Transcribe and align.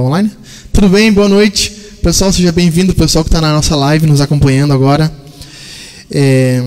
Online? 0.00 0.30
Tudo 0.72 0.88
bem? 0.88 1.12
Boa 1.12 1.28
noite. 1.28 1.70
Pessoal, 2.02 2.32
seja 2.32 2.52
bem-vindo, 2.52 2.94
pessoal 2.94 3.24
que 3.24 3.28
está 3.28 3.40
na 3.40 3.52
nossa 3.52 3.74
live, 3.74 4.06
nos 4.06 4.20
acompanhando 4.20 4.72
agora. 4.72 5.12
É, 6.10 6.62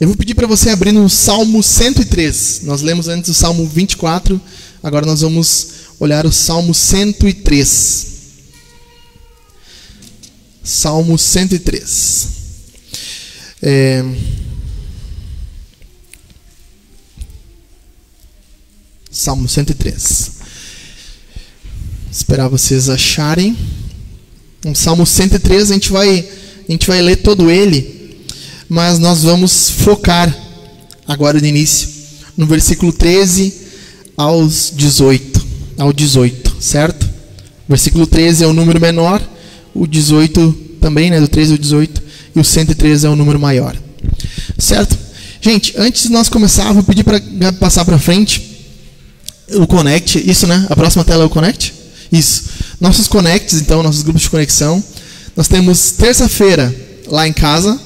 eu 0.00 0.08
vou 0.08 0.16
pedir 0.16 0.34
para 0.34 0.46
você 0.46 0.70
abrir 0.70 0.92
no 0.92 1.08
Salmo 1.08 1.62
103. 1.62 2.62
Nós 2.64 2.82
lemos 2.82 3.06
antes 3.08 3.30
o 3.30 3.34
Salmo 3.34 3.66
24, 3.66 4.40
agora 4.82 5.04
nós 5.04 5.20
vamos 5.20 5.68
olhar 6.00 6.24
o 6.26 6.32
Salmo 6.32 6.74
103. 6.74 8.06
Salmo 10.64 11.18
103. 11.18 12.28
É, 13.62 14.04
Salmo 19.10 19.48
103. 19.48 20.41
Esperar 22.12 22.48
vocês 22.48 22.90
acharem. 22.90 23.56
Um 24.66 24.74
Salmo 24.74 25.06
103, 25.06 25.70
a 25.70 25.74
gente 25.74 25.90
vai 25.90 26.28
a 26.68 26.70
gente 26.70 26.86
vai 26.86 27.00
ler 27.00 27.16
todo 27.16 27.50
ele, 27.50 28.20
mas 28.68 28.98
nós 28.98 29.22
vamos 29.22 29.70
focar 29.70 30.32
agora 31.08 31.40
no 31.40 31.46
início 31.46 31.88
no 32.36 32.46
versículo 32.46 32.92
13 32.92 33.52
aos 34.16 34.72
18, 34.74 35.46
ao 35.78 35.92
18, 35.92 36.56
certo? 36.60 37.04
O 37.04 37.70
versículo 37.70 38.06
13 38.06 38.44
é 38.44 38.46
o 38.46 38.52
número 38.52 38.80
menor, 38.80 39.22
o 39.74 39.86
18 39.86 40.52
também, 40.80 41.10
né, 41.10 41.20
do 41.20 41.28
13 41.28 41.52
ao 41.52 41.58
18, 41.58 42.02
e 42.36 42.40
o 42.40 42.44
113 42.44 43.06
é 43.06 43.10
o 43.10 43.16
número 43.16 43.38
maior. 43.38 43.76
Certo? 44.58 44.98
Gente, 45.40 45.74
antes 45.76 46.04
de 46.04 46.10
nós 46.10 46.28
começar, 46.28 46.72
vou 46.72 46.82
pedir 46.82 47.04
para 47.04 47.20
passar 47.58 47.84
para 47.84 47.98
frente 47.98 48.50
o 49.54 49.66
Connect, 49.66 50.22
isso, 50.30 50.46
né? 50.46 50.66
A 50.70 50.76
próxima 50.76 51.04
tela 51.04 51.24
é 51.24 51.26
o 51.26 51.30
Connect? 51.30 51.81
Isso. 52.12 52.44
Nossos 52.78 53.08
Connects, 53.08 53.60
então, 53.60 53.82
nossos 53.82 54.02
grupos 54.02 54.22
de 54.22 54.30
conexão. 54.30 54.84
Nós 55.34 55.48
temos 55.48 55.92
terça-feira 55.92 56.74
lá 57.08 57.26
em 57.26 57.32
casa, 57.32 57.80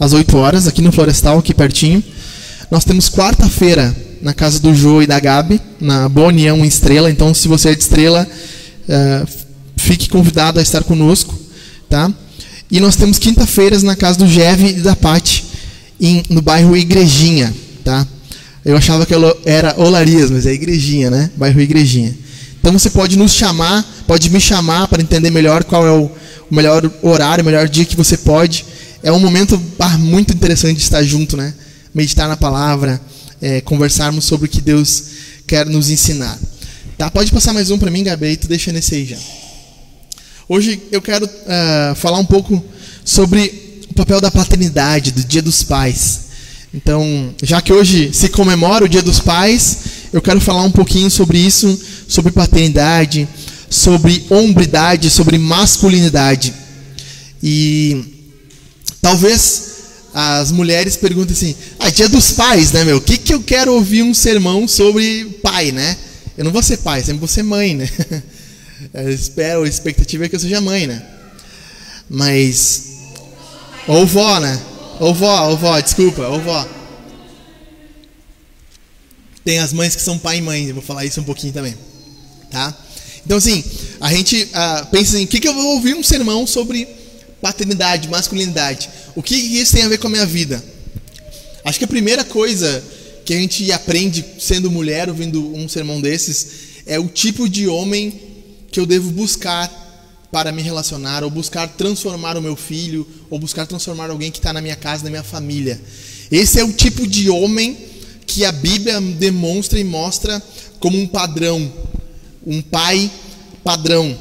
às 0.00 0.12
8 0.12 0.36
horas, 0.36 0.66
aqui 0.66 0.82
no 0.82 0.90
Florestal, 0.90 1.38
aqui 1.38 1.54
pertinho. 1.54 2.02
Nós 2.70 2.84
temos 2.84 3.08
quarta-feira 3.08 3.94
na 4.20 4.34
casa 4.34 4.58
do 4.58 4.74
Jô 4.74 5.00
e 5.00 5.06
da 5.06 5.20
Gabi, 5.20 5.60
na 5.80 6.08
Boa 6.08 6.28
União 6.28 6.64
em 6.64 6.68
Estrela. 6.68 7.08
Então, 7.08 7.32
se 7.32 7.46
você 7.46 7.70
é 7.70 7.74
de 7.74 7.82
Estrela, 7.82 8.26
uh, 8.88 9.28
fique 9.76 10.08
convidado 10.08 10.58
a 10.58 10.62
estar 10.62 10.82
conosco, 10.82 11.38
tá? 11.88 12.12
E 12.70 12.80
nós 12.80 12.96
temos 12.96 13.18
quinta-feiras 13.18 13.82
na 13.82 13.94
casa 13.94 14.18
do 14.18 14.26
Jeve 14.26 14.70
e 14.70 14.80
da 14.80 14.96
Pati, 14.96 15.44
no 16.28 16.42
bairro 16.42 16.76
Igrejinha, 16.76 17.54
tá? 17.84 18.06
Eu 18.64 18.76
achava 18.76 19.06
que 19.06 19.14
era 19.46 19.74
Olarias, 19.78 20.30
mas 20.30 20.46
é 20.46 20.52
Igrejinha, 20.52 21.10
né? 21.10 21.30
Bairro 21.36 21.60
Igrejinha. 21.60 22.14
Então 22.68 22.78
você 22.78 22.90
pode 22.90 23.16
nos 23.16 23.32
chamar, 23.32 23.82
pode 24.06 24.28
me 24.28 24.38
chamar 24.38 24.88
para 24.88 25.00
entender 25.00 25.30
melhor 25.30 25.64
qual 25.64 25.86
é 25.86 25.90
o, 25.90 26.10
melhor 26.50 26.82
horário, 27.00 27.40
o 27.40 27.46
melhor 27.46 27.66
dia 27.66 27.86
que 27.86 27.96
você 27.96 28.18
pode. 28.18 28.62
É 29.02 29.10
um 29.10 29.18
momento 29.18 29.58
ah, 29.78 29.96
muito 29.96 30.34
interessante 30.34 30.76
de 30.76 30.82
estar 30.82 31.02
junto, 31.02 31.34
né? 31.34 31.54
Meditar 31.94 32.28
na 32.28 32.36
palavra, 32.36 33.00
é, 33.40 33.62
conversarmos 33.62 34.26
sobre 34.26 34.48
o 34.48 34.50
que 34.50 34.60
Deus 34.60 35.04
quer 35.46 35.64
nos 35.64 35.88
ensinar. 35.88 36.38
Tá? 36.98 37.10
Pode 37.10 37.32
passar 37.32 37.54
mais 37.54 37.70
um 37.70 37.78
para 37.78 37.90
mim, 37.90 38.04
Gabi, 38.04 38.36
tu 38.36 38.46
deixa 38.46 38.70
nesse 38.70 38.96
aí 38.96 39.06
já. 39.06 39.16
Hoje 40.46 40.78
eu 40.92 41.00
quero 41.00 41.24
uh, 41.24 41.94
falar 41.94 42.18
um 42.18 42.26
pouco 42.26 42.62
sobre 43.02 43.80
o 43.90 43.94
papel 43.94 44.20
da 44.20 44.30
paternidade, 44.30 45.10
do 45.10 45.24
Dia 45.24 45.40
dos 45.40 45.62
Pais. 45.62 46.20
Então, 46.74 47.34
já 47.42 47.62
que 47.62 47.72
hoje 47.72 48.10
se 48.12 48.28
comemora 48.28 48.84
o 48.84 48.88
Dia 48.90 49.00
dos 49.00 49.20
Pais, 49.20 49.78
eu 50.12 50.22
quero 50.22 50.40
falar 50.40 50.62
um 50.62 50.70
pouquinho 50.70 51.10
sobre 51.10 51.38
isso, 51.38 51.78
sobre 52.08 52.32
paternidade, 52.32 53.28
sobre 53.68 54.24
hombridade, 54.30 55.10
sobre 55.10 55.38
masculinidade. 55.38 56.54
E 57.42 58.04
talvez 59.00 59.68
as 60.14 60.50
mulheres 60.50 60.96
perguntem 60.96 61.34
assim: 61.34 61.54
"Ah, 61.78 61.90
Dia 61.90 62.08
dos 62.08 62.32
Pais, 62.32 62.72
né, 62.72 62.84
meu? 62.84 62.96
O 62.96 63.00
que 63.00 63.18
que 63.18 63.34
eu 63.34 63.42
quero 63.42 63.74
ouvir 63.74 64.02
um 64.02 64.14
sermão 64.14 64.66
sobre 64.66 65.24
pai, 65.42 65.72
né? 65.72 65.96
Eu 66.36 66.44
não 66.44 66.52
vou 66.52 66.62
ser 66.62 66.78
pai, 66.78 67.00
sempre 67.00 67.18
vou 67.18 67.28
ser 67.28 67.42
mãe, 67.42 67.74
né? 67.74 67.88
Espero, 69.12 69.64
a 69.64 69.68
expectativa 69.68 70.24
é 70.24 70.28
que 70.28 70.36
eu 70.36 70.40
seja 70.40 70.60
mãe, 70.60 70.86
né? 70.86 71.02
Mas 72.08 72.84
ou 73.86 74.06
vó, 74.06 74.38
né? 74.40 74.58
Ô 75.00 75.12
vó, 75.12 75.52
ô 75.52 75.56
vó, 75.56 75.80
desculpa, 75.80 76.26
ô 76.28 76.40
vó. 76.40 76.77
Tem 79.48 79.60
as 79.60 79.72
mães 79.72 79.96
que 79.96 80.02
são 80.02 80.18
pai 80.18 80.36
e 80.36 80.42
mãe, 80.42 80.66
eu 80.66 80.74
vou 80.74 80.82
falar 80.82 81.06
isso 81.06 81.22
um 81.22 81.24
pouquinho 81.24 81.54
também. 81.54 81.74
Tá? 82.50 82.76
Então, 83.24 83.38
assim, 83.38 83.64
a 83.98 84.12
gente 84.12 84.42
uh, 84.42 84.86
pensa 84.90 85.16
assim: 85.16 85.24
o 85.24 85.26
que, 85.26 85.40
que 85.40 85.48
eu 85.48 85.54
vou 85.54 85.76
ouvir 85.76 85.94
um 85.94 86.02
sermão 86.02 86.46
sobre 86.46 86.86
paternidade, 87.40 88.10
masculinidade? 88.10 88.90
O 89.16 89.22
que 89.22 89.34
isso 89.34 89.72
tem 89.72 89.84
a 89.84 89.88
ver 89.88 89.96
com 89.96 90.06
a 90.06 90.10
minha 90.10 90.26
vida? 90.26 90.62
Acho 91.64 91.78
que 91.78 91.86
a 91.86 91.88
primeira 91.88 92.24
coisa 92.24 92.84
que 93.24 93.32
a 93.32 93.38
gente 93.38 93.72
aprende 93.72 94.22
sendo 94.38 94.70
mulher, 94.70 95.08
ouvindo 95.08 95.42
um 95.56 95.66
sermão 95.66 95.98
desses, 95.98 96.48
é 96.84 96.98
o 96.98 97.08
tipo 97.08 97.48
de 97.48 97.66
homem 97.66 98.20
que 98.70 98.78
eu 98.78 98.84
devo 98.84 99.10
buscar 99.12 99.72
para 100.30 100.52
me 100.52 100.60
relacionar, 100.60 101.24
ou 101.24 101.30
buscar 101.30 101.66
transformar 101.68 102.36
o 102.36 102.42
meu 102.42 102.54
filho, 102.54 103.08
ou 103.30 103.38
buscar 103.38 103.66
transformar 103.66 104.10
alguém 104.10 104.30
que 104.30 104.40
está 104.40 104.52
na 104.52 104.60
minha 104.60 104.76
casa, 104.76 105.04
na 105.04 105.08
minha 105.08 105.24
família. 105.24 105.80
Esse 106.30 106.60
é 106.60 106.64
o 106.64 106.70
tipo 106.70 107.06
de 107.06 107.30
homem 107.30 107.87
que 108.28 108.44
a 108.44 108.52
Bíblia 108.52 109.00
demonstra 109.00 109.80
e 109.80 109.84
mostra 109.84 110.40
como 110.78 110.98
um 110.98 111.06
padrão, 111.06 111.72
um 112.46 112.60
pai 112.60 113.10
padrão. 113.64 114.16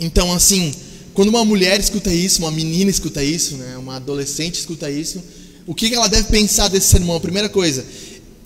Então, 0.00 0.32
assim, 0.32 0.72
quando 1.12 1.28
uma 1.28 1.44
mulher 1.44 1.78
escuta 1.78 2.12
isso, 2.12 2.40
uma 2.40 2.50
menina 2.50 2.90
escuta 2.90 3.22
isso, 3.22 3.56
né, 3.56 3.76
uma 3.76 3.96
adolescente 3.96 4.54
escuta 4.54 4.90
isso, 4.90 5.22
o 5.66 5.74
que 5.74 5.94
ela 5.94 6.08
deve 6.08 6.30
pensar 6.30 6.68
desse 6.68 6.88
sermão? 6.88 7.16
A 7.16 7.20
primeira 7.20 7.50
coisa, 7.50 7.84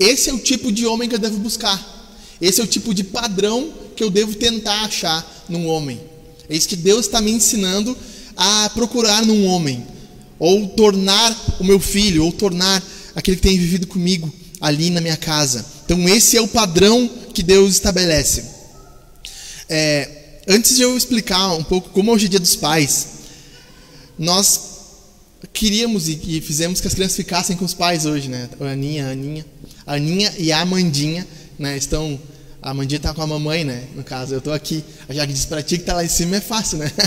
esse 0.00 0.28
é 0.28 0.34
o 0.34 0.38
tipo 0.38 0.72
de 0.72 0.84
homem 0.84 1.08
que 1.08 1.14
eu 1.14 1.20
devo 1.20 1.38
buscar. 1.38 1.80
Esse 2.40 2.60
é 2.60 2.64
o 2.64 2.66
tipo 2.66 2.92
de 2.92 3.04
padrão 3.04 3.72
que 3.94 4.02
eu 4.02 4.10
devo 4.10 4.34
tentar 4.34 4.82
achar 4.82 5.44
num 5.48 5.68
homem. 5.68 6.00
É 6.48 6.56
isso 6.56 6.68
que 6.68 6.74
Deus 6.74 7.06
está 7.06 7.20
me 7.20 7.30
ensinando 7.30 7.96
a 8.36 8.68
procurar 8.70 9.24
num 9.24 9.46
homem, 9.46 9.86
ou 10.40 10.66
tornar 10.70 11.56
o 11.60 11.64
meu 11.64 11.78
filho, 11.78 12.24
ou 12.24 12.32
tornar 12.32 12.82
aquele 13.14 13.36
que 13.36 13.42
tem 13.42 13.56
vivido 13.56 13.86
comigo 13.86 14.32
ali 14.62 14.90
na 14.90 15.00
minha 15.00 15.16
casa. 15.16 15.66
Então, 15.84 16.08
esse 16.08 16.36
é 16.36 16.40
o 16.40 16.46
padrão 16.46 17.10
que 17.34 17.42
Deus 17.42 17.72
estabelece. 17.72 18.44
É, 19.68 20.08
antes 20.46 20.76
de 20.76 20.82
eu 20.82 20.96
explicar 20.96 21.52
um 21.54 21.64
pouco 21.64 21.90
como 21.90 22.12
hoje 22.12 22.26
é 22.26 22.28
dia 22.28 22.38
dos 22.38 22.54
pais, 22.54 23.08
nós 24.16 24.70
queríamos 25.52 26.08
e, 26.08 26.40
fizemos 26.40 26.80
que 26.80 26.86
as 26.86 26.94
crianças 26.94 27.16
ficassem 27.16 27.56
com 27.56 27.64
os 27.64 27.74
pais 27.74 28.06
hoje, 28.06 28.28
né? 28.28 28.48
A 28.60 28.64
Aninha, 28.66 29.08
a 29.08 29.10
Aninha, 29.10 29.46
a 29.84 29.94
Aninha 29.94 30.32
e 30.38 30.52
a 30.52 30.60
Amandinha, 30.60 31.26
né? 31.58 31.76
Estão 31.76 32.20
a 32.62 32.70
Amandinha 32.70 33.00
tá 33.00 33.12
com 33.12 33.22
a 33.22 33.26
mamãe, 33.26 33.64
né? 33.64 33.82
No 33.96 34.04
caso, 34.04 34.32
eu 34.32 34.40
tô 34.40 34.52
aqui. 34.52 34.84
A 35.08 35.12
Jaque 35.12 35.32
disse 35.32 35.48
pra 35.48 35.60
ti 35.60 35.78
que 35.78 35.84
tá 35.84 35.94
lá 35.94 36.04
em 36.04 36.08
cima 36.08 36.36
é 36.36 36.40
fácil, 36.40 36.78
né? 36.78 36.92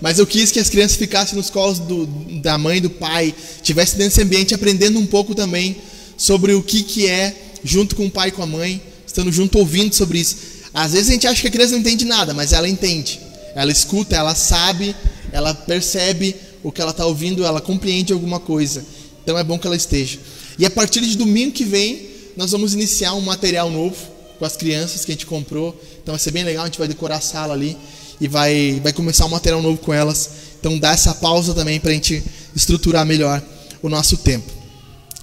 Mas 0.00 0.18
eu 0.18 0.26
quis 0.26 0.50
que 0.50 0.58
as 0.58 0.70
crianças 0.70 0.96
ficassem 0.96 1.36
nos 1.36 1.50
colos 1.50 1.78
do, 1.78 2.06
da 2.40 2.56
mãe 2.56 2.80
do 2.80 2.88
pai, 2.88 3.34
tivessem 3.62 3.98
nesse 3.98 4.22
ambiente 4.22 4.54
aprendendo 4.54 4.98
um 4.98 5.06
pouco 5.06 5.34
também 5.34 5.76
sobre 6.16 6.54
o 6.54 6.62
que, 6.62 6.82
que 6.82 7.06
é 7.06 7.34
junto 7.62 7.94
com 7.94 8.06
o 8.06 8.10
pai 8.10 8.28
e 8.28 8.32
com 8.32 8.42
a 8.42 8.46
mãe, 8.46 8.80
estando 9.06 9.30
junto 9.30 9.58
ouvindo 9.58 9.94
sobre 9.94 10.18
isso. 10.18 10.36
Às 10.72 10.92
vezes 10.92 11.08
a 11.08 11.12
gente 11.12 11.26
acha 11.26 11.40
que 11.42 11.48
a 11.48 11.50
criança 11.50 11.72
não 11.72 11.80
entende 11.80 12.04
nada, 12.04 12.32
mas 12.32 12.52
ela 12.52 12.68
entende. 12.68 13.20
Ela 13.54 13.70
escuta, 13.70 14.16
ela 14.16 14.34
sabe, 14.34 14.94
ela 15.32 15.52
percebe 15.52 16.34
o 16.62 16.72
que 16.72 16.80
ela 16.80 16.92
está 16.92 17.04
ouvindo, 17.04 17.44
ela 17.44 17.60
compreende 17.60 18.12
alguma 18.12 18.40
coisa. 18.40 18.84
Então 19.22 19.38
é 19.38 19.44
bom 19.44 19.58
que 19.58 19.66
ela 19.66 19.76
esteja. 19.76 20.18
E 20.58 20.64
a 20.64 20.70
partir 20.70 21.00
de 21.00 21.16
domingo 21.16 21.52
que 21.52 21.64
vem, 21.64 22.08
nós 22.36 22.52
vamos 22.52 22.72
iniciar 22.72 23.14
um 23.14 23.20
material 23.20 23.70
novo 23.70 23.96
com 24.38 24.44
as 24.46 24.56
crianças 24.56 25.04
que 25.04 25.12
a 25.12 25.14
gente 25.14 25.26
comprou. 25.26 25.78
Então 26.02 26.14
vai 26.14 26.18
ser 26.18 26.30
bem 26.30 26.44
legal, 26.44 26.62
a 26.64 26.66
gente 26.66 26.78
vai 26.78 26.88
decorar 26.88 27.16
a 27.16 27.20
sala 27.20 27.52
ali 27.52 27.76
e 28.20 28.28
vai, 28.28 28.80
vai 28.82 28.92
começar 28.92 29.24
um 29.26 29.30
material 29.30 29.62
novo 29.62 29.78
com 29.78 29.92
elas. 29.92 30.30
Então 30.58 30.78
dá 30.78 30.92
essa 30.92 31.14
pausa 31.14 31.54
também 31.54 31.80
para 31.80 31.90
a 31.90 31.94
gente 31.94 32.22
estruturar 32.54 33.06
melhor 33.06 33.42
o 33.82 33.88
nosso 33.88 34.16
tempo. 34.18 34.50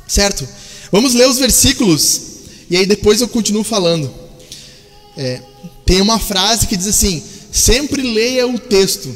Certo? 0.08 0.48
Vamos 0.92 1.14
ler 1.14 1.28
os 1.28 1.38
versículos 1.38 2.22
e 2.70 2.76
aí 2.76 2.86
depois 2.86 3.22
eu 3.22 3.28
continuo 3.28 3.64
falando. 3.64 4.12
É, 5.16 5.42
tem 5.86 6.02
uma 6.02 6.20
frase 6.20 6.68
que 6.68 6.78
diz 6.78 6.88
assim: 6.88 7.24
sempre 7.52 8.02
leia 8.02 8.48
o 8.48 8.60
texto, 8.60 9.16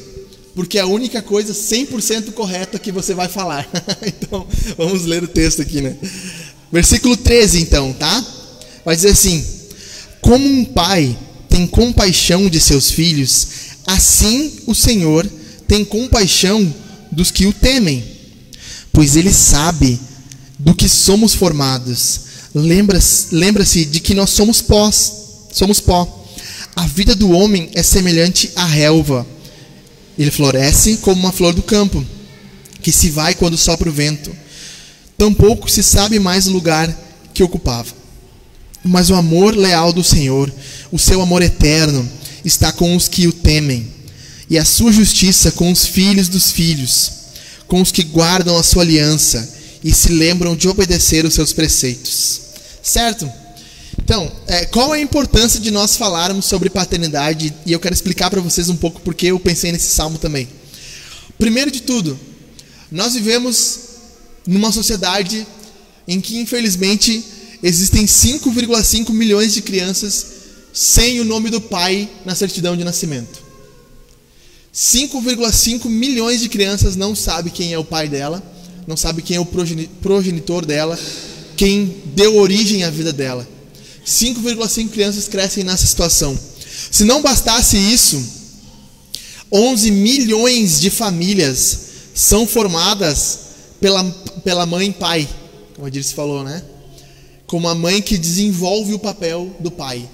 porque 0.55 0.77
é 0.77 0.81
a 0.81 0.85
única 0.85 1.21
coisa 1.21 1.53
100% 1.53 2.31
correta 2.31 2.79
que 2.79 2.91
você 2.91 3.13
vai 3.13 3.27
falar. 3.27 3.69
então, 4.05 4.47
vamos 4.77 5.05
ler 5.05 5.23
o 5.23 5.27
texto 5.27 5.61
aqui, 5.61 5.81
né? 5.81 5.95
Versículo 6.71 7.17
13, 7.17 7.61
então, 7.61 7.93
tá? 7.93 8.25
Vai 8.85 8.95
dizer 8.95 9.09
assim: 9.09 9.45
Como 10.21 10.47
um 10.47 10.65
pai 10.65 11.17
tem 11.49 11.67
compaixão 11.67 12.49
de 12.49 12.61
seus 12.61 12.89
filhos, 12.89 13.47
assim 13.85 14.59
o 14.65 14.75
Senhor 14.75 15.29
tem 15.67 15.85
compaixão 15.85 16.73
dos 17.11 17.31
que 17.31 17.45
o 17.45 17.53
temem, 17.53 18.03
pois 18.91 19.15
ele 19.15 19.31
sabe 19.31 19.99
do 20.57 20.73
que 20.73 20.87
somos 20.87 21.33
formados. 21.33 22.21
Lembra-se 22.53 23.33
lembra 23.33 23.63
de 23.63 23.99
que 23.99 24.13
nós 24.13 24.29
somos 24.29 24.61
pós, 24.61 25.13
somos 25.51 25.79
pó. 25.79 26.25
A 26.75 26.85
vida 26.87 27.15
do 27.15 27.31
homem 27.31 27.69
é 27.73 27.83
semelhante 27.83 28.51
à 28.55 28.65
relva. 28.65 29.25
Ele 30.17 30.31
floresce 30.31 30.97
como 30.97 31.19
uma 31.19 31.31
flor 31.31 31.53
do 31.53 31.61
campo, 31.61 32.05
que 32.81 32.91
se 32.91 33.09
vai 33.09 33.33
quando 33.33 33.57
sopra 33.57 33.89
o 33.89 33.93
vento. 33.93 34.31
Tampouco 35.17 35.69
se 35.69 35.83
sabe 35.83 36.19
mais 36.19 36.47
o 36.47 36.51
lugar 36.51 36.93
que 37.33 37.43
ocupava. 37.43 37.93
Mas 38.83 39.09
o 39.09 39.15
amor 39.15 39.55
leal 39.55 39.93
do 39.93 40.03
Senhor, 40.03 40.51
o 40.91 40.97
seu 40.97 41.21
amor 41.21 41.41
eterno, 41.41 42.07
está 42.43 42.71
com 42.71 42.95
os 42.95 43.07
que 43.07 43.27
o 43.27 43.33
temem, 43.33 43.87
e 44.49 44.57
a 44.57 44.65
sua 44.65 44.91
justiça 44.91 45.51
com 45.51 45.71
os 45.71 45.85
filhos 45.85 46.27
dos 46.27 46.51
filhos, 46.51 47.11
com 47.67 47.81
os 47.81 47.91
que 47.91 48.03
guardam 48.03 48.57
a 48.57 48.63
sua 48.63 48.83
aliança 48.83 49.57
e 49.83 49.93
se 49.93 50.11
lembram 50.11 50.55
de 50.55 50.67
obedecer 50.67 51.25
os 51.25 51.33
seus 51.33 51.53
preceitos. 51.53 52.41
Certo? 52.83 53.31
Então, 54.03 54.31
é, 54.47 54.65
qual 54.65 54.93
é 54.93 54.97
a 54.97 55.01
importância 55.01 55.59
de 55.59 55.71
nós 55.71 55.95
falarmos 55.95 56.45
sobre 56.45 56.69
paternidade? 56.69 57.53
E 57.65 57.71
eu 57.71 57.79
quero 57.79 57.93
explicar 57.93 58.29
para 58.29 58.41
vocês 58.41 58.67
um 58.67 58.75
pouco 58.75 58.99
porque 59.01 59.27
eu 59.27 59.39
pensei 59.39 59.71
nesse 59.71 59.93
salmo 59.93 60.17
também. 60.17 60.49
Primeiro 61.37 61.71
de 61.71 61.81
tudo, 61.81 62.19
nós 62.91 63.13
vivemos 63.13 63.79
numa 64.45 64.71
sociedade 64.71 65.47
em 66.07 66.19
que, 66.19 66.37
infelizmente, 66.37 67.23
existem 67.63 68.05
5,5 68.05 69.11
milhões 69.11 69.53
de 69.53 69.61
crianças 69.61 70.40
sem 70.73 71.19
o 71.19 71.25
nome 71.25 71.49
do 71.49 71.59
pai 71.59 72.09
na 72.25 72.35
certidão 72.35 72.75
de 72.75 72.83
nascimento. 72.83 73.41
5,5 74.73 75.89
milhões 75.89 76.39
de 76.39 76.47
crianças 76.47 76.95
não 76.95 77.15
sabem 77.15 77.51
quem 77.51 77.73
é 77.73 77.77
o 77.77 77.83
pai 77.83 78.07
dela, 78.07 78.41
não 78.87 78.95
sabe 78.95 79.21
quem 79.21 79.37
é 79.37 79.39
o 79.39 79.47
progenitor 80.01 80.65
dela, 80.65 80.97
quem 81.57 82.01
deu 82.15 82.37
origem 82.37 82.83
à 82.83 82.89
vida 82.89 83.11
dela. 83.11 83.47
5,5 84.05 84.89
crianças 84.89 85.27
crescem 85.27 85.63
nessa 85.63 85.85
situação. 85.85 86.37
Se 86.89 87.03
não 87.03 87.21
bastasse 87.21 87.77
isso, 87.77 88.23
11 89.51 89.91
milhões 89.91 90.79
de 90.79 90.89
famílias 90.89 91.79
são 92.15 92.47
formadas 92.47 93.39
pela, 93.79 94.03
pela 94.43 94.65
mãe 94.65 94.89
e 94.89 94.93
pai, 94.93 95.29
como 95.75 95.87
a 95.87 95.89
Dirce 95.89 96.13
falou, 96.13 96.43
né? 96.43 96.63
Como 97.45 97.67
a 97.67 97.75
mãe 97.75 98.01
que 98.01 98.17
desenvolve 98.17 98.93
o 98.93 98.99
papel 98.99 99.53
do 99.59 99.69
pai. 99.69 100.07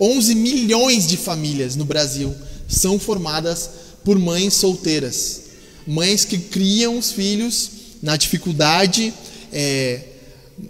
11 0.00 0.34
milhões 0.34 1.06
de 1.06 1.16
famílias 1.16 1.76
no 1.76 1.84
Brasil 1.84 2.34
são 2.68 2.98
formadas 2.98 3.70
por 4.04 4.18
mães 4.18 4.54
solteiras. 4.54 5.42
Mães 5.86 6.24
que 6.24 6.38
criam 6.38 6.98
os 6.98 7.12
filhos 7.12 7.70
na 8.02 8.16
dificuldade, 8.16 9.12
é, 9.52 10.02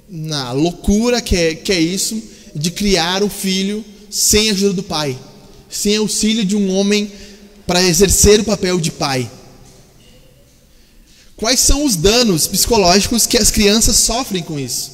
na 0.08 0.52
loucura 0.52 1.20
que 1.20 1.36
é, 1.36 1.54
que 1.54 1.72
é 1.72 1.80
isso, 1.80 2.20
de 2.54 2.70
criar 2.70 3.22
o 3.22 3.28
filho 3.28 3.84
sem 4.10 4.48
a 4.48 4.52
ajuda 4.52 4.74
do 4.74 4.82
pai, 4.82 5.18
sem 5.68 5.96
auxílio 5.96 6.44
de 6.44 6.56
um 6.56 6.70
homem 6.70 7.10
para 7.66 7.82
exercer 7.82 8.40
o 8.40 8.44
papel 8.44 8.80
de 8.80 8.90
pai. 8.90 9.30
Quais 11.36 11.60
são 11.60 11.84
os 11.84 11.94
danos 11.94 12.46
psicológicos 12.46 13.26
que 13.26 13.38
as 13.38 13.50
crianças 13.50 13.96
sofrem 13.96 14.42
com 14.42 14.58
isso? 14.58 14.92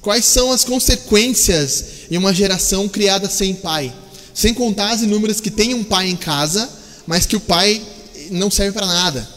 Quais 0.00 0.24
são 0.24 0.52
as 0.52 0.64
consequências 0.64 1.84
em 2.10 2.16
uma 2.16 2.34
geração 2.34 2.88
criada 2.88 3.28
sem 3.28 3.54
pai? 3.54 3.92
Sem 4.34 4.54
contar 4.54 4.90
as 4.90 5.02
inúmeras 5.02 5.40
que 5.40 5.50
têm 5.50 5.74
um 5.74 5.84
pai 5.84 6.08
em 6.08 6.16
casa, 6.16 6.68
mas 7.06 7.26
que 7.26 7.36
o 7.36 7.40
pai 7.40 7.82
não 8.30 8.50
serve 8.50 8.72
para 8.72 8.86
nada. 8.86 9.28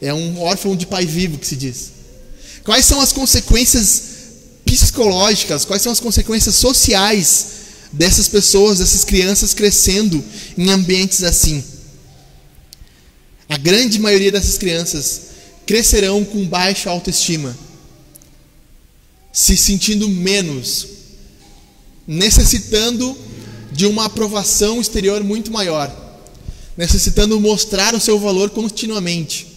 É 0.00 0.12
um 0.12 0.40
órfão 0.40 0.74
de 0.74 0.86
pai 0.86 1.06
vivo 1.06 1.38
que 1.38 1.46
se 1.46 1.56
diz. 1.56 1.92
Quais 2.64 2.84
são 2.84 3.00
as 3.00 3.12
consequências 3.12 4.02
psicológicas, 4.64 5.64
quais 5.64 5.82
são 5.82 5.92
as 5.92 6.00
consequências 6.00 6.54
sociais 6.54 7.46
dessas 7.92 8.28
pessoas, 8.28 8.78
dessas 8.78 9.04
crianças 9.04 9.54
crescendo 9.54 10.22
em 10.56 10.70
ambientes 10.70 11.22
assim? 11.22 11.62
A 13.48 13.56
grande 13.56 13.98
maioria 13.98 14.30
dessas 14.30 14.56
crianças 14.56 15.22
crescerão 15.66 16.24
com 16.24 16.46
baixa 16.46 16.88
autoestima, 16.88 17.56
se 19.32 19.56
sentindo 19.56 20.08
menos, 20.08 20.86
necessitando 22.10 23.16
de 23.72 23.86
uma 23.86 24.06
aprovação 24.06 24.80
exterior 24.80 25.24
muito 25.24 25.50
maior, 25.50 25.90
necessitando 26.76 27.40
mostrar 27.40 27.94
o 27.94 28.00
seu 28.00 28.18
valor 28.18 28.50
continuamente 28.50 29.50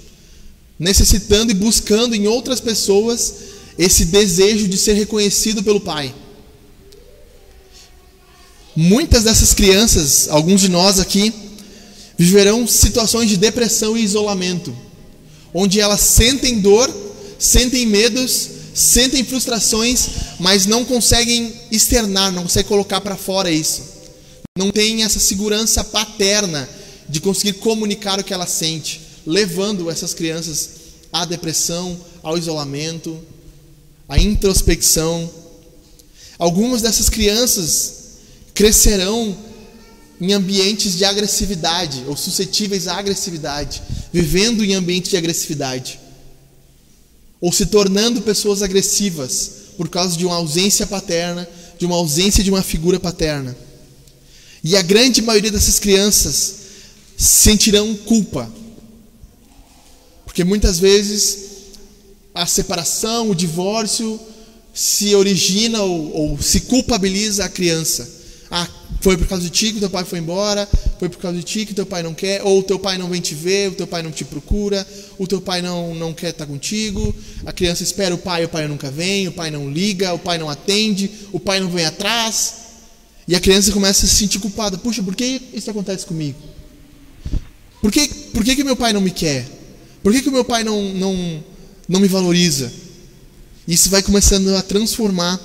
necessitando 0.83 1.51
e 1.51 1.55
buscando 1.55 2.15
em 2.15 2.27
outras 2.27 2.59
pessoas 2.59 3.33
esse 3.77 4.05
desejo 4.05 4.67
de 4.67 4.77
ser 4.77 4.93
reconhecido 4.93 5.63
pelo 5.63 5.79
Pai. 5.79 6.13
Muitas 8.75 9.23
dessas 9.23 9.53
crianças, 9.53 10.27
alguns 10.29 10.61
de 10.61 10.69
nós 10.69 10.99
aqui, 10.99 11.33
viverão 12.17 12.67
situações 12.67 13.29
de 13.29 13.37
depressão 13.37 13.97
e 13.97 14.03
isolamento, 14.03 14.75
onde 15.53 15.79
elas 15.79 16.01
sentem 16.01 16.59
dor, 16.59 16.93
sentem 17.37 17.85
medos, 17.85 18.49
sentem 18.73 19.23
frustrações, 19.23 20.07
mas 20.39 20.65
não 20.65 20.83
conseguem 20.83 21.53
externar, 21.71 22.31
não 22.31 22.43
conseguem 22.43 22.69
colocar 22.69 23.01
para 23.01 23.15
fora 23.15 23.51
isso. 23.51 23.81
Não 24.57 24.71
tem 24.71 25.03
essa 25.03 25.19
segurança 25.19 25.83
paterna 25.83 26.69
de 27.09 27.19
conseguir 27.19 27.53
comunicar 27.53 28.19
o 28.19 28.23
que 28.23 28.33
ela 28.33 28.47
sente 28.47 29.03
levando 29.25 29.89
essas 29.89 30.13
crianças 30.13 30.69
à 31.11 31.25
depressão, 31.25 31.99
ao 32.21 32.37
isolamento, 32.37 33.19
à 34.07 34.17
introspecção. 34.17 35.29
Algumas 36.37 36.81
dessas 36.81 37.09
crianças 37.09 37.93
crescerão 38.53 39.35
em 40.19 40.33
ambientes 40.33 40.95
de 40.95 41.05
agressividade 41.05 42.03
ou 42.07 42.15
suscetíveis 42.15 42.87
à 42.87 42.97
agressividade, 42.97 43.81
vivendo 44.11 44.63
em 44.63 44.73
ambientes 44.73 45.09
de 45.09 45.17
agressividade, 45.17 45.99
ou 47.43 47.51
se 47.51 47.65
tornando 47.65 48.23
pessoas 48.23 48.63
agressivas 48.63 49.51
por 49.75 49.89
causa 49.89 50.15
de 50.15 50.25
uma 50.25 50.37
ausência 50.37 50.87
paterna, 50.87 51.45
de 51.77 51.85
uma 51.85 51.97
ausência 51.97 52.41
de 52.41 52.49
uma 52.49 52.63
figura 52.63 52.99
paterna. 52.99 53.53
E 54.63 54.77
a 54.77 54.81
grande 54.81 55.21
maioria 55.21 55.51
dessas 55.51 55.77
crianças 55.77 56.55
sentirão 57.17 57.93
culpa 57.95 58.49
porque 60.33 60.43
muitas 60.43 60.79
vezes 60.79 61.37
a 62.33 62.47
separação, 62.47 63.29
o 63.29 63.35
divórcio 63.35 64.19
se 64.73 65.13
origina 65.13 65.83
ou, 65.83 66.11
ou, 66.11 66.41
se 66.41 66.61
culpabiliza 66.61 67.45
a 67.45 67.49
criança. 67.49 68.09
Ah, 68.55 68.69
foi 69.01 69.17
por 69.17 69.25
causa 69.25 69.43
de 69.43 69.49
ti 69.49 69.73
que 69.73 69.79
teu 69.79 69.89
pai 69.89 70.05
foi 70.05 70.19
embora, 70.19 70.69
foi 70.99 71.09
por 71.09 71.17
causa 71.17 71.35
de 71.35 71.43
ti 71.43 71.65
que 71.65 71.73
teu 71.73 71.87
pai 71.87 72.03
não 72.03 72.13
quer, 72.13 72.43
ou 72.43 72.61
teu 72.61 72.77
pai 72.77 72.99
não 72.99 73.09
vem 73.09 73.19
te 73.19 73.33
ver, 73.33 73.71
o 73.71 73.73
teu 73.73 73.87
pai 73.87 74.03
não 74.03 74.11
te 74.11 74.23
procura, 74.23 74.87
o 75.17 75.25
teu 75.25 75.41
pai 75.41 75.59
não, 75.59 75.95
não 75.95 76.13
quer 76.13 76.29
estar 76.29 76.45
contigo. 76.45 77.15
A 77.47 77.51
criança 77.51 77.81
espera 77.81 78.13
o 78.13 78.17
pai, 78.19 78.45
o 78.45 78.49
pai 78.49 78.67
nunca 78.67 78.91
vem, 78.91 79.27
o 79.27 79.31
pai 79.31 79.49
não 79.49 79.71
liga, 79.71 80.13
o 80.13 80.19
pai 80.19 80.37
não 80.37 80.51
atende, 80.51 81.09
o 81.31 81.39
pai 81.39 81.59
não 81.59 81.67
vem 81.67 81.83
atrás. 81.83 82.53
E 83.27 83.35
a 83.35 83.39
criança 83.39 83.71
começa 83.71 84.05
a 84.05 84.07
se 84.07 84.13
sentir 84.13 84.37
culpada. 84.37 84.77
Puxa, 84.77 85.01
por 85.01 85.15
que 85.15 85.41
isso 85.51 85.71
acontece 85.71 86.05
comigo? 86.05 86.37
Por 87.81 87.91
que, 87.91 88.07
por 88.07 88.43
que, 88.43 88.55
que 88.55 88.63
meu 88.63 88.75
pai 88.75 88.93
não 88.93 89.01
me 89.01 89.09
quer? 89.09 89.47
Por 90.03 90.13
que, 90.13 90.21
que 90.21 90.29
meu 90.29 90.45
pai 90.45 90.63
não, 90.63 90.93
não, 90.93 91.43
não 91.89 91.99
me 91.99 92.07
valoriza? 92.07 92.71
Isso 93.67 93.89
vai 93.89 94.03
começando 94.03 94.55
a 94.55 94.61
transformar 94.61 95.41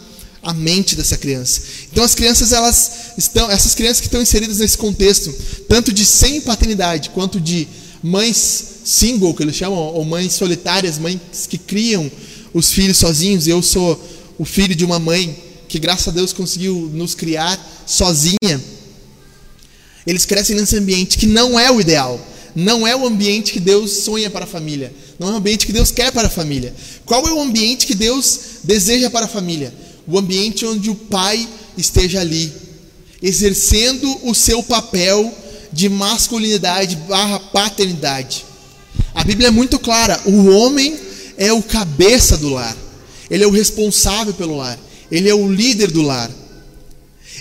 a 0.48 0.54
mente 0.54 0.96
dessa 0.96 1.18
criança. 1.18 1.60
Então 1.92 2.02
as 2.02 2.14
crianças 2.14 2.52
elas 2.52 2.90
estão, 3.18 3.50
essas 3.50 3.74
crianças 3.74 4.00
que 4.00 4.06
estão 4.06 4.22
inseridas 4.22 4.60
nesse 4.60 4.78
contexto, 4.78 5.30
tanto 5.68 5.92
de 5.92 6.06
sem 6.06 6.40
paternidade 6.40 7.10
quanto 7.10 7.38
de 7.38 7.68
mães 8.02 8.64
single 8.82 9.34
que 9.34 9.42
eles 9.42 9.54
chamam, 9.54 9.78
ou 9.78 10.02
mães 10.06 10.32
solitárias, 10.32 10.96
mães 10.96 11.20
que 11.46 11.58
criam 11.58 12.10
os 12.54 12.72
filhos 12.72 12.96
sozinhos. 12.96 13.46
Eu 13.46 13.62
sou 13.62 14.02
o 14.38 14.44
filho 14.46 14.74
de 14.74 14.86
uma 14.86 14.98
mãe 14.98 15.36
que 15.68 15.78
graças 15.78 16.08
a 16.08 16.12
Deus 16.12 16.32
conseguiu 16.32 16.90
nos 16.94 17.14
criar 17.14 17.60
sozinha. 17.86 18.64
Eles 20.06 20.24
crescem 20.24 20.56
nesse 20.56 20.78
ambiente 20.78 21.18
que 21.18 21.26
não 21.26 21.60
é 21.60 21.70
o 21.70 21.78
ideal 21.78 22.18
não 22.58 22.84
é 22.84 22.96
o 22.96 23.06
ambiente 23.06 23.52
que 23.52 23.60
Deus 23.60 23.90
sonha 23.90 24.28
para 24.28 24.44
a 24.44 24.48
família. 24.48 24.92
Não 25.16 25.28
é 25.28 25.32
o 25.32 25.36
ambiente 25.36 25.64
que 25.64 25.72
Deus 25.72 25.92
quer 25.92 26.10
para 26.10 26.26
a 26.26 26.30
família. 26.30 26.74
Qual 27.04 27.24
é 27.28 27.32
o 27.32 27.40
ambiente 27.40 27.86
que 27.86 27.94
Deus 27.94 28.40
deseja 28.64 29.08
para 29.08 29.26
a 29.26 29.28
família? 29.28 29.72
O 30.10 30.18
ambiente 30.18 30.64
onde 30.64 30.88
o 30.88 30.94
pai 30.94 31.46
esteja 31.76 32.20
ali, 32.20 32.50
exercendo 33.22 34.26
o 34.26 34.34
seu 34.34 34.62
papel 34.62 35.32
de 35.70 35.88
masculinidade 35.88 36.96
barra 36.96 37.38
paternidade. 37.38 38.44
A 39.14 39.22
Bíblia 39.22 39.48
é 39.48 39.50
muito 39.50 39.78
clara: 39.78 40.18
o 40.24 40.46
homem 40.46 40.98
é 41.36 41.52
o 41.52 41.62
cabeça 41.62 42.38
do 42.38 42.48
lar, 42.48 42.76
ele 43.30 43.44
é 43.44 43.46
o 43.46 43.50
responsável 43.52 44.32
pelo 44.32 44.56
lar, 44.56 44.78
ele 45.10 45.28
é 45.28 45.34
o 45.34 45.52
líder 45.52 45.90
do 45.90 46.02
lar. 46.02 46.30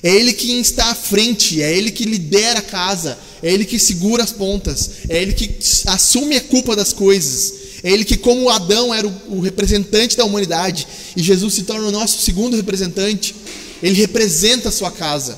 É 0.04 0.10
ele 0.14 0.32
quem 0.34 0.60
está 0.60 0.92
à 0.92 0.96
frente, 0.96 1.62
é 1.62 1.76
ele 1.76 1.90
que 1.90 2.06
lidera 2.06 2.60
a 2.60 2.62
casa, 2.62 3.18
é 3.42 3.52
ele 3.52 3.66
que 3.66 3.80
segura 3.80 4.24
as 4.24 4.32
pontas, 4.32 4.92
é 5.10 5.22
ele 5.22 5.34
que 5.34 5.58
assume 5.88 6.36
a 6.36 6.42
culpa 6.42 6.76
das 6.76 6.94
coisas, 6.94 7.54
é 7.84 7.92
ele 7.92 8.04
que, 8.04 8.18
como 8.18 8.50
Adão 8.50 8.94
era 8.94 9.08
o, 9.08 9.40
representante 9.40 10.18
da 10.18 10.26
humanidade 10.26 10.88
e 11.16 11.22
Jesus 11.22 11.54
se 11.54 11.64
torna 11.64 11.88
o 11.88 11.92
nosso 11.92 12.22
segundo 12.22 12.56
representante, 12.56 13.36
ele 13.82 13.96
representa 13.96 14.70
a 14.70 14.72
sua 14.72 14.92
casa. 14.92 15.38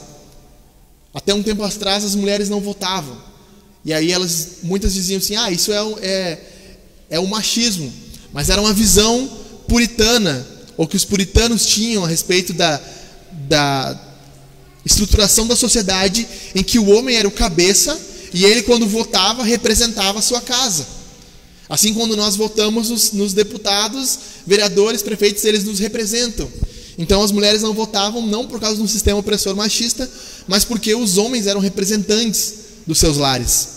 Até 1.13 1.33
um 1.33 1.43
tempo 1.43 1.63
atrás 1.63 2.03
as 2.03 2.15
mulheres 2.15 2.49
não 2.49 2.61
votavam. 2.61 3.17
E 3.83 3.93
aí 3.93 4.11
elas, 4.11 4.57
muitas 4.63 4.93
diziam 4.93 5.17
assim: 5.17 5.35
ah, 5.35 5.51
isso 5.51 5.71
é, 5.71 5.77
é, 6.01 6.39
é 7.09 7.19
o 7.19 7.27
machismo. 7.27 7.91
Mas 8.31 8.49
era 8.49 8.61
uma 8.61 8.73
visão 8.73 9.29
puritana, 9.67 10.45
ou 10.77 10.87
que 10.87 10.95
os 10.95 11.05
puritanos 11.05 11.65
tinham 11.65 12.05
a 12.05 12.07
respeito 12.07 12.53
da, 12.53 12.79
da 13.47 13.99
estruturação 14.85 15.47
da 15.47 15.55
sociedade, 15.55 16.27
em 16.55 16.63
que 16.63 16.79
o 16.79 16.89
homem 16.89 17.15
era 17.15 17.27
o 17.27 17.31
cabeça 17.31 17.99
e 18.33 18.45
ele, 18.45 18.63
quando 18.63 18.87
votava, 18.87 19.43
representava 19.43 20.19
a 20.19 20.21
sua 20.21 20.41
casa. 20.41 20.98
Assim, 21.69 21.93
quando 21.93 22.17
nós 22.17 22.35
votamos 22.35 22.89
nos, 22.89 23.11
nos 23.11 23.33
deputados, 23.33 24.17
vereadores, 24.45 25.03
prefeitos, 25.03 25.45
eles 25.45 25.63
nos 25.63 25.77
representam. 25.77 26.49
Então, 26.97 27.21
as 27.21 27.31
mulheres 27.31 27.61
não 27.61 27.73
votavam 27.73 28.25
não 28.25 28.47
por 28.47 28.59
causa 28.59 28.77
de 28.77 28.81
um 28.81 28.87
sistema 28.87 29.19
opressor 29.19 29.55
machista, 29.55 30.09
mas 30.47 30.65
porque 30.65 30.95
os 30.95 31.17
homens 31.17 31.45
eram 31.45 31.61
representantes 31.61 32.55
dos 32.87 32.97
seus 32.97 33.17
lares. 33.17 33.67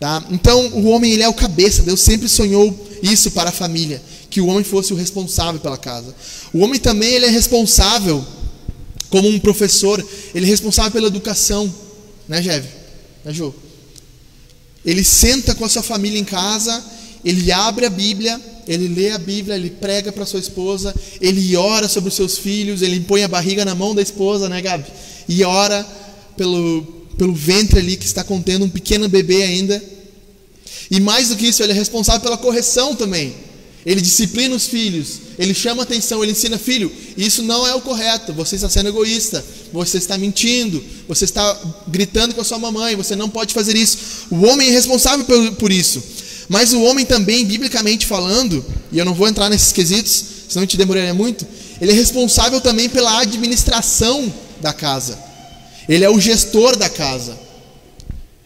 Tá? 0.00 0.22
Então, 0.30 0.66
o 0.72 0.88
homem 0.88 1.12
ele 1.12 1.22
é 1.22 1.28
o 1.28 1.32
cabeça. 1.32 1.82
Deus 1.82 2.00
sempre 2.00 2.28
sonhou 2.28 2.76
isso 3.02 3.30
para 3.30 3.50
a 3.50 3.52
família, 3.52 4.02
que 4.28 4.40
o 4.40 4.46
homem 4.46 4.64
fosse 4.64 4.92
o 4.92 4.96
responsável 4.96 5.60
pela 5.60 5.78
casa. 5.78 6.14
O 6.52 6.58
homem 6.58 6.80
também 6.80 7.14
ele 7.14 7.26
é 7.26 7.30
responsável 7.30 8.22
como 9.08 9.28
um 9.28 9.38
professor, 9.38 10.04
ele 10.34 10.44
é 10.44 10.48
responsável 10.48 10.90
pela 10.90 11.06
educação, 11.06 11.72
né, 12.28 12.42
Jeve? 12.42 12.68
Né, 13.24 13.32
Ju? 13.32 13.54
Ele 14.84 15.04
senta 15.04 15.54
com 15.54 15.64
a 15.64 15.68
sua 15.68 15.82
família 15.82 16.18
em 16.18 16.24
casa, 16.24 16.82
ele 17.24 17.50
abre 17.52 17.86
a 17.86 17.90
Bíblia, 17.90 18.40
ele 18.66 18.88
lê 18.88 19.10
a 19.10 19.18
Bíblia, 19.18 19.56
ele 19.56 19.70
prega 19.70 20.12
para 20.12 20.26
sua 20.26 20.40
esposa, 20.40 20.94
ele 21.20 21.56
ora 21.56 21.88
sobre 21.88 22.08
os 22.08 22.14
seus 22.14 22.38
filhos, 22.38 22.82
ele 22.82 23.00
põe 23.00 23.22
a 23.22 23.28
barriga 23.28 23.64
na 23.64 23.74
mão 23.74 23.94
da 23.94 24.02
esposa, 24.02 24.48
né, 24.48 24.60
Gabi? 24.60 24.86
E 25.28 25.44
ora 25.44 25.86
pelo, 26.36 26.82
pelo 27.16 27.34
ventre 27.34 27.78
ali 27.78 27.96
que 27.96 28.04
está 28.04 28.24
contendo 28.24 28.64
um 28.64 28.70
pequeno 28.70 29.08
bebê 29.08 29.42
ainda. 29.42 29.82
E 30.90 31.00
mais 31.00 31.28
do 31.28 31.36
que 31.36 31.46
isso, 31.46 31.62
ele 31.62 31.72
é 31.72 31.74
responsável 31.74 32.20
pela 32.20 32.36
correção 32.36 32.94
também. 32.94 33.34
Ele 33.84 34.00
disciplina 34.00 34.54
os 34.54 34.66
filhos, 34.66 35.18
ele 35.36 35.52
chama 35.52 35.82
atenção, 35.82 36.22
ele 36.22 36.32
ensina, 36.32 36.56
filho, 36.56 36.90
isso 37.16 37.42
não 37.42 37.66
é 37.66 37.74
o 37.74 37.80
correto, 37.80 38.32
você 38.32 38.54
está 38.54 38.68
sendo 38.68 38.90
egoísta, 38.90 39.44
você 39.72 39.98
está 39.98 40.16
mentindo, 40.16 40.82
você 41.08 41.24
está 41.24 41.60
gritando 41.88 42.32
com 42.32 42.40
a 42.40 42.44
sua 42.44 42.60
mamãe, 42.60 42.94
você 42.94 43.16
não 43.16 43.28
pode 43.28 43.52
fazer 43.52 43.76
isso. 43.76 43.98
O 44.30 44.46
homem 44.46 44.68
é 44.68 44.70
responsável 44.70 45.24
por, 45.24 45.52
por 45.56 45.72
isso. 45.72 46.00
Mas 46.52 46.74
o 46.74 46.82
homem 46.82 47.06
também, 47.06 47.46
biblicamente 47.46 48.04
falando, 48.04 48.62
e 48.92 48.98
eu 48.98 49.06
não 49.06 49.14
vou 49.14 49.26
entrar 49.26 49.48
nesses 49.48 49.72
quesitos, 49.72 50.22
senão 50.50 50.66
te 50.66 50.76
demoraria 50.76 51.14
muito, 51.14 51.46
ele 51.80 51.92
é 51.92 51.94
responsável 51.94 52.60
também 52.60 52.90
pela 52.90 53.20
administração 53.20 54.30
da 54.60 54.70
casa. 54.70 55.18
Ele 55.88 56.04
é 56.04 56.10
o 56.10 56.20
gestor 56.20 56.76
da 56.76 56.90
casa. 56.90 57.38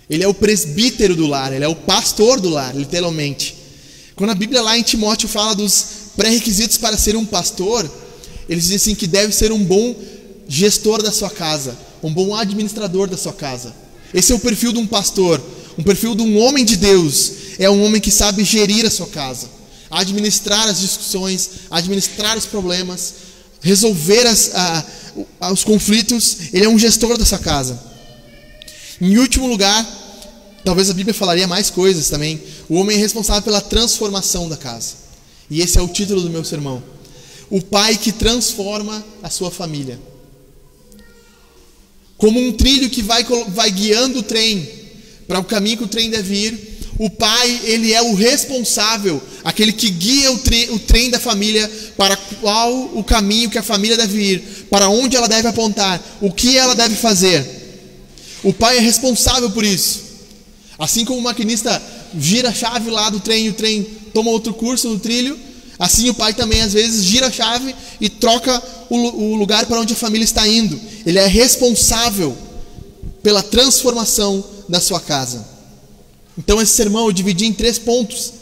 Ele 0.09 0.23
é 0.23 0.29
o 0.29 0.33
presbítero 0.33 1.17
do 1.17 1.27
lar, 1.27 1.53
ele 1.53 1.65
é 1.65 1.69
o 1.69 1.75
pastor 1.75 2.39
do 2.39 2.49
lar, 2.49 2.77
literalmente. 2.77 3.57
Quando 4.15 4.31
a 4.31 4.37
Bíblia 4.37 4.63
lá 4.63 4.79
em 4.79 4.85
Timóteo 4.85 5.29
fala 5.29 5.57
dos 5.57 5.87
pré-requisitos 6.17 6.79
para 6.79 6.97
ser 6.97 7.17
um 7.17 7.27
pastor, 7.27 7.91
eles 8.49 8.63
dizem 8.63 8.77
assim 8.77 8.95
que 8.95 9.09
deve 9.09 9.35
ser 9.35 9.51
um 9.51 9.65
bom 9.65 9.97
gestor 10.47 11.03
da 11.03 11.11
sua 11.11 11.29
casa, 11.29 11.77
um 12.05 12.15
bom 12.15 12.37
administrador 12.37 13.09
da 13.09 13.17
sua 13.17 13.33
casa. 13.33 13.75
Esse 14.15 14.31
é 14.31 14.37
o 14.37 14.39
perfil 14.39 14.73
de 14.73 14.79
um 14.79 14.87
pastor, 14.87 15.43
um 15.77 15.83
perfil 15.83 16.15
de 16.15 16.23
um 16.23 16.39
homem 16.39 16.65
de 16.65 16.77
Deus. 16.77 17.46
É 17.59 17.71
um 17.71 17.85
homem 17.85 18.01
que 18.01 18.11
sabe 18.11 18.45
gerir 18.45 18.85
a 18.85 18.91
sua 18.91 19.07
casa, 19.07 19.49
administrar 19.91 20.69
as 20.69 20.81
discussões, 20.81 21.51
administrar 21.71 22.37
os 22.37 22.47
problemas, 22.47 23.15
resolver 23.61 24.27
as, 24.27 24.51
a, 24.55 24.85
os 25.53 25.65
conflitos. 25.65 26.37
Ele 26.53 26.65
é 26.65 26.69
um 26.69 26.79
gestor 26.79 27.17
dessa 27.17 27.39
casa. 27.39 27.81
Em 29.01 29.19
último 29.19 29.47
lugar, 29.47 29.87
talvez 30.65 30.91
a 30.91 30.95
Bíblia 30.95 31.15
falaria 31.15 31.47
mais 31.47 31.71
coisas 31.71 32.09
também. 32.09 32.43
O 32.69 32.77
homem 32.77 32.97
é 32.97 33.01
responsável 33.01 33.43
pela 33.43 33.61
transformação 33.61 34.49
da 34.49 34.57
casa. 34.57 34.95
E 35.51 35.61
esse 35.61 35.79
é 35.79 35.83
o 35.83 35.89
título 35.89 36.23
do 36.23 36.31
meu 36.31 36.45
sermão. 36.45 36.83
O 37.49 37.63
pai 37.63 37.97
que 37.97 38.13
transforma 38.13 39.05
a 39.23 39.31
sua 39.31 39.51
família. 39.51 39.99
Como 42.17 42.41
um 42.41 42.53
trilho 42.53 42.91
que 42.91 43.03
vai, 43.03 43.25
vai 43.49 43.71
guiando 43.71 44.21
o 44.21 44.23
trem 44.23 44.69
para 45.29 45.39
o 45.39 45.45
caminho 45.45 45.79
que 45.79 45.85
o 45.85 45.89
trem 45.89 46.09
deve 46.09 46.35
ir, 46.35 46.76
o 46.99 47.11
pai, 47.11 47.61
ele 47.65 47.93
é 47.93 48.01
o 48.01 48.15
responsável, 48.15 49.23
aquele 49.45 49.73
que 49.73 49.91
guia 49.91 50.33
o, 50.33 50.39
tre 50.39 50.69
o 50.71 50.79
trem 50.79 51.11
da 51.11 51.21
família 51.21 51.71
para 51.97 52.17
qual 52.17 52.73
o 52.95 53.05
caminho 53.05 53.51
que 53.51 53.59
a 53.59 53.63
família 53.63 53.97
deve 53.97 54.19
ir, 54.19 54.67
para 54.71 54.89
onde 54.89 55.17
ela 55.17 55.29
deve 55.29 55.47
apontar, 55.47 56.03
o 56.23 56.33
que 56.33 56.57
ela 56.57 56.75
deve 56.75 56.97
fazer. 56.97 57.45
O 58.43 58.53
pai 58.53 58.79
é 58.79 58.81
responsável 58.81 59.51
por 59.51 59.65
isso. 59.65 60.05
Assim 60.79 61.05
como 61.05 61.19
o 61.19 61.23
maquinista 61.23 61.83
gira 62.19 62.49
a 62.49 62.55
chave 62.55 62.91
lá 62.91 63.11
do 63.11 63.21
trem 63.21 63.47
e 63.47 63.49
o 63.51 63.55
trem 63.55 63.83
toma 64.15 64.31
outro 64.31 64.55
curso 64.55 64.89
no 64.89 64.99
trilho, 64.99 65.39
assim 65.79 66.09
o 66.09 66.15
pai 66.15 66.33
também 66.33 66.63
às 66.63 66.73
vezes 66.73 67.05
gira 67.05 67.27
a 67.27 67.33
chave 67.33 67.75
e 68.01 68.09
troca 68.09 68.63
o, 68.89 68.97
o 68.97 69.37
lugar 69.37 69.67
para 69.67 69.81
onde 69.81 69.93
a 69.93 69.97
família 69.97 70.25
está 70.25 70.47
indo. 70.49 70.81
Ele 71.05 71.19
é 71.19 71.27
responsável 71.27 72.37
pela 73.23 73.43
transformação 73.43 74.43
da 74.67 74.81
sua 74.81 75.01
casa. 75.01 75.56
Então 76.39 76.61
esse 76.61 76.73
sermão 76.73 77.07
eu 77.07 77.13
dividi 77.13 77.47
em 77.47 77.53
três 77.53 77.79
pontos. 77.79 78.33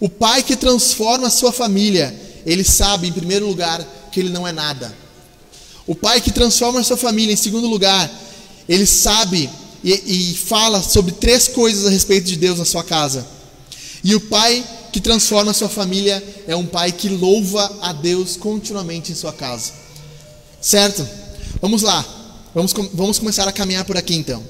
O 0.00 0.08
pai 0.08 0.42
que 0.42 0.56
transforma 0.56 1.26
a 1.26 1.30
sua 1.30 1.52
família, 1.52 2.14
ele 2.46 2.64
sabe, 2.64 3.08
em 3.08 3.12
primeiro 3.12 3.46
lugar, 3.46 3.82
que 4.12 4.20
ele 4.20 4.30
não 4.30 4.46
é 4.46 4.52
nada. 4.52 4.94
O 5.86 5.94
pai 5.94 6.20
que 6.20 6.30
transforma 6.30 6.80
a 6.80 6.84
sua 6.84 6.96
família, 6.96 7.32
em 7.32 7.36
segundo 7.36 7.66
lugar, 7.66 8.10
ele 8.68 8.86
sabe 8.86 9.48
e, 9.82 9.92
e 9.92 10.34
fala 10.34 10.82
sobre 10.82 11.12
três 11.12 11.48
coisas 11.48 11.86
a 11.86 11.90
respeito 11.90 12.26
de 12.26 12.36
Deus 12.36 12.58
na 12.58 12.64
sua 12.64 12.84
casa. 12.84 13.26
E 14.04 14.14
o 14.14 14.20
pai 14.20 14.64
que 14.92 15.00
transforma 15.00 15.50
a 15.50 15.54
sua 15.54 15.68
família 15.68 16.22
é 16.46 16.54
um 16.54 16.66
pai 16.66 16.92
que 16.92 17.08
louva 17.08 17.78
a 17.80 17.92
Deus 17.92 18.36
continuamente 18.36 19.12
em 19.12 19.14
sua 19.14 19.32
casa. 19.32 19.72
Certo? 20.60 21.06
Vamos 21.60 21.82
lá. 21.82 22.04
Vamos, 22.54 22.72
vamos 22.92 23.18
começar 23.18 23.46
a 23.46 23.52
caminhar 23.52 23.84
por 23.84 23.96
aqui 23.96 24.14
então. 24.14 24.42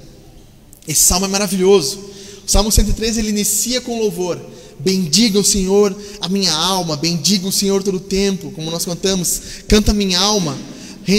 Esse 0.86 1.02
salmo 1.02 1.26
é 1.26 1.28
maravilhoso. 1.28 2.07
Salmo 2.48 2.72
103 2.72 3.18
ele 3.18 3.28
inicia 3.28 3.78
com 3.82 3.98
louvor. 3.98 4.40
Bendiga 4.80 5.38
o 5.38 5.44
Senhor 5.44 5.94
a 6.18 6.30
minha 6.30 6.52
alma, 6.52 6.96
bendiga 6.96 7.46
o 7.46 7.52
Senhor 7.52 7.82
todo 7.82 7.96
o 7.96 8.00
tempo, 8.00 8.50
como 8.52 8.70
nós 8.70 8.86
cantamos, 8.86 9.40
canta 9.68 9.92
minha 9.92 10.18
alma, 10.18 10.56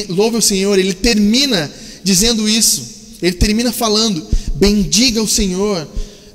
louve 0.10 0.38
o 0.38 0.42
Senhor. 0.42 0.80
Ele 0.80 0.94
termina 0.94 1.72
dizendo 2.04 2.50
isso, 2.50 2.82
ele 3.22 3.36
termina 3.36 3.72
falando: 3.72 4.26
bendiga 4.56 5.22
o 5.22 5.28
Senhor 5.28 5.88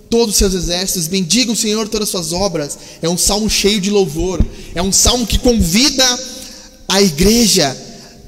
todos 0.08 0.34
os 0.34 0.38
seus 0.38 0.54
exércitos, 0.54 1.08
bendiga 1.08 1.50
o 1.50 1.56
Senhor 1.56 1.88
todas 1.88 2.06
as 2.06 2.12
suas 2.12 2.32
obras. 2.32 2.78
É 3.02 3.08
um 3.08 3.18
salmo 3.18 3.50
cheio 3.50 3.80
de 3.80 3.90
louvor, 3.90 4.46
é 4.76 4.82
um 4.82 4.92
salmo 4.92 5.26
que 5.26 5.40
convida 5.40 6.06
a 6.86 7.02
igreja, 7.02 7.76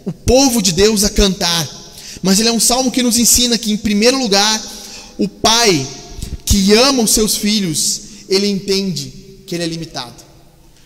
o 0.05 0.13
povo 0.13 0.61
de 0.61 0.73
Deus 0.73 1.05
a 1.05 1.11
cantar. 1.11 1.69
Mas 2.23 2.41
ele 2.41 2.49
é 2.49 2.53
um 2.53 2.59
salmo 2.59 2.91
que 2.91 3.05
nos 3.05 3.19
ensina 3.19 3.57
que, 3.57 3.71
em 3.71 3.77
primeiro 3.77 4.19
lugar, 4.19 4.61
o 5.17 5.29
pai 5.29 5.87
que 6.47 6.73
ama 6.73 7.03
os 7.03 7.11
seus 7.11 7.37
filhos, 7.37 8.01
ele 8.29 8.47
entende 8.47 9.13
que 9.47 9.55
ele 9.55 9.65
é 9.65 9.67
limitado. 9.67 10.25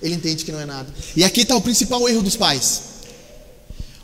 Ele 0.02 0.14
entende 0.14 0.44
que 0.44 0.50
não 0.50 0.58
é 0.60 0.64
nada. 0.64 0.92
E 1.14 1.22
aqui 1.22 1.42
está 1.42 1.54
o 1.54 1.60
principal 1.60 2.08
erro 2.08 2.22
dos 2.22 2.34
pais. 2.34 2.82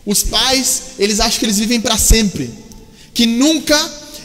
Os 0.05 0.23
pais, 0.23 0.83
eles 0.99 1.19
acham 1.19 1.41
que 1.41 1.47
eles 1.47 1.59
vivem 1.59 1.81
para 1.81 1.97
sempre, 1.97 2.51
que 3.13 3.27
nunca 3.27 3.77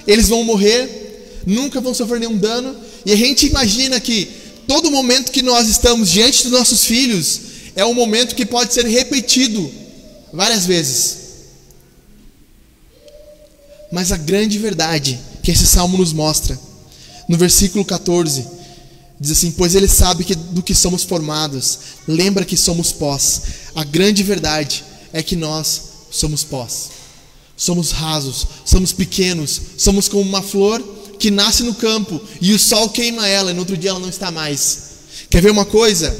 eles 0.05 0.27
vão 0.27 0.43
morrer, 0.43 1.41
nunca 1.47 1.81
vão 1.81 1.93
sofrer 1.93 2.19
nenhum 2.19 2.37
dano, 2.37 2.75
e 3.05 3.11
a 3.11 3.15
gente 3.15 3.47
imagina 3.47 3.99
que 3.99 4.29
todo 4.67 4.91
momento 4.91 5.31
que 5.31 5.41
nós 5.41 5.67
estamos 5.67 6.11
diante 6.11 6.43
dos 6.43 6.51
nossos 6.51 6.85
filhos 6.85 7.41
é 7.75 7.85
um 7.85 7.93
momento 7.93 8.35
que 8.35 8.45
pode 8.45 8.73
ser 8.73 8.85
repetido 8.85 9.71
várias 10.31 10.65
vezes. 10.65 11.17
Mas 13.91 14.11
a 14.11 14.17
grande 14.17 14.59
verdade 14.59 15.19
que 15.41 15.51
esse 15.51 15.65
salmo 15.65 15.97
nos 15.97 16.13
mostra. 16.13 16.59
No 17.31 17.37
versículo 17.37 17.85
14, 17.85 18.45
diz 19.17 19.31
assim: 19.31 19.51
Pois 19.51 19.73
ele 19.73 19.87
sabe 19.87 20.25
que 20.25 20.35
do 20.35 20.61
que 20.61 20.75
somos 20.75 21.05
formados, 21.05 21.79
lembra 22.05 22.43
que 22.43 22.57
somos 22.57 22.91
pós. 22.91 23.43
A 23.73 23.85
grande 23.85 24.21
verdade 24.21 24.83
é 25.13 25.23
que 25.23 25.37
nós 25.37 25.81
somos 26.11 26.43
pós. 26.43 26.89
Somos 27.55 27.91
rasos, 27.91 28.45
somos 28.65 28.91
pequenos, 28.91 29.61
somos 29.77 30.09
como 30.09 30.23
uma 30.23 30.41
flor 30.41 30.83
que 31.17 31.31
nasce 31.31 31.63
no 31.63 31.73
campo 31.73 32.19
e 32.41 32.51
o 32.51 32.59
sol 32.59 32.89
queima 32.89 33.25
ela 33.25 33.51
e 33.51 33.53
no 33.53 33.61
outro 33.61 33.77
dia 33.77 33.91
ela 33.91 33.99
não 33.99 34.09
está 34.09 34.29
mais. 34.29 34.79
Quer 35.29 35.41
ver 35.41 35.51
uma 35.51 35.63
coisa? 35.63 36.13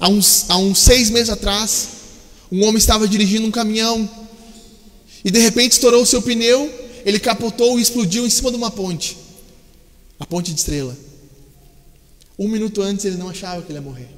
Há 0.00 0.08
uns, 0.08 0.46
há 0.48 0.56
uns 0.56 0.80
seis 0.80 1.10
meses 1.10 1.30
atrás, 1.30 1.88
um 2.50 2.64
homem 2.64 2.78
estava 2.78 3.06
dirigindo 3.06 3.46
um 3.46 3.52
caminhão 3.52 4.10
e 5.24 5.30
de 5.30 5.38
repente 5.38 5.72
estourou 5.74 6.02
o 6.02 6.06
seu 6.06 6.20
pneu 6.20 6.82
ele 7.04 7.20
capotou 7.20 7.78
e 7.78 7.82
explodiu 7.82 8.26
em 8.26 8.30
cima 8.30 8.50
de 8.50 8.56
uma 8.56 8.72
ponte 8.72 9.22
a 10.24 10.26
ponte 10.26 10.52
de 10.52 10.58
estrela. 10.58 10.96
Um 12.38 12.48
minuto 12.48 12.80
antes 12.80 13.04
ele 13.04 13.18
não 13.18 13.28
achava 13.28 13.60
que 13.60 13.70
ele 13.70 13.78
ia 13.78 13.82
morrer. 13.82 14.08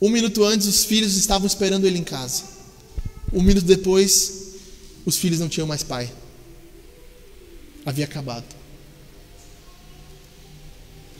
Um 0.00 0.10
minuto 0.10 0.44
antes 0.44 0.66
os 0.66 0.84
filhos 0.84 1.16
estavam 1.16 1.46
esperando 1.46 1.86
ele 1.86 1.98
em 1.98 2.04
casa. 2.04 2.44
Um 3.32 3.42
minuto 3.42 3.64
depois, 3.64 4.52
os 5.06 5.16
filhos 5.16 5.40
não 5.40 5.48
tinham 5.48 5.66
mais 5.66 5.82
pai. 5.82 6.12
havia 7.86 8.04
acabado. 8.04 8.44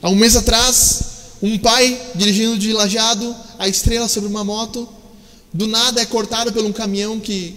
Há 0.01 0.09
um 0.09 0.15
mês 0.15 0.35
atrás, 0.35 1.03
um 1.41 1.57
pai 1.57 1.99
dirigindo 2.13 2.57
de 2.57 2.71
lajado 2.71 3.35
a 3.57 3.67
estrela 3.67 4.07
sobre 4.07 4.29
uma 4.29 4.43
moto, 4.43 4.87
do 5.51 5.65
nada 5.65 6.01
é 6.01 6.05
cortado 6.05 6.53
por 6.53 6.63
um 6.63 6.71
caminhão 6.71 7.19
que, 7.19 7.55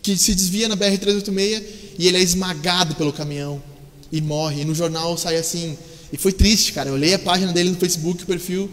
que 0.00 0.16
se 0.16 0.34
desvia 0.34 0.68
na 0.68 0.76
BR-386 0.76 1.64
e 1.98 2.06
ele 2.06 2.18
é 2.18 2.20
esmagado 2.20 2.94
pelo 2.94 3.12
caminhão 3.12 3.62
e 4.10 4.20
morre. 4.20 4.62
E 4.62 4.64
no 4.64 4.74
jornal 4.74 5.16
sai 5.16 5.36
assim. 5.36 5.76
E 6.12 6.16
foi 6.16 6.32
triste, 6.32 6.72
cara. 6.72 6.90
Eu 6.90 6.94
olhei 6.94 7.14
a 7.14 7.18
página 7.18 7.52
dele 7.52 7.70
no 7.70 7.76
Facebook, 7.76 8.22
o 8.22 8.26
perfil 8.26 8.70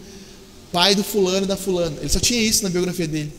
pai 0.74 0.96
do 0.96 1.04
fulano 1.04 1.44
e 1.44 1.46
da 1.46 1.56
fulana. 1.56 1.96
Ele 2.00 2.08
só 2.08 2.18
tinha 2.18 2.40
isso 2.42 2.64
na 2.64 2.68
biografia 2.68 3.06
dele. 3.06 3.32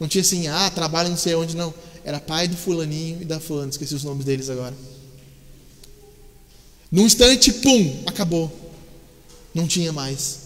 Não 0.00 0.08
tinha 0.08 0.22
assim, 0.22 0.48
ah, 0.48 0.68
trabalha 0.74 1.08
não 1.08 1.16
sei 1.16 1.36
onde, 1.36 1.56
não. 1.56 1.72
Era 2.04 2.18
pai 2.18 2.48
do 2.48 2.56
fulaninho 2.56 3.22
e 3.22 3.24
da 3.24 3.38
fulana. 3.38 3.70
Esqueci 3.70 3.94
os 3.94 4.02
nomes 4.02 4.24
deles 4.24 4.50
agora. 4.50 4.74
Num 6.90 7.06
instante, 7.06 7.52
pum, 7.52 8.02
acabou. 8.06 8.50
Não 9.54 9.68
tinha 9.68 9.92
mais. 9.92 10.40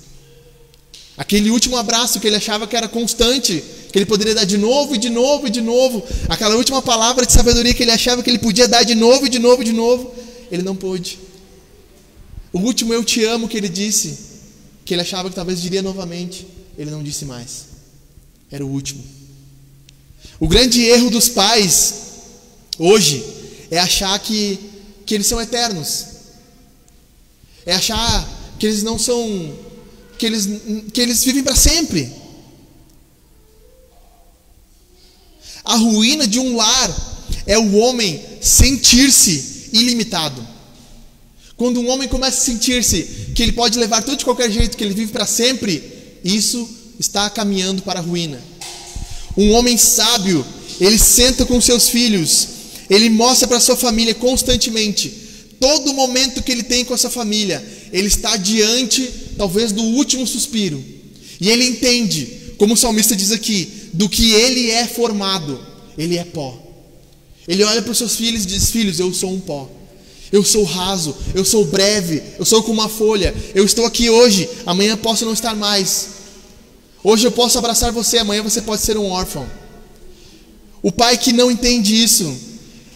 Aquele 1.16 1.48
último 1.48 1.78
abraço 1.78 2.20
que 2.20 2.26
ele 2.26 2.36
achava 2.36 2.66
que 2.66 2.76
era 2.76 2.88
constante, 2.88 3.64
que 3.90 3.96
ele 3.96 4.04
poderia 4.04 4.34
dar 4.34 4.44
de 4.44 4.58
novo 4.58 4.94
e 4.94 4.98
de 4.98 5.08
novo 5.08 5.46
e 5.46 5.50
de 5.50 5.62
novo. 5.62 6.04
Aquela 6.28 6.56
última 6.56 6.82
palavra 6.82 7.24
de 7.24 7.32
sabedoria 7.32 7.72
que 7.72 7.84
ele 7.84 7.92
achava 7.92 8.22
que 8.22 8.28
ele 8.28 8.38
podia 8.38 8.68
dar 8.68 8.82
de 8.82 8.94
novo 8.94 9.24
e 9.24 9.30
de 9.30 9.38
novo 9.38 9.62
e 9.62 9.64
de 9.64 9.72
novo, 9.72 10.12
ele 10.50 10.62
não 10.62 10.76
pôde. 10.76 11.18
O 12.52 12.60
último 12.60 12.92
eu 12.94 13.04
te 13.04 13.24
amo 13.24 13.48
que 13.48 13.56
ele 13.56 13.68
disse, 13.68 14.18
que 14.84 14.94
ele 14.94 15.02
achava 15.02 15.28
que 15.28 15.34
talvez 15.34 15.60
diria 15.60 15.82
novamente, 15.82 16.46
ele 16.78 16.90
não 16.90 17.02
disse 17.02 17.24
mais. 17.24 17.66
Era 18.50 18.64
o 18.64 18.68
último. 18.68 19.04
O 20.38 20.46
grande 20.48 20.82
erro 20.82 21.10
dos 21.10 21.28
pais 21.28 21.94
hoje 22.78 23.24
é 23.70 23.78
achar 23.78 24.18
que, 24.18 24.58
que 25.04 25.14
eles 25.14 25.26
são 25.26 25.40
eternos. 25.40 26.06
É 27.66 27.74
achar 27.74 28.28
que 28.58 28.66
eles 28.66 28.82
não 28.82 28.98
são 28.98 29.58
que 30.18 30.26
eles, 30.26 30.48
que 30.92 31.00
eles 31.00 31.24
vivem 31.24 31.42
para 31.42 31.56
sempre. 31.56 32.12
A 35.64 35.76
ruína 35.76 36.26
de 36.26 36.38
um 36.38 36.56
lar 36.56 37.22
é 37.46 37.58
o 37.58 37.76
homem 37.76 38.22
sentir-se 38.40 39.53
ilimitado. 39.74 40.46
Quando 41.56 41.80
um 41.80 41.90
homem 41.90 42.08
começa 42.08 42.38
a 42.38 42.44
sentir-se 42.44 43.32
que 43.34 43.42
ele 43.42 43.52
pode 43.52 43.78
levar 43.78 44.02
tudo 44.02 44.16
de 44.16 44.24
qualquer 44.24 44.50
jeito, 44.50 44.76
que 44.76 44.82
ele 44.82 44.94
vive 44.94 45.12
para 45.12 45.26
sempre, 45.26 45.82
isso 46.24 46.66
está 46.98 47.28
caminhando 47.28 47.82
para 47.82 48.00
a 48.00 48.02
ruína. 48.02 48.40
Um 49.36 49.52
homem 49.52 49.76
sábio, 49.76 50.44
ele 50.80 50.98
senta 50.98 51.44
com 51.44 51.60
seus 51.60 51.88
filhos, 51.88 52.48
ele 52.88 53.10
mostra 53.10 53.46
para 53.46 53.60
sua 53.60 53.76
família 53.76 54.14
constantemente 54.14 55.24
todo 55.64 55.94
momento 55.94 56.42
que 56.42 56.52
ele 56.52 56.62
tem 56.62 56.84
com 56.84 56.92
essa 56.92 57.08
família, 57.08 57.64
ele 57.90 58.08
está 58.08 58.36
diante, 58.36 59.10
talvez, 59.38 59.72
do 59.72 59.82
último 59.82 60.26
suspiro. 60.26 60.84
E 61.40 61.48
ele 61.48 61.64
entende, 61.64 62.28
como 62.58 62.74
o 62.74 62.76
salmista 62.76 63.16
diz 63.16 63.32
aqui, 63.32 63.90
do 63.94 64.06
que 64.06 64.32
ele 64.32 64.70
é 64.70 64.86
formado. 64.86 65.58
Ele 65.96 66.18
é 66.18 66.24
pó. 66.24 66.63
Ele 67.46 67.62
olha 67.62 67.82
para 67.82 67.92
os 67.92 67.98
seus 67.98 68.16
filhos 68.16 68.44
e 68.44 68.46
diz: 68.46 68.70
Filhos, 68.70 68.98
eu 68.98 69.12
sou 69.12 69.32
um 69.32 69.40
pó. 69.40 69.70
Eu 70.32 70.42
sou 70.42 70.64
raso, 70.64 71.14
eu 71.32 71.44
sou 71.44 71.64
breve, 71.64 72.20
eu 72.38 72.44
sou 72.44 72.62
como 72.62 72.80
uma 72.80 72.88
folha. 72.88 73.34
Eu 73.54 73.64
estou 73.64 73.86
aqui 73.86 74.10
hoje, 74.10 74.48
amanhã 74.66 74.96
posso 74.96 75.24
não 75.24 75.32
estar 75.32 75.54
mais. 75.54 76.08
Hoje 77.04 77.26
eu 77.26 77.30
posso 77.30 77.58
abraçar 77.58 77.92
você, 77.92 78.18
amanhã 78.18 78.42
você 78.42 78.60
pode 78.62 78.82
ser 78.82 78.96
um 78.96 79.10
órfão. 79.10 79.46
O 80.82 80.90
pai 80.90 81.16
que 81.16 81.32
não 81.32 81.50
entende 81.50 82.02
isso, 82.02 82.34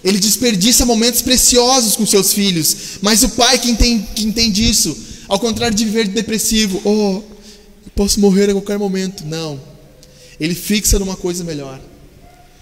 ele 0.02 0.18
desperdiça 0.18 0.84
momentos 0.84 1.22
preciosos 1.22 1.94
com 1.94 2.04
seus 2.06 2.32
filhos. 2.32 2.76
Mas 3.02 3.22
o 3.22 3.28
pai 3.30 3.58
que 3.58 3.70
entende, 3.70 4.08
que 4.14 4.24
entende 4.24 4.68
isso, 4.68 4.96
ao 5.28 5.38
contrário 5.38 5.76
de 5.76 5.84
viver 5.84 6.08
depressivo, 6.08 6.80
oh, 6.84 7.22
posso 7.94 8.18
morrer 8.18 8.50
a 8.50 8.52
qualquer 8.52 8.78
momento. 8.78 9.24
Não. 9.24 9.60
Ele 10.40 10.54
fixa 10.54 10.98
numa 10.98 11.16
coisa 11.16 11.44
melhor. 11.44 11.80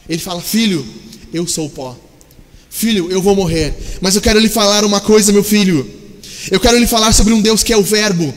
Ele 0.09 0.21
fala: 0.21 0.41
Filho, 0.41 0.87
eu 1.33 1.47
sou 1.47 1.69
pó. 1.69 1.97
Filho, 2.71 3.11
eu 3.11 3.23
vou 3.23 3.35
morrer. 3.35 3.75
Mas 4.01 4.15
eu 4.15 4.21
quero 4.21 4.39
lhe 4.39 4.49
falar 4.49 4.85
uma 4.85 5.01
coisa, 5.01 5.33
meu 5.33 5.45
filho. 5.45 5.89
Eu 6.51 6.61
quero 6.61 6.79
lhe 6.79 6.87
falar 6.87 7.13
sobre 7.13 7.33
um 7.33 7.41
Deus 7.41 7.63
que 7.63 7.73
é 7.73 7.77
o 7.77 7.83
Verbo. 7.83 8.33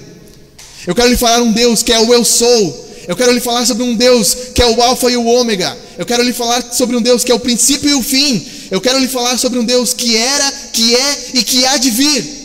Eu 0.87 0.95
quero 0.95 1.09
lhe 1.09 1.17
falar 1.17 1.41
um 1.41 1.51
Deus 1.51 1.83
que 1.83 1.91
é 1.91 1.99
o 1.99 2.13
Eu 2.13 2.23
Sou. 2.23 2.89
Eu 3.07 3.15
quero 3.15 3.31
lhe 3.31 3.39
falar 3.39 3.65
sobre 3.65 3.83
um 3.83 3.95
Deus 3.95 4.35
que 4.53 4.61
é 4.61 4.67
o 4.67 4.81
Alfa 4.81 5.09
e 5.09 5.17
o 5.17 5.25
Ômega. 5.25 5.77
Eu 5.97 6.05
quero 6.05 6.23
lhe 6.23 6.31
falar 6.31 6.73
sobre 6.73 6.95
um 6.95 7.01
Deus 7.01 7.23
que 7.23 7.31
é 7.31 7.35
o 7.35 7.39
princípio 7.39 7.89
e 7.89 7.93
o 7.93 8.01
fim. 8.01 8.45
Eu 8.71 8.79
quero 8.79 8.99
lhe 8.99 9.07
falar 9.07 9.37
sobre 9.37 9.59
um 9.59 9.65
Deus 9.65 9.93
que 9.93 10.15
era, 10.15 10.51
que 10.71 10.95
é 10.95 11.17
e 11.33 11.43
que 11.43 11.65
há 11.65 11.77
de 11.77 11.89
vir. 11.89 12.39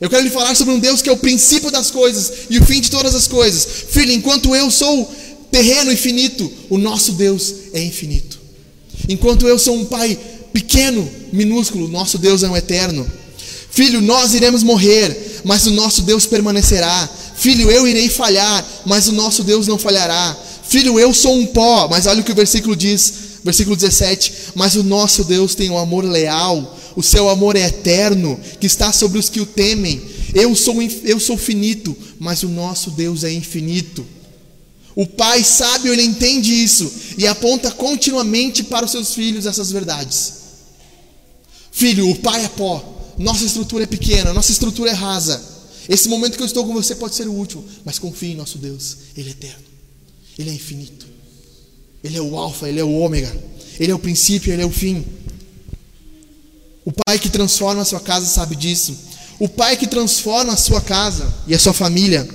Eu 0.00 0.08
quero 0.08 0.22
lhe 0.22 0.30
falar 0.30 0.54
sobre 0.54 0.74
um 0.74 0.78
Deus 0.78 1.02
que 1.02 1.08
é 1.08 1.12
o 1.12 1.16
princípio 1.16 1.70
das 1.70 1.90
coisas 1.90 2.32
e 2.50 2.58
o 2.58 2.64
fim 2.64 2.80
de 2.80 2.90
todas 2.90 3.14
as 3.14 3.26
coisas. 3.26 3.66
Filho, 3.88 4.12
enquanto 4.12 4.54
eu 4.54 4.70
sou 4.70 5.12
terreno 5.50 5.92
infinito, 5.92 6.50
o 6.68 6.78
nosso 6.78 7.12
Deus 7.12 7.54
é 7.72 7.82
infinito. 7.82 8.37
Enquanto 9.08 9.46
eu 9.46 9.58
sou 9.58 9.76
um 9.76 9.84
pai 9.84 10.18
pequeno, 10.52 11.08
minúsculo, 11.32 11.88
nosso 11.88 12.18
Deus 12.18 12.42
é 12.42 12.48
um 12.48 12.56
eterno. 12.56 13.06
Filho, 13.70 14.00
nós 14.00 14.34
iremos 14.34 14.62
morrer, 14.62 15.40
mas 15.44 15.66
o 15.66 15.70
nosso 15.70 16.02
Deus 16.02 16.26
permanecerá. 16.26 17.08
Filho, 17.36 17.70
eu 17.70 17.86
irei 17.86 18.08
falhar, 18.08 18.66
mas 18.84 19.08
o 19.08 19.12
nosso 19.12 19.44
Deus 19.44 19.66
não 19.66 19.78
falhará. 19.78 20.36
Filho, 20.68 20.98
eu 20.98 21.14
sou 21.14 21.34
um 21.34 21.46
pó, 21.46 21.86
mas 21.88 22.06
olha 22.06 22.20
o 22.20 22.24
que 22.24 22.32
o 22.32 22.34
versículo 22.34 22.74
diz, 22.74 23.12
versículo 23.44 23.76
17: 23.76 24.32
Mas 24.54 24.74
o 24.74 24.82
nosso 24.82 25.24
Deus 25.24 25.54
tem 25.54 25.70
um 25.70 25.78
amor 25.78 26.04
leal, 26.04 26.76
o 26.96 27.02
seu 27.02 27.28
amor 27.28 27.54
é 27.56 27.66
eterno, 27.66 28.38
que 28.58 28.66
está 28.66 28.92
sobre 28.92 29.18
os 29.18 29.28
que 29.28 29.40
o 29.40 29.46
temem. 29.46 30.02
Eu 30.34 30.54
sou, 30.54 30.76
eu 31.04 31.20
sou 31.20 31.38
finito, 31.38 31.96
mas 32.18 32.42
o 32.42 32.48
nosso 32.48 32.90
Deus 32.90 33.22
é 33.22 33.32
infinito. 33.32 34.04
O 34.98 35.06
pai 35.06 35.44
sábio, 35.44 35.92
ele 35.92 36.02
entende 36.02 36.52
isso 36.52 36.90
e 37.16 37.24
aponta 37.24 37.70
continuamente 37.70 38.64
para 38.64 38.84
os 38.84 38.90
seus 38.90 39.14
filhos 39.14 39.46
essas 39.46 39.70
verdades. 39.70 40.32
Filho, 41.70 42.10
o 42.10 42.16
pai 42.16 42.44
é 42.44 42.48
pó, 42.48 43.14
nossa 43.16 43.44
estrutura 43.44 43.84
é 43.84 43.86
pequena, 43.86 44.34
nossa 44.34 44.50
estrutura 44.50 44.90
é 44.90 44.94
rasa. 44.94 45.40
Esse 45.88 46.08
momento 46.08 46.36
que 46.36 46.42
eu 46.42 46.46
estou 46.46 46.66
com 46.66 46.74
você 46.74 46.96
pode 46.96 47.14
ser 47.14 47.28
o 47.28 47.32
último, 47.32 47.64
mas 47.84 47.96
confie 48.00 48.32
em 48.32 48.34
nosso 48.34 48.58
Deus, 48.58 48.96
Ele 49.16 49.28
é 49.28 49.30
eterno, 49.30 49.64
Ele 50.36 50.50
é 50.50 50.52
infinito, 50.52 51.06
Ele 52.02 52.16
é 52.16 52.20
o 52.20 52.36
Alfa, 52.36 52.68
Ele 52.68 52.80
é 52.80 52.84
o 52.84 52.92
Ômega, 52.98 53.32
Ele 53.78 53.92
é 53.92 53.94
o 53.94 54.00
princípio, 54.00 54.52
Ele 54.52 54.62
é 54.62 54.66
o 54.66 54.72
fim. 54.72 55.06
O 56.84 56.90
Pai 56.90 57.20
que 57.20 57.30
transforma 57.30 57.82
a 57.82 57.84
sua 57.84 58.00
casa 58.00 58.26
sabe 58.26 58.56
disso. 58.56 58.98
O 59.38 59.48
Pai 59.48 59.76
que 59.76 59.86
transforma 59.86 60.54
a 60.54 60.56
sua 60.56 60.80
casa 60.80 61.32
e 61.46 61.54
a 61.54 61.58
sua 61.60 61.72
família, 61.72 62.28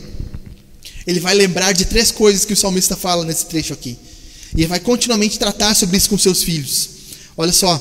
ele 1.05 1.19
vai 1.19 1.33
lembrar 1.33 1.73
de 1.73 1.85
três 1.85 2.11
coisas 2.11 2.45
que 2.45 2.53
o 2.53 2.57
salmista 2.57 2.95
fala 2.95 3.25
nesse 3.25 3.45
trecho 3.45 3.73
aqui. 3.73 3.97
E 4.55 4.61
ele 4.61 4.67
vai 4.67 4.79
continuamente 4.79 5.39
tratar 5.39 5.75
sobre 5.75 5.97
isso 5.97 6.09
com 6.09 6.17
seus 6.17 6.43
filhos. 6.43 6.89
Olha 7.35 7.51
só, 7.51 7.79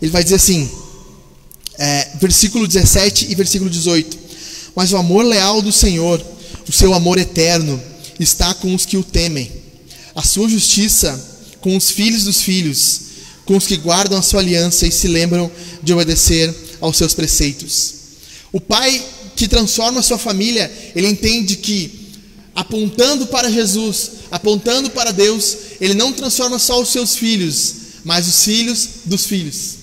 ele 0.00 0.10
vai 0.10 0.22
dizer 0.22 0.36
assim, 0.36 0.70
é, 1.78 2.08
versículo 2.20 2.66
17 2.66 3.26
e 3.30 3.34
versículo 3.34 3.68
18. 3.68 4.18
Mas 4.74 4.92
o 4.92 4.96
amor 4.96 5.24
leal 5.24 5.60
do 5.60 5.72
Senhor, 5.72 6.24
o 6.68 6.72
seu 6.72 6.94
amor 6.94 7.18
eterno, 7.18 7.80
está 8.18 8.54
com 8.54 8.74
os 8.74 8.86
que 8.86 8.96
o 8.96 9.04
temem. 9.04 9.50
A 10.14 10.22
sua 10.22 10.48
justiça 10.48 11.32
com 11.60 11.76
os 11.76 11.90
filhos 11.90 12.24
dos 12.24 12.42
filhos, 12.42 13.00
com 13.46 13.56
os 13.56 13.66
que 13.66 13.78
guardam 13.78 14.18
a 14.18 14.22
sua 14.22 14.40
aliança 14.40 14.86
e 14.86 14.92
se 14.92 15.08
lembram 15.08 15.50
de 15.82 15.92
obedecer 15.92 16.54
aos 16.80 16.96
seus 16.96 17.14
preceitos. 17.14 17.94
O 18.52 18.60
pai 18.60 19.02
que 19.34 19.48
transforma 19.48 20.00
a 20.00 20.02
sua 20.02 20.18
família, 20.18 20.70
ele 20.94 21.08
entende 21.08 21.56
que 21.56 22.03
apontando 22.54 23.26
para 23.26 23.50
Jesus, 23.50 24.10
apontando 24.30 24.90
para 24.90 25.10
Deus, 25.10 25.56
ele 25.80 25.94
não 25.94 26.12
transforma 26.12 26.58
só 26.58 26.80
os 26.80 26.90
seus 26.90 27.16
filhos, 27.16 27.74
mas 28.04 28.28
os 28.28 28.44
filhos 28.44 28.88
dos 29.04 29.26
filhos. 29.26 29.76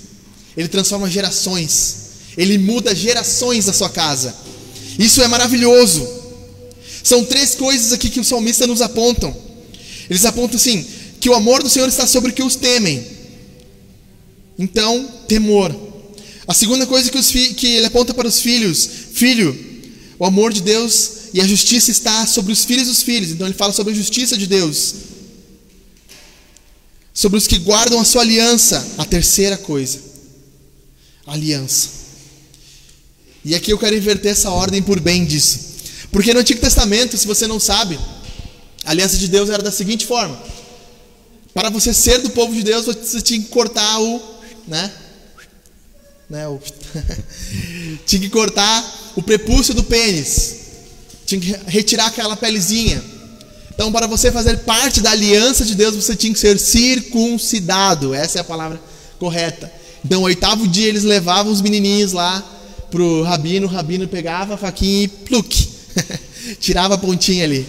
Ele 0.55 0.67
transforma 0.67 1.09
gerações. 1.09 1.95
Ele 2.37 2.57
muda 2.57 2.95
gerações 2.95 3.65
da 3.65 3.73
sua 3.73 3.89
casa. 3.89 4.33
Isso 4.97 5.21
é 5.21 5.27
maravilhoso. 5.27 6.07
São 7.03 7.25
três 7.25 7.55
coisas 7.55 7.91
aqui 7.91 8.09
que 8.09 8.19
o 8.19 8.23
salmista 8.23 8.67
nos 8.67 8.81
apontam. 8.81 9.35
Eles 10.09 10.25
apontam 10.25 10.55
assim: 10.55 10.85
que 11.19 11.29
o 11.29 11.33
amor 11.33 11.63
do 11.63 11.69
Senhor 11.69 11.87
está 11.89 12.07
sobre 12.07 12.31
que 12.31 12.43
os 12.43 12.55
temem. 12.55 13.03
Então, 14.57 15.09
temor. 15.27 15.75
A 16.47 16.53
segunda 16.53 16.85
coisa 16.85 17.09
que, 17.09 17.53
que 17.53 17.67
ele 17.67 17.85
aponta 17.85 18.13
para 18.13 18.27
os 18.27 18.39
filhos: 18.39 18.89
filho, 19.13 19.57
o 20.19 20.25
amor 20.25 20.53
de 20.53 20.61
Deus 20.61 21.20
e 21.33 21.39
a 21.39 21.47
justiça 21.47 21.91
está 21.91 22.25
sobre 22.27 22.51
os 22.51 22.65
filhos 22.65 22.87
dos 22.87 23.01
filhos. 23.01 23.31
Então, 23.31 23.47
ele 23.47 23.55
fala 23.55 23.71
sobre 23.71 23.93
a 23.93 23.95
justiça 23.95 24.37
de 24.37 24.47
Deus. 24.47 24.95
Sobre 27.13 27.37
os 27.37 27.47
que 27.47 27.57
guardam 27.57 27.99
a 27.99 28.05
sua 28.05 28.21
aliança. 28.21 28.95
A 28.97 29.05
terceira 29.05 29.57
coisa: 29.57 29.99
aliança. 31.25 31.89
E 33.43 33.55
aqui 33.55 33.71
eu 33.71 33.77
quero 33.77 33.95
inverter 33.95 34.31
essa 34.31 34.49
ordem 34.49 34.81
por 34.81 34.99
bem 34.99 35.25
disso. 35.25 35.71
Porque 36.11 36.33
no 36.33 36.41
Antigo 36.41 36.59
Testamento, 36.59 37.17
se 37.17 37.25
você 37.25 37.47
não 37.47 37.59
sabe, 37.59 37.97
a 38.83 38.91
aliança 38.91 39.17
de 39.17 39.27
Deus 39.27 39.49
era 39.49 39.63
da 39.63 39.71
seguinte 39.71 40.05
forma: 40.05 40.41
para 41.53 41.69
você 41.69 41.93
ser 41.93 42.19
do 42.19 42.29
povo 42.31 42.53
de 42.53 42.63
Deus, 42.63 42.85
você 42.85 43.21
tinha 43.21 43.39
que 43.39 43.47
cortar 43.47 43.99
o, 43.99 44.21
né, 44.67 44.91
né? 46.29 46.45
Tinha 48.05 48.21
que 48.21 48.29
cortar 48.29 49.11
o 49.17 49.21
prepúcio 49.21 49.73
do 49.73 49.83
pênis. 49.83 50.60
Tinha 51.39 51.39
que 51.39 51.71
retirar 51.71 52.07
aquela 52.07 52.35
pelezinha. 52.35 53.01
Então, 53.73 53.89
para 53.89 54.05
você 54.05 54.29
fazer 54.33 54.57
parte 54.59 54.99
da 54.99 55.11
aliança 55.11 55.63
de 55.63 55.75
Deus, 55.75 55.95
você 55.95 56.13
tinha 56.13 56.33
que 56.33 56.39
ser 56.39 56.59
circuncidado. 56.59 58.13
Essa 58.13 58.39
é 58.39 58.41
a 58.41 58.43
palavra 58.43 58.81
correta. 59.17 59.71
Então, 60.03 60.23
oitavo 60.23 60.67
dia, 60.67 60.89
eles 60.89 61.03
levavam 61.03 61.49
os 61.49 61.61
menininhos 61.61 62.11
lá 62.11 62.43
pro 62.89 63.23
rabino. 63.23 63.65
O 63.65 63.69
rabino 63.69 64.09
pegava 64.09 64.55
a 64.55 64.57
faquinha 64.57 65.03
e 65.03 65.07
pluque. 65.07 65.69
Tirava 66.59 66.95
a 66.95 66.97
pontinha 66.97 67.45
ali. 67.45 67.65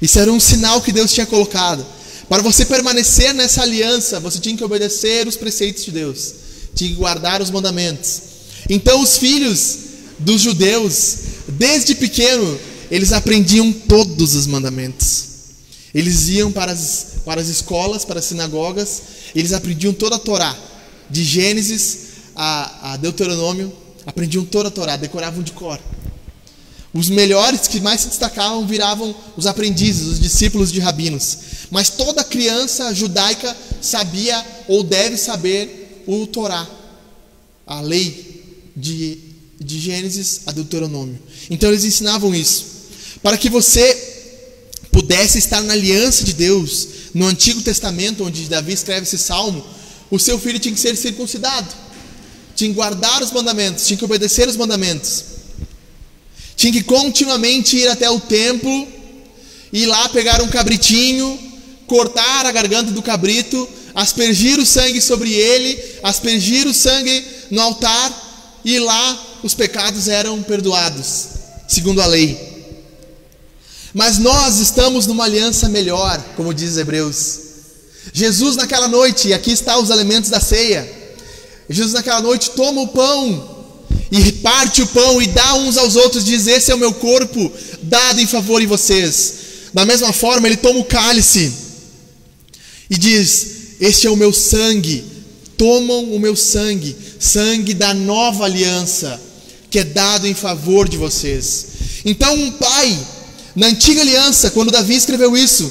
Isso 0.00 0.18
era 0.18 0.32
um 0.32 0.40
sinal 0.40 0.80
que 0.80 0.90
Deus 0.90 1.12
tinha 1.12 1.26
colocado. 1.26 1.84
Para 2.30 2.42
você 2.42 2.64
permanecer 2.64 3.34
nessa 3.34 3.60
aliança, 3.60 4.18
você 4.20 4.38
tinha 4.38 4.56
que 4.56 4.64
obedecer 4.64 5.28
os 5.28 5.36
preceitos 5.36 5.84
de 5.84 5.90
Deus, 5.90 6.32
tinha 6.74 6.88
que 6.88 6.96
guardar 6.96 7.42
os 7.42 7.50
mandamentos. 7.50 8.22
Então, 8.70 9.02
os 9.02 9.18
filhos 9.18 9.78
dos 10.18 10.40
judeus, 10.40 11.16
desde 11.48 11.94
pequeno, 11.94 12.69
eles 12.90 13.12
aprendiam 13.12 13.72
todos 13.72 14.34
os 14.34 14.46
mandamentos. 14.46 15.30
Eles 15.94 16.28
iam 16.28 16.52
para 16.52 16.72
as, 16.72 17.06
para 17.24 17.40
as 17.40 17.48
escolas, 17.48 18.04
para 18.04 18.18
as 18.18 18.24
sinagogas, 18.26 19.02
eles 19.34 19.52
aprendiam 19.52 19.92
toda 19.92 20.16
a 20.16 20.18
Torá, 20.18 20.56
de 21.08 21.24
Gênesis 21.24 21.98
a, 22.34 22.92
a 22.92 22.96
Deuteronômio, 22.96 23.72
aprendiam 24.06 24.44
toda 24.44 24.68
a 24.68 24.70
Torá, 24.70 24.96
decoravam 24.96 25.42
de 25.42 25.52
cor. 25.52 25.80
Os 26.92 27.08
melhores 27.08 27.68
que 27.68 27.80
mais 27.80 28.00
se 28.00 28.08
destacavam 28.08 28.66
viravam 28.66 29.14
os 29.36 29.46
aprendizes, 29.46 30.06
os 30.06 30.20
discípulos 30.20 30.72
de 30.72 30.80
rabinos. 30.80 31.38
Mas 31.70 31.88
toda 31.88 32.24
criança 32.24 32.92
judaica 32.92 33.56
sabia 33.80 34.44
ou 34.66 34.82
deve 34.82 35.16
saber 35.16 36.02
o 36.06 36.26
Torá, 36.26 36.68
a 37.66 37.80
lei 37.80 38.70
de, 38.76 39.18
de 39.60 39.78
Gênesis 39.78 40.42
a 40.46 40.52
Deuteronômio. 40.52 41.18
Então 41.48 41.70
eles 41.70 41.84
ensinavam 41.84 42.34
isso. 42.34 42.79
Para 43.22 43.36
que 43.36 43.48
você 43.48 44.10
pudesse 44.90 45.38
estar 45.38 45.62
na 45.62 45.74
aliança 45.74 46.24
de 46.24 46.32
Deus, 46.32 46.88
no 47.14 47.26
Antigo 47.26 47.60
Testamento, 47.62 48.24
onde 48.24 48.48
Davi 48.48 48.72
escreve 48.72 49.02
esse 49.02 49.18
salmo, 49.18 49.64
o 50.10 50.18
seu 50.18 50.38
filho 50.38 50.58
tinha 50.58 50.74
que 50.74 50.80
ser 50.80 50.96
circuncidado, 50.96 51.68
tinha 52.56 52.70
que 52.70 52.76
guardar 52.76 53.22
os 53.22 53.30
mandamentos, 53.30 53.86
tinha 53.86 53.96
que 53.96 54.04
obedecer 54.04 54.48
os 54.48 54.56
mandamentos. 54.56 55.24
Tinha 56.56 56.72
que 56.72 56.82
continuamente 56.82 57.76
ir 57.76 57.88
até 57.88 58.10
o 58.10 58.20
templo, 58.20 58.86
ir 59.72 59.86
lá 59.86 60.08
pegar 60.10 60.42
um 60.42 60.48
cabritinho, 60.48 61.38
cortar 61.86 62.44
a 62.44 62.52
garganta 62.52 62.90
do 62.90 63.02
cabrito, 63.02 63.68
aspergir 63.94 64.58
o 64.58 64.66
sangue 64.66 65.00
sobre 65.00 65.32
ele, 65.32 65.82
aspergir 66.02 66.66
o 66.66 66.74
sangue 66.74 67.24
no 67.50 67.60
altar, 67.60 68.60
e 68.64 68.78
lá 68.78 69.38
os 69.42 69.54
pecados 69.54 70.06
eram 70.06 70.42
perdoados, 70.42 71.28
segundo 71.66 72.02
a 72.02 72.06
lei. 72.06 72.49
Mas 73.92 74.18
nós 74.18 74.58
estamos 74.58 75.06
numa 75.06 75.24
aliança 75.24 75.68
melhor, 75.68 76.22
como 76.36 76.54
diz 76.54 76.76
Hebreus. 76.76 77.38
Jesus 78.12 78.56
naquela 78.56 78.88
noite, 78.88 79.32
aqui 79.32 79.52
está 79.52 79.78
os 79.78 79.90
elementos 79.90 80.30
da 80.30 80.40
ceia. 80.40 80.88
Jesus 81.68 81.92
naquela 81.92 82.20
noite 82.20 82.50
toma 82.50 82.80
o 82.82 82.88
pão 82.88 83.58
e 84.10 84.32
parte 84.32 84.82
o 84.82 84.86
pão 84.88 85.22
e 85.22 85.26
dá 85.28 85.54
uns 85.54 85.76
aos 85.76 85.94
outros, 85.96 86.24
diz: 86.24 86.46
Esse 86.46 86.72
é 86.72 86.74
o 86.74 86.78
meu 86.78 86.92
corpo, 86.92 87.52
dado 87.82 88.20
em 88.20 88.26
favor 88.26 88.60
de 88.60 88.66
vocês. 88.66 89.34
Da 89.72 89.84
mesma 89.84 90.12
forma, 90.12 90.48
ele 90.48 90.56
toma 90.56 90.80
o 90.80 90.84
cálice 90.84 91.52
e 92.88 92.98
diz: 92.98 93.46
Este 93.80 94.06
é 94.08 94.10
o 94.10 94.16
meu 94.16 94.32
sangue, 94.32 95.04
tomam 95.56 96.12
o 96.12 96.18
meu 96.18 96.34
sangue, 96.34 96.96
sangue 97.20 97.72
da 97.72 97.94
nova 97.94 98.44
aliança, 98.44 99.20
que 99.70 99.78
é 99.78 99.84
dado 99.84 100.26
em 100.26 100.34
favor 100.34 100.88
de 100.88 100.96
vocês. 100.96 101.66
Então, 102.04 102.34
um 102.34 102.50
pai, 102.52 102.98
na 103.56 103.66
antiga 103.66 104.00
aliança, 104.00 104.50
quando 104.50 104.70
Davi 104.70 104.94
escreveu 104.94 105.36
isso, 105.36 105.70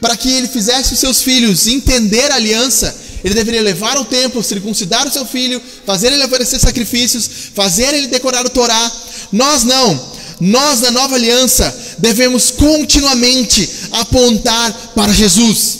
para 0.00 0.16
que 0.16 0.30
ele 0.30 0.48
fizesse 0.48 0.94
os 0.94 0.98
seus 0.98 1.22
filhos 1.22 1.66
entender 1.66 2.30
a 2.30 2.36
aliança, 2.36 2.94
ele 3.22 3.34
deveria 3.34 3.62
levar 3.62 3.96
ao 3.96 4.04
templo, 4.04 4.42
circuncidar 4.42 5.06
o 5.06 5.12
seu 5.12 5.26
filho, 5.26 5.60
fazer 5.84 6.12
ele 6.12 6.24
oferecer 6.24 6.58
sacrifícios, 6.58 7.28
fazer 7.54 7.92
ele 7.94 8.06
decorar 8.06 8.46
o 8.46 8.50
Torá. 8.50 8.92
Nós 9.30 9.62
não. 9.64 10.10
Nós, 10.40 10.80
na 10.80 10.90
nova 10.90 11.16
aliança, 11.16 11.96
devemos 11.98 12.50
continuamente 12.50 13.68
apontar 13.92 14.72
para 14.94 15.12
Jesus. 15.12 15.78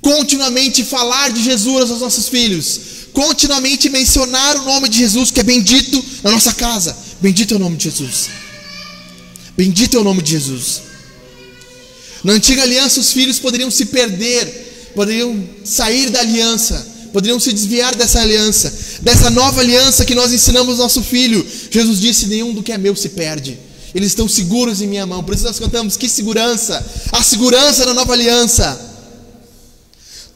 Continuamente 0.00 0.84
falar 0.84 1.30
de 1.30 1.44
Jesus 1.44 1.90
aos 1.90 2.00
nossos 2.00 2.28
filhos. 2.28 2.80
Continuamente 3.12 3.88
mencionar 3.88 4.56
o 4.56 4.64
nome 4.64 4.88
de 4.88 4.98
Jesus, 4.98 5.30
que 5.30 5.38
é 5.38 5.44
bendito 5.44 6.04
na 6.24 6.32
nossa 6.32 6.52
casa. 6.52 6.96
Bendito 7.20 7.54
é 7.54 7.56
o 7.56 7.60
nome 7.60 7.76
de 7.76 7.84
Jesus. 7.84 8.28
Bendito 9.60 9.94
é 9.94 10.00
o 10.00 10.04
nome 10.04 10.22
de 10.22 10.30
Jesus. 10.30 10.80
Na 12.24 12.32
antiga 12.32 12.62
aliança, 12.62 12.98
os 12.98 13.12
filhos 13.12 13.38
poderiam 13.38 13.70
se 13.70 13.84
perder 13.84 14.90
poderiam 14.94 15.38
sair 15.62 16.08
da 16.08 16.20
aliança, 16.20 16.86
poderiam 17.12 17.38
se 17.38 17.52
desviar 17.52 17.94
dessa 17.94 18.22
aliança, 18.22 18.72
dessa 19.02 19.28
nova 19.28 19.60
aliança 19.60 20.06
que 20.06 20.14
nós 20.14 20.32
ensinamos 20.32 20.78
nosso 20.78 21.02
filho. 21.02 21.46
Jesus 21.70 22.00
disse: 22.00 22.26
Nenhum 22.28 22.54
do 22.54 22.62
que 22.62 22.72
é 22.72 22.78
meu 22.78 22.96
se 22.96 23.10
perde. 23.10 23.58
Eles 23.94 24.08
estão 24.08 24.26
seguros 24.26 24.80
em 24.80 24.86
minha 24.86 25.04
mão. 25.04 25.22
Por 25.22 25.34
isso 25.34 25.44
nós 25.44 25.58
cantamos: 25.58 25.94
Que 25.94 26.08
segurança! 26.08 26.82
A 27.12 27.22
segurança 27.22 27.84
da 27.84 27.92
nova 27.92 28.14
aliança. 28.14 28.89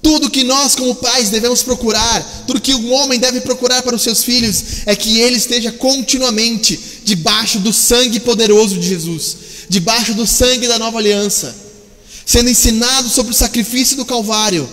Tudo 0.04 0.30
que 0.30 0.44
nós, 0.44 0.76
como 0.76 0.94
pais, 0.94 1.30
devemos 1.30 1.62
procurar, 1.62 2.44
tudo 2.46 2.60
que 2.60 2.74
um 2.74 2.92
homem 2.92 3.18
deve 3.18 3.40
procurar 3.40 3.82
para 3.82 3.96
os 3.96 4.02
seus 4.02 4.22
filhos, 4.22 4.62
é 4.86 4.94
que 4.94 5.18
ele 5.18 5.36
esteja 5.36 5.72
continuamente 5.72 6.78
debaixo 7.02 7.58
do 7.58 7.72
sangue 7.72 8.20
poderoso 8.20 8.78
de 8.78 8.86
Jesus, 8.86 9.36
debaixo 9.68 10.14
do 10.14 10.26
sangue 10.26 10.68
da 10.68 10.78
nova 10.78 10.98
aliança 10.98 11.64
sendo 12.24 12.48
ensinado 12.48 13.08
sobre 13.08 13.32
o 13.32 13.36
sacrifício 13.36 13.96
do 13.96 14.04
Calvário. 14.04 14.68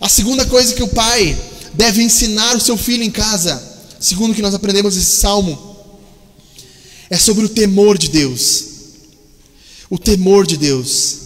A 0.00 0.08
segunda 0.08 0.44
coisa 0.46 0.74
que 0.74 0.82
o 0.82 0.88
pai 0.88 1.38
deve 1.74 2.02
ensinar 2.02 2.56
o 2.56 2.60
seu 2.60 2.76
filho 2.76 3.04
em 3.04 3.10
casa, 3.10 3.62
segundo 4.00 4.34
que 4.34 4.42
nós 4.42 4.54
aprendemos 4.54 4.96
nesse 4.96 5.16
salmo, 5.16 5.68
é 7.08 7.18
sobre 7.18 7.44
o 7.44 7.48
temor 7.48 7.98
de 7.98 8.08
Deus. 8.08 8.64
O 9.88 9.98
temor 9.98 10.46
de 10.46 10.56
Deus. 10.56 11.18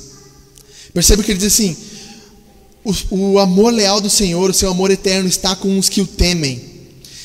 Perceba 0.92 1.22
que 1.22 1.30
ele 1.30 1.38
diz 1.38 1.52
assim: 1.52 1.76
o, 2.84 2.94
o 3.10 3.38
amor 3.38 3.72
leal 3.72 4.00
do 4.00 4.10
Senhor, 4.10 4.50
o 4.50 4.54
seu 4.54 4.70
amor 4.70 4.90
eterno, 4.90 5.28
está 5.28 5.56
com 5.56 5.78
os 5.78 5.88
que 5.88 6.02
o 6.02 6.06
temem. 6.06 6.74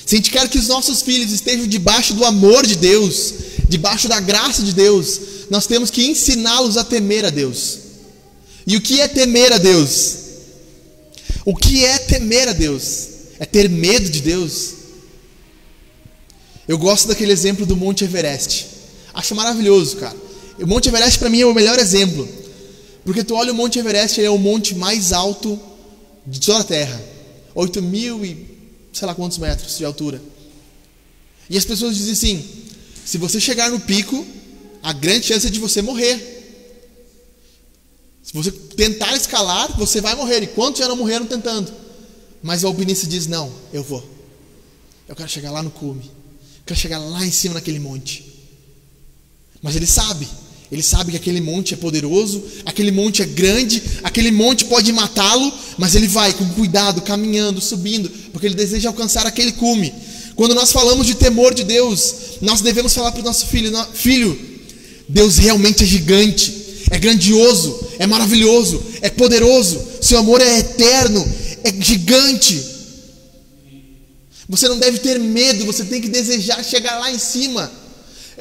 Se 0.06 0.16
a 0.16 0.18
gente 0.18 0.32
quer 0.32 0.48
que 0.48 0.58
os 0.58 0.68
nossos 0.68 1.02
filhos 1.02 1.32
estejam 1.32 1.68
debaixo 1.68 2.14
do 2.14 2.26
amor 2.26 2.66
de 2.66 2.76
Deus, 2.76 3.34
debaixo 3.68 4.08
da 4.08 4.20
graça 4.20 4.64
de 4.64 4.74
Deus, 4.74 5.20
nós 5.50 5.68
temos 5.68 5.92
que 5.92 6.06
ensiná-los 6.06 6.78
a 6.78 6.84
temer 6.84 7.26
a 7.26 7.30
Deus. 7.30 7.78
E 8.66 8.78
o 8.78 8.82
que 8.82 9.02
é 9.02 9.08
temer 9.08 9.52
a 9.52 9.58
Deus? 9.58 10.16
O 11.46 11.56
que 11.56 11.84
é 11.84 11.98
temer 11.98 12.48
a 12.48 12.54
Deus? 12.54 13.08
É 13.40 13.46
ter 13.46 13.70
medo 13.70 14.10
de 14.10 14.22
Deus. 14.22 14.74
Eu 16.68 16.78
gosto 16.78 17.08
daquele 17.08 17.32
exemplo 17.32 17.66
do 17.66 17.76
Monte 17.76 18.04
Everest. 18.04 18.68
Acho 19.14 19.36
maravilhoso, 19.36 19.98
cara. 19.98 20.16
O 20.60 20.68
Monte 20.68 20.90
Everest 20.90 21.20
para 21.20 21.30
mim 21.30 21.42
é 21.42 21.46
o 21.46 21.54
melhor 21.54 21.80
exemplo. 21.80 22.28
Porque 23.10 23.24
tu 23.24 23.34
olha 23.34 23.52
o 23.52 23.56
Monte 23.56 23.80
Everest, 23.80 24.20
ele 24.20 24.28
é 24.28 24.30
o 24.30 24.38
monte 24.38 24.76
mais 24.76 25.12
alto 25.12 25.60
de 26.28 26.40
toda 26.40 26.60
a 26.60 26.64
Terra. 26.64 27.04
8 27.56 27.82
mil 27.82 28.24
e 28.24 28.56
sei 28.94 29.08
lá 29.08 29.16
quantos 29.16 29.40
metros 29.40 29.80
de 29.80 29.84
altura. 29.84 30.22
E 31.50 31.58
as 31.58 31.66
pessoas 31.66 31.96
dizem 31.96 32.14
assim: 32.14 32.48
se 33.04 33.18
você 33.18 33.42
chegar 33.42 33.72
no 33.72 33.80
pico, 33.80 34.24
a 34.84 34.94
grande 34.94 35.26
chance 35.26 35.48
é 35.48 35.50
de 35.50 35.60
você 35.60 35.82
morrer. 35.82 36.20
Se 38.22 38.32
você 38.32 38.52
tentar 38.52 39.16
escalar, 39.16 39.76
você 39.76 40.00
vai 40.00 40.14
morrer. 40.14 40.44
E 40.44 40.48
quantos 40.48 40.78
já 40.78 40.88
não 40.88 40.96
morreram 40.96 41.26
tentando? 41.26 41.74
Mas 42.44 42.64
o 42.64 42.68
alpinista 42.68 43.08
diz: 43.08 43.26
Não, 43.26 43.52
eu 43.74 43.82
vou. 43.84 44.08
Eu 45.08 45.16
quero 45.16 45.30
chegar 45.30 45.50
lá 45.50 45.64
no 45.64 45.72
cume. 45.72 46.06
Eu 46.06 46.64
quero 46.64 46.80
chegar 46.80 47.00
lá 47.00 47.26
em 47.26 47.32
cima 47.32 47.56
naquele 47.56 47.80
monte. 47.80 48.24
Mas 49.64 49.76
ele 49.76 49.88
sabe. 49.88 50.28
Ele 50.72 50.84
sabe 50.84 51.12
que 51.12 51.18
aquele 51.18 51.42
monte 51.42 51.74
é 51.74 51.78
poderoso, 51.78 52.44
aquele 52.64 52.92
monte 52.92 53.24
é 53.24 53.26
grande, 53.26 53.82
aquele 54.04 54.30
monte 54.30 54.66
pode 54.66 54.92
matá-lo, 54.94 55.52
mas 55.78 55.96
ele 55.96 56.08
vai 56.08 56.32
com 56.34 56.48
cuidado, 56.50 57.02
caminhando, 57.02 57.60
subindo, 57.60 58.10
porque 58.32 58.46
ele 58.46 58.56
deseja 58.56 58.90
alcançar 58.90 59.26
aquele 59.26 59.52
cume. 59.54 59.92
Quando 60.36 60.54
nós 60.54 60.72
falamos 60.72 61.08
de 61.08 61.16
temor 61.16 61.56
de 61.56 61.64
Deus, 61.64 62.16
nós 62.42 62.62
devemos 62.62 62.94
falar 62.94 63.12
para 63.12 63.22
o 63.22 63.26
nosso 63.26 63.48
filho: 63.48 63.72
Filho, 63.94 64.40
Deus 65.10 65.38
realmente 65.38 65.84
é 65.84 65.88
gigante, 65.88 66.86
é 66.92 67.00
grandioso, 67.00 67.88
é 67.98 68.06
maravilhoso, 68.06 68.82
é 69.02 69.10
poderoso, 69.10 69.82
seu 70.02 70.20
amor 70.20 70.40
é 70.40 70.60
eterno, 70.60 71.28
é 71.64 71.74
gigante. 71.82 72.64
Você 74.48 74.68
não 74.68 74.80
deve 74.80 75.00
ter 75.00 75.20
medo, 75.20 75.66
você 75.66 75.84
tem 75.84 76.00
que 76.00 76.10
desejar 76.10 76.64
chegar 76.64 77.00
lá 77.00 77.12
em 77.12 77.20
cima. 77.20 77.72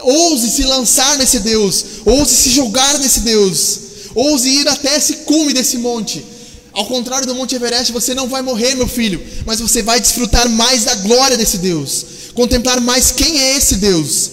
Ouse 0.00 0.50
se 0.50 0.62
lançar 0.64 1.18
nesse 1.18 1.40
Deus, 1.40 1.84
ouse 2.04 2.34
se 2.34 2.50
jogar 2.50 2.98
nesse 2.98 3.20
Deus, 3.20 3.80
ouse 4.14 4.48
ir 4.48 4.68
até 4.68 4.96
esse 4.96 5.16
cume 5.18 5.52
desse 5.52 5.78
monte. 5.78 6.24
Ao 6.72 6.86
contrário 6.86 7.26
do 7.26 7.34
Monte 7.34 7.56
Everest, 7.56 7.92
você 7.92 8.14
não 8.14 8.28
vai 8.28 8.40
morrer, 8.40 8.76
meu 8.76 8.86
filho, 8.86 9.20
mas 9.44 9.58
você 9.58 9.82
vai 9.82 10.00
desfrutar 10.00 10.48
mais 10.48 10.84
da 10.84 10.94
glória 10.94 11.36
desse 11.36 11.58
Deus, 11.58 12.04
contemplar 12.34 12.80
mais 12.80 13.10
quem 13.10 13.40
é 13.40 13.56
esse 13.56 13.76
Deus. 13.76 14.30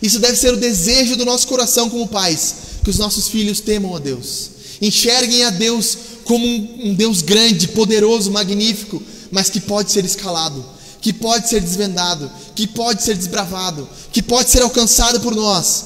Isso 0.00 0.18
deve 0.18 0.36
ser 0.36 0.54
o 0.54 0.56
desejo 0.56 1.16
do 1.16 1.24
nosso 1.24 1.46
coração 1.48 1.90
como 1.90 2.06
pais, 2.06 2.54
que 2.84 2.90
os 2.90 2.98
nossos 2.98 3.28
filhos 3.28 3.60
temam 3.60 3.94
a 3.94 3.98
Deus, 3.98 4.50
enxerguem 4.80 5.44
a 5.44 5.50
Deus 5.50 5.98
como 6.24 6.46
um, 6.46 6.90
um 6.90 6.94
Deus 6.94 7.20
grande, 7.20 7.68
poderoso, 7.68 8.30
magnífico, 8.30 9.02
mas 9.30 9.50
que 9.50 9.60
pode 9.60 9.90
ser 9.90 10.04
escalado, 10.04 10.64
que 11.00 11.12
pode 11.12 11.48
ser 11.48 11.60
desvendado, 11.60 12.30
que 12.54 12.66
pode 12.66 13.02
ser 13.02 13.16
desbravado, 13.16 13.88
que 14.12 14.22
pode 14.22 14.50
ser 14.50 14.62
alcançado 14.62 15.20
por 15.20 15.34
nós. 15.34 15.84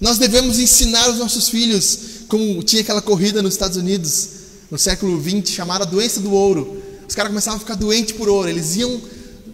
Nós 0.00 0.18
devemos 0.18 0.58
ensinar 0.58 1.10
os 1.10 1.18
nossos 1.18 1.48
filhos, 1.48 1.98
como 2.28 2.62
tinha 2.62 2.82
aquela 2.82 3.02
corrida 3.02 3.42
nos 3.42 3.54
Estados 3.54 3.76
Unidos, 3.76 4.28
no 4.70 4.78
século 4.78 5.20
XX, 5.20 5.52
chamada 5.52 5.84
doença 5.84 6.20
do 6.20 6.32
ouro. 6.32 6.80
Os 7.08 7.14
caras 7.14 7.30
começavam 7.30 7.56
a 7.56 7.60
ficar 7.60 7.74
doentes 7.74 8.14
por 8.14 8.28
ouro, 8.28 8.48
eles 8.48 8.76
iam 8.76 9.00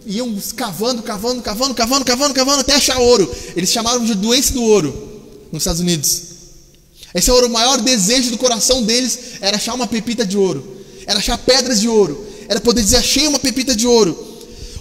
iam 0.05 0.33
cavando, 0.55 1.03
cavando, 1.03 1.41
cavando, 1.41 1.73
cavando, 1.75 2.05
cavando, 2.05 2.33
cavando 2.33 2.61
até 2.61 2.75
achar 2.75 2.97
ouro. 2.97 3.29
Eles 3.57 3.69
chamaram 3.69 4.05
de 4.05 4.15
doença 4.15 4.53
do 4.53 4.63
ouro 4.63 4.93
nos 5.51 5.63
Estados 5.63 5.81
Unidos. 5.81 6.21
Esse 7.13 7.29
era 7.29 7.45
o 7.45 7.49
maior 7.49 7.81
desejo 7.81 8.31
do 8.31 8.37
coração 8.37 8.83
deles, 8.83 9.19
era 9.41 9.57
achar 9.57 9.73
uma 9.73 9.87
pepita 9.87 10.25
de 10.25 10.37
ouro, 10.37 10.65
era 11.05 11.19
achar 11.19 11.37
pedras 11.37 11.81
de 11.81 11.89
ouro, 11.89 12.26
era 12.47 12.59
poder 12.59 12.81
dizer 12.81 12.97
achei 12.97 13.27
uma 13.27 13.39
pepita 13.39 13.75
de 13.75 13.87
ouro. 13.87 14.17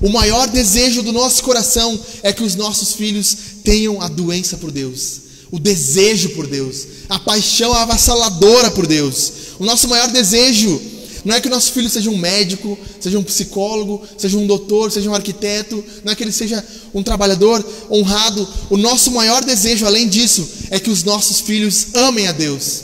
O 0.01 0.11
maior 0.11 0.49
desejo 0.49 1.03
do 1.03 1.13
nosso 1.13 1.43
coração 1.43 1.99
é 2.23 2.33
que 2.33 2.43
os 2.43 2.55
nossos 2.55 2.93
filhos 2.93 3.37
tenham 3.65 4.01
a 4.01 4.09
doença 4.09 4.57
por 4.57 4.71
Deus, 4.71 5.21
o 5.51 5.59
desejo 5.59 6.31
por 6.31 6.47
Deus, 6.47 6.87
a 7.09 7.19
paixão 7.19 7.73
avassaladora 7.73 8.71
por 8.71 8.87
Deus. 8.87 9.33
O 9.59 9.65
nosso 9.65 9.89
maior 9.89 10.11
desejo 10.11 10.81
não 11.27 11.35
é 11.35 11.41
que 11.41 11.49
o 11.49 11.51
nosso 11.51 11.73
filho 11.73 11.91
seja 11.91 12.09
um 12.09 12.17
médico, 12.17 12.79
seja 13.01 13.19
um 13.19 13.23
psicólogo, 13.23 14.01
seja 14.17 14.39
um 14.39 14.47
doutor, 14.47 14.93
seja 14.93 15.11
um 15.11 15.15
arquiteto, 15.15 15.83
não 16.05 16.13
é 16.13 16.15
que 16.15 16.23
ele 16.23 16.31
seja 16.31 16.65
um 16.95 17.03
trabalhador 17.03 17.67
honrado. 17.91 18.49
O 18.71 18.77
nosso 18.77 19.11
maior 19.11 19.45
desejo, 19.45 19.87
além 19.87 20.09
disso, 20.09 20.49
é 20.71 20.79
que 20.79 20.89
os 20.89 21.03
nossos 21.03 21.41
filhos 21.41 21.89
amem 21.95 22.29
a 22.29 22.33
Deus, 22.33 22.83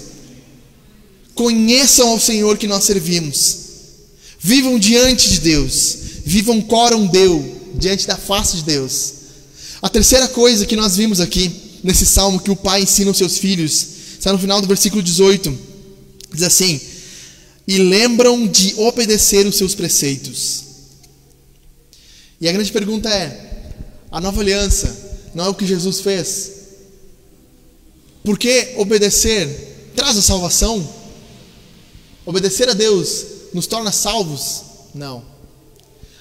conheçam 1.37 2.09
ao 2.09 2.19
Senhor 2.19 2.59
que 2.59 2.67
nós 2.67 2.83
servimos, 2.83 3.59
vivam 4.43 4.79
diante 4.79 5.31
de 5.31 5.41
Deus, 5.41 5.97
vivam 6.25 6.61
coram 6.61 7.07
Deus, 7.07 7.45
diante 7.75 8.07
da 8.07 8.17
face 8.17 8.57
de 8.57 8.65
Deus. 8.65 9.13
A 9.81 9.89
terceira 9.89 10.29
coisa 10.29 10.67
que 10.67 10.77
nós 10.77 10.97
vimos 10.97 11.21
aqui, 11.21 11.51
nesse 11.83 12.05
salmo 12.05 12.41
que 12.41 12.51
o 12.51 12.57
pai 12.57 12.83
ensina 12.83 13.11
aos 13.11 13.19
seus 13.19 13.39
filhos, 13.39 13.87
está 14.19 14.33
no 14.33 14.39
final 14.39 14.61
do 14.61 14.69
versículo 14.69 15.03
18, 15.03 15.59
diz 16.33 16.43
assim 16.43 16.81
e 17.67 17.79
lembram 17.79 18.47
de 18.47 18.75
obedecer 18.77 19.47
os 19.47 19.57
seus 19.57 19.75
preceitos. 19.75 20.65
E 22.41 22.49
a 22.49 22.53
grande 22.53 22.73
pergunta 22.73 23.09
é: 23.09 23.73
a 24.11 24.21
nova 24.21 24.41
aliança 24.41 25.31
não 25.35 25.47
é 25.47 25.49
o 25.49 25.55
que 25.55 25.67
Jesus 25.67 26.01
fez? 26.01 26.53
Porque 28.25 28.75
obedecer 28.77 29.93
traz 29.95 30.17
a 30.17 30.23
salvação? 30.23 30.87
Obedecer 32.25 32.69
a 32.69 32.73
Deus 32.73 33.25
nos 33.55 33.67
torna 33.67 33.93
salvos? 33.93 34.63
Não. 34.95 35.23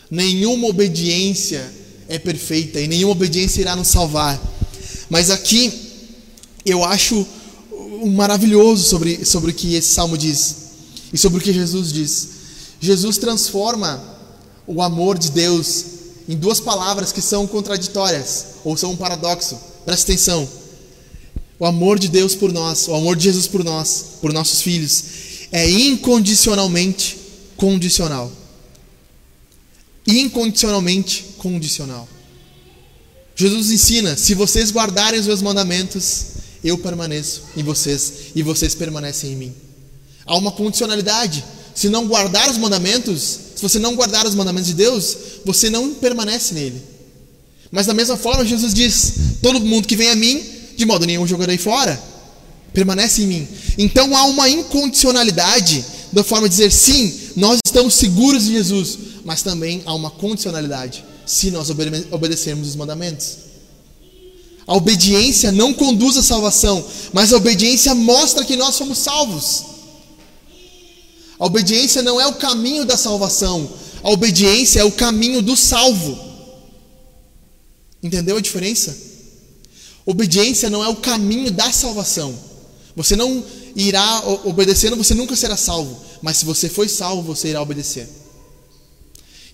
Nenhuma 0.10 0.68
obediência 0.68 1.72
é 2.08 2.20
perfeita 2.20 2.80
e 2.80 2.88
nenhuma 2.88 3.14
obediência 3.14 3.62
irá 3.62 3.76
nos 3.76 3.88
salvar. 3.88 4.40
Mas 5.10 5.30
aqui 5.30 5.72
eu 6.66 6.84
acho 6.84 7.26
maravilhoso 8.08 8.84
sobre, 8.84 9.26
sobre 9.26 9.52
o 9.52 9.54
que 9.54 9.76
esse 9.76 9.94
salmo 9.94 10.18
diz 10.18 10.56
e 11.14 11.18
sobre 11.18 11.40
o 11.40 11.42
que 11.42 11.54
Jesus 11.54 11.92
diz. 11.92 12.28
Jesus 12.80 13.18
transforma 13.18 14.02
o 14.68 14.82
amor 14.82 15.18
de 15.18 15.32
Deus 15.32 15.86
em 16.28 16.36
duas 16.36 16.60
palavras 16.60 17.12
que 17.12 17.22
são 17.22 17.48
contraditórias 17.48 18.46
ou 18.64 18.76
são 18.76 18.92
um 18.92 18.98
paradoxo. 18.98 19.58
Presta 19.86 20.12
atenção. 20.12 20.48
O 21.60 21.66
amor 21.66 22.00
de 22.00 22.08
Deus 22.08 22.34
por 22.34 22.52
nós, 22.52 22.88
o 22.88 22.96
amor 22.96 23.16
de 23.16 23.26
Jesus 23.26 23.48
por 23.48 23.64
nós, 23.64 24.06
por 24.20 24.34
nossos 24.34 24.62
filhos, 24.62 25.04
é 25.52 25.70
incondicionalmente 25.70 27.18
condicional. 27.62 28.32
Incondicionalmente 30.08 31.36
condicional. 31.38 32.10
Jesus 33.36 33.70
ensina: 33.70 34.18
se 34.18 34.34
vocês 34.34 34.72
guardarem 34.72 35.20
os 35.20 35.28
meus 35.28 35.44
mandamentos, 35.44 36.24
eu 36.64 36.76
permaneço 36.80 37.44
em 37.56 37.62
vocês 37.62 38.14
e 38.36 38.42
vocês 38.42 38.74
permanecem 38.74 39.34
em 39.34 39.36
mim. 39.36 39.54
Há 40.26 40.36
uma 40.36 40.52
condicionalidade. 40.52 41.46
Se 41.76 41.88
não 41.88 42.08
guardar 42.08 42.50
os 42.50 42.58
mandamentos, 42.58 43.40
se 43.56 43.62
você 43.62 43.78
não 43.78 43.96
guardar 43.96 44.26
os 44.26 44.36
mandamentos 44.36 44.68
de 44.68 44.74
Deus, 44.74 45.18
você 45.46 45.70
não 45.70 45.94
permanece 45.94 46.54
nele. 46.56 46.82
Mas 47.72 47.86
da 47.86 47.94
mesma 47.94 48.18
forma, 48.18 48.44
Jesus 48.44 48.74
diz: 48.74 49.14
Todo 49.40 49.62
mundo 49.62 49.88
que 49.88 49.96
vem 49.96 50.10
a 50.10 50.16
mim, 50.16 50.44
de 50.76 50.86
modo 50.86 51.06
nenhum 51.06 51.28
jogarei 51.28 51.60
fora. 51.60 52.02
Permanece 52.74 53.22
em 53.22 53.28
mim. 53.28 53.48
Então 53.78 54.18
há 54.18 54.24
uma 54.26 54.50
incondicionalidade 54.50 55.86
da 56.12 56.24
forma 56.24 56.50
de 56.50 56.56
dizer 56.56 56.72
sim, 56.72 57.21
nós 57.36 57.60
estamos 57.66 57.94
seguros 57.94 58.46
de 58.46 58.54
Jesus, 58.54 58.98
mas 59.24 59.42
também 59.42 59.82
há 59.86 59.94
uma 59.94 60.12
condicionalidade 60.12 61.04
se 61.26 61.52
nós 61.52 61.70
obede 61.70 62.08
obedecermos 62.12 62.68
os 62.68 62.76
mandamentos. 62.76 63.38
A 64.68 64.76
obediência 64.76 65.52
não 65.52 65.74
conduz 65.74 66.18
à 66.18 66.24
salvação, 66.24 66.86
mas 67.14 67.34
a 67.34 67.38
obediência 67.38 67.96
mostra 67.96 68.46
que 68.46 68.56
nós 68.56 68.76
somos 68.76 68.98
salvos. 68.98 69.64
A 71.40 71.46
obediência 71.46 72.02
não 72.02 72.22
é 72.22 72.28
o 72.28 72.36
caminho 72.36 72.86
da 72.86 72.96
salvação, 72.96 73.70
a 74.04 74.10
obediência 74.12 74.80
é 74.80 74.84
o 74.84 74.92
caminho 74.92 75.42
do 75.42 75.56
salvo. 75.56 76.18
Entendeu 78.04 78.38
a 78.38 78.42
diferença? 78.42 78.96
Obediência 80.06 80.70
não 80.70 80.84
é 80.84 80.88
o 80.88 80.96
caminho 80.96 81.52
da 81.52 81.72
salvação. 81.72 82.38
Você 82.96 83.16
não 83.16 83.44
irá 83.76 84.24
obedecendo, 84.44 84.96
você 84.96 85.14
nunca 85.14 85.36
será 85.36 85.56
salvo. 85.56 86.00
Mas 86.22 86.38
se 86.38 86.46
você 86.46 86.70
foi 86.70 86.88
salvo, 86.88 87.22
você 87.22 87.50
irá 87.50 87.62
obedecer. 87.62 88.08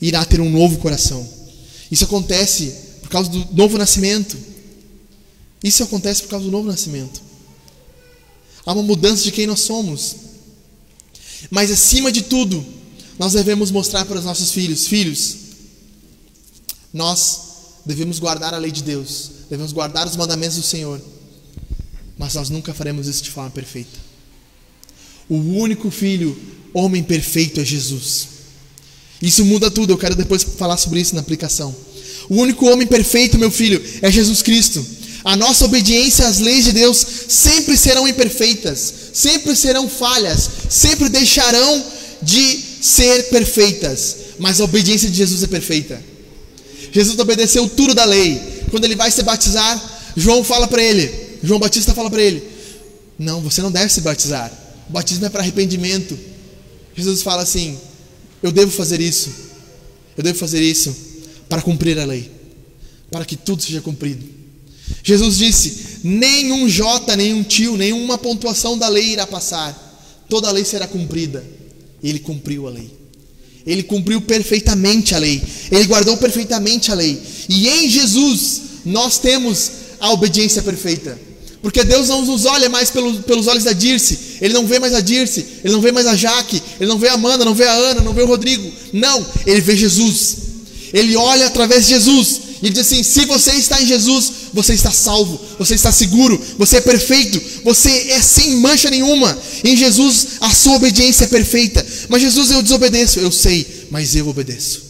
Irá 0.02 0.24
ter 0.26 0.42
um 0.42 0.50
novo 0.50 0.78
coração. 0.80 1.28
Isso 1.92 2.04
acontece 2.04 2.76
por 3.02 3.10
causa 3.10 3.30
do 3.30 3.56
novo 3.56 3.78
nascimento. 3.78 4.38
Isso 5.64 5.84
acontece 5.84 6.24
por 6.24 6.30
causa 6.30 6.46
do 6.46 6.52
novo 6.52 6.68
nascimento. 6.68 7.22
Há 8.66 8.74
uma 8.74 8.84
mudança 8.84 9.24
de 9.24 9.32
quem 9.32 9.48
nós 9.48 9.62
somos. 9.62 10.16
Mas 11.50 11.72
acima 11.72 12.12
de 12.12 12.24
tudo, 12.24 12.64
nós 13.18 13.34
devemos 13.34 13.72
mostrar 13.72 14.06
para 14.06 14.20
os 14.20 14.26
nossos 14.26 14.52
filhos: 14.52 14.88
filhos, 14.88 15.36
nós 16.94 17.42
devemos 17.86 18.20
guardar 18.20 18.54
a 18.54 18.58
lei 18.58 18.72
de 18.72 18.84
Deus, 18.84 19.32
devemos 19.50 19.72
guardar 19.72 20.06
os 20.06 20.16
mandamentos 20.16 20.58
do 20.58 20.64
Senhor, 20.64 21.02
mas 22.18 22.34
nós 22.34 22.50
nunca 22.50 22.74
faremos 22.74 23.08
isso 23.08 23.24
de 23.24 23.32
forma 23.32 23.50
perfeita. 23.50 23.98
O 25.30 25.36
único 25.36 25.90
filho, 25.90 26.38
homem 26.74 27.04
perfeito, 27.04 27.60
é 27.60 27.66
Jesus. 27.66 28.28
Isso 29.22 29.44
muda 29.46 29.72
tudo, 29.72 29.94
eu 29.94 29.98
quero 29.98 30.16
depois 30.16 30.44
falar 30.44 30.78
sobre 30.78 31.00
isso 31.00 31.16
na 31.16 31.22
aplicação. 31.22 31.76
O 32.30 32.36
único 32.36 32.68
homem 32.68 32.86
perfeito, 32.86 33.38
meu 33.38 33.50
filho, 33.50 33.82
é 34.02 34.12
Jesus 34.12 34.42
Cristo. 34.42 34.86
A 35.24 35.36
nossa 35.36 35.66
obediência 35.66 36.28
às 36.28 36.40
leis 36.40 36.66
de 36.66 36.72
Deus 36.72 37.06
sempre 37.28 37.76
serão 37.76 38.08
imperfeitas, 38.08 38.94
sempre 39.14 39.56
serão 39.56 39.90
falhas, 39.90 40.50
sempre 40.70 41.10
deixarão 41.10 41.84
de 42.22 42.60
ser 42.82 43.24
perfeitas, 43.30 44.16
mas 44.40 44.62
a 44.62 44.64
obediência 44.64 45.10
de 45.10 45.18
Jesus 45.18 45.44
é 45.44 45.48
perfeita. 45.48 46.02
Jesus 46.92 47.18
obedeceu 47.20 47.68
tudo 47.68 47.94
da 47.94 48.06
lei. 48.06 48.42
Quando 48.70 48.86
ele 48.86 48.96
vai 48.96 49.12
se 49.12 49.22
batizar, 49.24 50.14
João 50.16 50.44
fala 50.44 50.68
para 50.68 50.82
ele, 50.82 51.12
João 51.44 51.60
Batista 51.60 51.94
fala 51.94 52.10
para 52.10 52.22
ele: 52.22 52.44
Não, 53.18 53.42
você 53.42 53.62
não 53.62 53.72
deve 53.72 53.92
se 53.92 54.02
batizar. 54.02 54.52
O 54.90 54.94
batismo 54.94 55.26
é 55.26 55.30
para 55.30 55.42
arrependimento. 55.42 56.18
Jesus 56.98 57.22
fala 57.22 57.44
assim: 57.44 57.78
Eu 58.42 58.52
devo 58.52 58.72
fazer 58.72 59.00
isso. 59.00 59.30
Eu 60.18 60.24
devo 60.24 60.38
fazer 60.38 60.62
isso 60.62 60.94
para 61.48 61.62
cumprir 61.62 61.98
a 62.00 62.06
lei, 62.06 62.32
para 63.12 63.24
que 63.24 63.36
tudo 63.36 63.62
seja 63.62 63.80
cumprido. 63.82 64.26
Jesus 65.04 65.38
disse: 65.38 66.00
nenhum 66.04 66.68
J, 66.68 67.16
nenhum 67.16 67.44
tio, 67.44 67.78
nenhuma 67.78 68.18
pontuação 68.18 68.78
da 68.78 68.88
lei 68.88 69.12
irá 69.12 69.28
passar, 69.28 70.26
toda 70.28 70.48
a 70.48 70.52
lei 70.52 70.66
será 70.66 70.88
cumprida. 70.88 71.46
Ele 72.04 72.20
cumpriu 72.20 72.68
a 72.68 72.72
lei. 72.72 72.92
Ele 73.66 73.84
cumpriu 73.84 74.22
perfeitamente 74.22 75.14
a 75.14 75.20
lei. 75.20 75.42
Ele 75.72 75.86
guardou 75.86 76.16
perfeitamente 76.18 76.92
a 76.92 76.96
lei. 76.96 77.22
E 77.50 77.68
em 77.68 77.90
Jesus 77.90 78.62
nós 78.86 79.18
temos 79.20 79.72
a 80.00 80.12
obediência 80.14 80.62
perfeita. 80.62 81.27
Porque 81.68 81.84
Deus 81.84 82.08
não 82.08 82.24
nos 82.24 82.46
olha 82.46 82.70
mais 82.70 82.90
pelos, 82.90 83.26
pelos 83.26 83.46
olhos 83.46 83.66
da 83.66 83.74
Dirce. 83.74 84.38
Ele 84.40 84.54
não 84.54 84.66
vê 84.66 84.80
mais 84.80 84.94
a 84.94 85.02
Dirce. 85.02 85.46
Ele 85.62 85.74
não 85.74 85.82
vê 85.82 85.92
mais 85.92 86.08
a 86.08 86.16
Jaque. 86.16 86.64
Ele 86.80 86.90
não 86.90 86.98
vê 86.98 87.10
a 87.10 87.16
Amanda, 87.16 87.44
não 87.44 87.54
vê 87.54 87.66
a 87.66 87.74
Ana, 87.74 88.00
não 88.00 88.14
vê 88.14 88.22
o 88.22 88.26
Rodrigo. 88.26 88.72
Não, 88.94 89.26
ele 89.46 89.60
vê 89.60 89.76
Jesus. 89.76 90.38
Ele 90.94 91.18
olha 91.18 91.46
através 91.46 91.86
de 91.86 91.90
Jesus. 91.90 92.40
E 92.64 92.70
diz 92.70 92.88
assim: 92.88 93.04
se 93.04 93.26
você 93.26 93.52
está 93.52 93.82
em 93.82 93.86
Jesus, 93.86 94.32
você 94.54 94.74
está 94.74 94.90
salvo, 94.92 95.38
você 95.60 95.76
está 95.76 95.92
seguro, 95.92 96.42
você 96.58 96.78
é 96.78 96.82
perfeito, 96.82 97.42
você 97.66 98.12
é 98.12 98.22
sem 98.22 98.56
mancha 98.56 98.90
nenhuma. 98.90 99.38
Em 99.62 99.76
Jesus 99.76 100.38
a 100.40 100.50
sua 100.50 100.78
obediência 100.78 101.26
é 101.26 101.28
perfeita. 101.28 101.86
Mas 102.08 102.22
Jesus 102.22 102.50
eu 102.50 102.64
desobedeço, 102.64 103.20
eu 103.20 103.30
sei, 103.30 103.88
mas 103.92 104.16
eu 104.16 104.26
obedeço. 104.30 104.84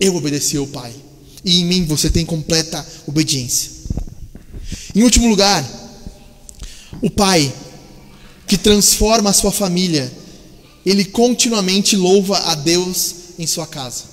Eu 0.00 0.16
obedeci 0.16 0.56
ao 0.56 0.66
Pai. 0.66 0.94
E 1.44 1.60
em 1.60 1.66
mim 1.66 1.84
você 1.84 2.08
tem 2.08 2.24
completa 2.24 2.82
obediência. 3.06 3.70
Em 4.94 5.02
último 5.02 5.28
lugar, 5.28 5.81
o 7.00 7.10
Pai 7.10 7.52
que 8.46 8.58
transforma 8.58 9.30
a 9.30 9.32
sua 9.32 9.50
família, 9.50 10.12
ele 10.84 11.04
continuamente 11.04 11.96
louva 11.96 12.38
a 12.38 12.54
Deus 12.54 13.14
em 13.38 13.46
sua 13.46 13.66
casa. 13.66 14.04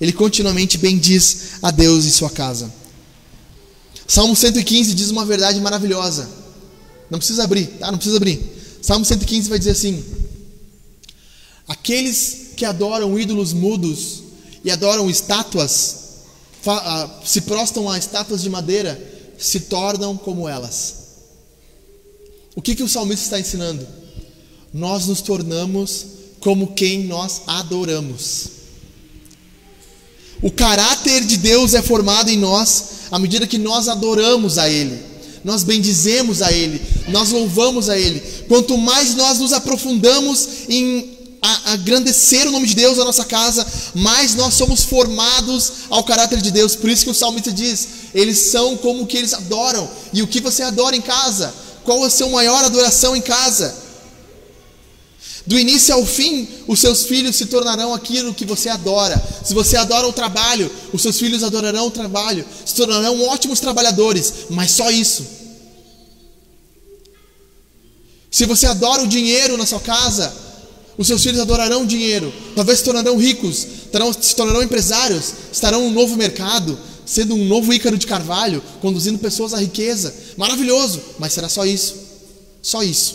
Ele 0.00 0.12
continuamente 0.12 0.78
bendiz 0.78 1.58
a 1.62 1.70
Deus 1.70 2.04
em 2.06 2.10
sua 2.10 2.30
casa. 2.30 2.72
Salmo 4.06 4.34
115 4.34 4.94
diz 4.94 5.10
uma 5.10 5.24
verdade 5.24 5.60
maravilhosa. 5.60 6.28
Não 7.10 7.18
precisa 7.18 7.44
abrir, 7.44 7.66
tá? 7.78 7.90
Não 7.90 7.98
precisa 7.98 8.16
abrir. 8.16 8.40
Salmo 8.80 9.04
115 9.04 9.48
vai 9.48 9.58
dizer 9.58 9.72
assim: 9.72 10.02
Aqueles 11.68 12.52
que 12.56 12.64
adoram 12.64 13.18
ídolos 13.18 13.52
mudos 13.52 14.22
e 14.64 14.70
adoram 14.70 15.08
estátuas, 15.08 15.96
ah, 16.66 17.20
se 17.24 17.42
prostam 17.42 17.88
a 17.90 17.98
estátuas 17.98 18.42
de 18.42 18.50
madeira, 18.50 19.00
se 19.38 19.60
tornam 19.60 20.16
como 20.16 20.48
elas. 20.48 21.01
O 22.54 22.62
que, 22.62 22.74
que 22.74 22.82
o 22.82 22.88
salmista 22.88 23.24
está 23.24 23.40
ensinando? 23.40 23.86
Nós 24.72 25.06
nos 25.06 25.20
tornamos 25.20 26.06
como 26.40 26.74
quem 26.74 27.04
nós 27.04 27.42
adoramos. 27.46 28.48
O 30.42 30.50
caráter 30.50 31.24
de 31.24 31.36
Deus 31.36 31.72
é 31.72 31.80
formado 31.80 32.28
em 32.28 32.36
nós 32.36 32.84
à 33.10 33.18
medida 33.18 33.46
que 33.46 33.58
nós 33.58 33.88
adoramos 33.88 34.58
a 34.58 34.68
Ele, 34.68 34.98
nós 35.44 35.62
bendizemos 35.62 36.40
a 36.42 36.50
Ele, 36.50 36.80
nós 37.08 37.30
louvamos 37.30 37.88
a 37.88 37.98
Ele. 37.98 38.20
Quanto 38.48 38.76
mais 38.76 39.14
nós 39.14 39.38
nos 39.38 39.52
aprofundamos 39.52 40.48
em 40.68 41.18
agrandecer 41.64 42.46
o 42.46 42.52
nome 42.52 42.68
de 42.68 42.74
Deus 42.74 42.98
na 42.98 43.04
nossa 43.04 43.24
casa, 43.24 43.66
mais 43.94 44.34
nós 44.34 44.54
somos 44.54 44.84
formados 44.84 45.72
ao 45.90 46.04
caráter 46.04 46.40
de 46.40 46.50
Deus. 46.50 46.74
Por 46.74 46.88
isso 46.88 47.04
que 47.04 47.10
o 47.10 47.14
salmista 47.14 47.52
diz: 47.52 47.88
eles 48.14 48.38
são 48.38 48.76
como 48.76 49.06
que 49.06 49.16
eles 49.16 49.34
adoram. 49.34 49.88
E 50.12 50.22
o 50.22 50.26
que 50.26 50.40
você 50.40 50.62
adora 50.62 50.96
em 50.96 51.02
casa? 51.02 51.52
Qual 51.84 52.02
a 52.04 52.10
sua 52.10 52.28
maior 52.28 52.64
adoração 52.64 53.16
em 53.16 53.20
casa? 53.20 53.82
Do 55.44 55.58
início 55.58 55.92
ao 55.94 56.06
fim, 56.06 56.48
os 56.68 56.78
seus 56.78 57.04
filhos 57.04 57.34
se 57.34 57.46
tornarão 57.46 57.92
aquilo 57.92 58.32
que 58.32 58.44
você 58.44 58.68
adora. 58.68 59.20
Se 59.44 59.52
você 59.52 59.76
adora 59.76 60.06
o 60.06 60.12
trabalho, 60.12 60.70
os 60.92 61.02
seus 61.02 61.18
filhos 61.18 61.42
adorarão 61.42 61.86
o 61.86 61.90
trabalho, 61.90 62.44
se 62.64 62.74
tornarão 62.74 63.20
ótimos 63.22 63.58
trabalhadores, 63.58 64.32
mas 64.50 64.70
só 64.70 64.90
isso. 64.90 65.26
Se 68.30 68.46
você 68.46 68.66
adora 68.66 69.02
o 69.02 69.08
dinheiro 69.08 69.56
na 69.56 69.66
sua 69.66 69.80
casa, 69.80 70.32
os 70.96 71.06
seus 71.06 71.22
filhos 71.22 71.40
adorarão 71.40 71.82
o 71.82 71.86
dinheiro, 71.86 72.32
talvez 72.54 72.78
se 72.78 72.84
tornarão 72.84 73.16
ricos, 73.16 73.66
se 74.20 74.36
tornarão 74.36 74.62
empresários, 74.62 75.32
estarão 75.52 75.86
um 75.86 75.90
novo 75.90 76.16
mercado, 76.16 76.78
sendo 77.04 77.34
um 77.34 77.44
novo 77.46 77.72
Ícaro 77.72 77.98
de 77.98 78.06
Carvalho, 78.06 78.62
conduzindo 78.80 79.18
pessoas 79.18 79.54
à 79.54 79.58
riqueza. 79.58 80.14
Maravilhoso, 80.36 81.00
mas 81.18 81.32
será 81.32 81.48
só 81.48 81.64
isso. 81.64 81.94
Só 82.62 82.82
isso. 82.82 83.14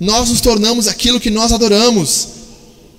Nós 0.00 0.28
nos 0.28 0.40
tornamos 0.40 0.88
aquilo 0.88 1.20
que 1.20 1.30
nós 1.30 1.52
adoramos. 1.52 2.28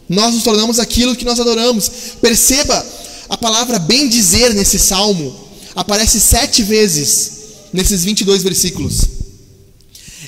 Nós 0.07 0.33
nos 0.33 0.43
tornamos 0.43 0.79
aquilo 0.79 1.15
que 1.15 1.25
nós 1.25 1.39
adoramos. 1.39 1.89
Perceba 2.21 2.85
a 3.29 3.37
palavra 3.37 3.79
bem 3.79 4.07
dizer 4.07 4.53
nesse 4.53 4.79
salmo. 4.79 5.35
Aparece 5.75 6.19
sete 6.19 6.63
vezes 6.63 7.31
nesses 7.73 8.03
22 8.03 8.43
versículos. 8.43 9.01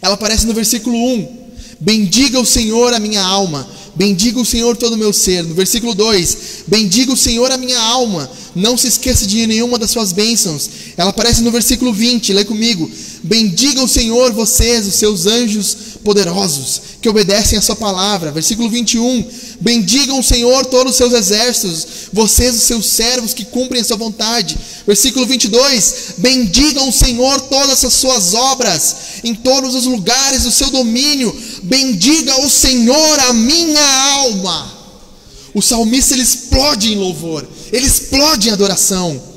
Ela 0.01 0.15
aparece 0.15 0.45
no 0.45 0.53
versículo 0.53 0.97
1. 0.97 1.39
Bendiga 1.79 2.39
o 2.39 2.45
Senhor 2.45 2.93
a 2.93 2.99
minha 2.99 3.21
alma. 3.21 3.67
Bendiga 3.99 4.39
o 4.39 4.45
Senhor 4.45 4.77
todo 4.77 4.93
o 4.93 4.97
meu 4.97 5.11
ser. 5.11 5.43
No 5.43 5.53
versículo 5.53 5.93
2: 5.93 6.37
Bendiga 6.65 7.11
o 7.11 7.17
Senhor 7.17 7.51
a 7.51 7.57
minha 7.57 7.77
alma. 7.77 8.31
Não 8.55 8.77
se 8.77 8.87
esqueça 8.87 9.27
de 9.27 9.45
nenhuma 9.45 9.77
das 9.77 9.91
suas 9.91 10.13
bênçãos. 10.13 10.69
Ela 10.95 11.09
aparece 11.09 11.41
no 11.41 11.51
versículo 11.51 11.93
20. 11.93 12.31
Lê 12.31 12.45
comigo. 12.45 12.89
Bendiga 13.21 13.83
o 13.83 13.89
Senhor, 13.89 14.31
vocês, 14.31 14.87
os 14.87 14.95
seus 14.95 15.25
anjos 15.25 15.75
poderosos, 16.03 16.81
que 17.01 17.09
obedecem 17.09 17.57
a 17.57 17.61
sua 17.61 17.75
palavra. 17.75 18.31
Versículo 18.31 18.69
21. 18.69 19.25
Bendigam 19.59 20.19
o 20.19 20.23
Senhor 20.23 20.65
todos 20.65 20.93
os 20.93 20.97
seus 20.97 21.13
exércitos, 21.13 21.87
vocês, 22.13 22.55
os 22.55 22.63
seus 22.63 22.85
servos 22.85 23.33
que 23.33 23.45
cumprem 23.45 23.81
a 23.81 23.85
sua 23.85 23.97
vontade. 23.97 24.57
Versículo 24.87 25.25
22. 25.25 26.15
Bendigam 26.17 26.87
o 26.87 26.93
Senhor 26.93 27.41
todas 27.41 27.83
as 27.83 27.93
suas 27.93 28.33
obras, 28.33 28.95
em 29.23 29.35
todos 29.35 29.75
os 29.75 29.85
lugares 29.85 30.43
do 30.43 30.51
seu 30.51 30.69
domínio. 30.69 31.35
Bendiga 31.63 32.39
o 32.41 32.49
Senhor 32.49 33.19
a 33.21 33.33
minha 33.33 34.13
alma. 34.13 34.79
O 35.53 35.61
salmista 35.61 36.13
ele 36.13 36.23
explode 36.23 36.93
em 36.93 36.95
louvor, 36.95 37.47
ele 37.71 37.85
explode 37.85 38.49
em 38.49 38.51
adoração. 38.51 39.29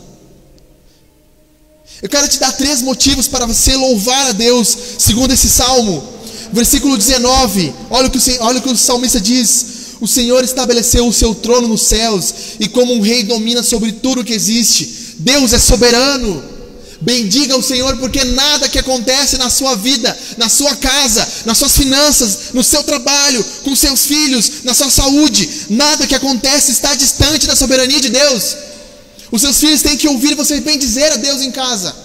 Eu 2.02 2.08
quero 2.08 2.28
te 2.28 2.40
dar 2.40 2.50
três 2.52 2.82
motivos 2.82 3.28
para 3.28 3.46
você 3.46 3.76
louvar 3.76 4.26
a 4.26 4.32
Deus, 4.32 4.76
segundo 4.98 5.32
esse 5.32 5.48
salmo. 5.48 6.11
Versículo 6.52 6.98
19, 6.98 7.72
olha 7.88 8.08
o 8.08 8.10
que 8.10 8.18
o, 8.18 8.22
olha 8.40 8.58
o, 8.58 8.62
que 8.62 8.68
o 8.68 8.76
salmista 8.76 9.18
diz: 9.18 9.64
O 10.00 10.06
Senhor 10.06 10.44
estabeleceu 10.44 11.06
o 11.06 11.12
seu 11.12 11.34
trono 11.34 11.66
nos 11.66 11.82
céus, 11.82 12.34
e 12.60 12.68
como 12.68 12.92
um 12.92 13.00
rei 13.00 13.22
domina 13.22 13.62
sobre 13.62 13.90
tudo 13.90 14.22
que 14.22 14.34
existe. 14.34 15.16
Deus 15.18 15.54
é 15.54 15.58
soberano. 15.58 16.52
Bendiga 17.00 17.56
o 17.56 17.62
Senhor, 17.62 17.96
porque 17.96 18.22
nada 18.22 18.68
que 18.68 18.78
acontece 18.78 19.36
na 19.38 19.50
sua 19.50 19.74
vida, 19.76 20.16
na 20.36 20.48
sua 20.48 20.76
casa, 20.76 21.26
nas 21.46 21.58
suas 21.58 21.76
finanças, 21.76 22.38
no 22.52 22.62
seu 22.62 22.82
trabalho, 22.84 23.44
com 23.64 23.74
seus 23.74 24.04
filhos, 24.04 24.62
na 24.62 24.72
sua 24.72 24.88
saúde, 24.88 25.48
nada 25.70 26.06
que 26.06 26.14
acontece 26.14 26.70
está 26.70 26.94
distante 26.94 27.46
da 27.46 27.56
soberania 27.56 28.00
de 28.00 28.10
Deus. 28.10 28.56
Os 29.32 29.40
seus 29.40 29.58
filhos 29.58 29.82
têm 29.82 29.96
que 29.96 30.06
ouvir 30.06 30.36
você 30.36 30.60
bendizer 30.60 31.10
a 31.12 31.16
Deus 31.16 31.40
em 31.40 31.50
casa. 31.50 31.96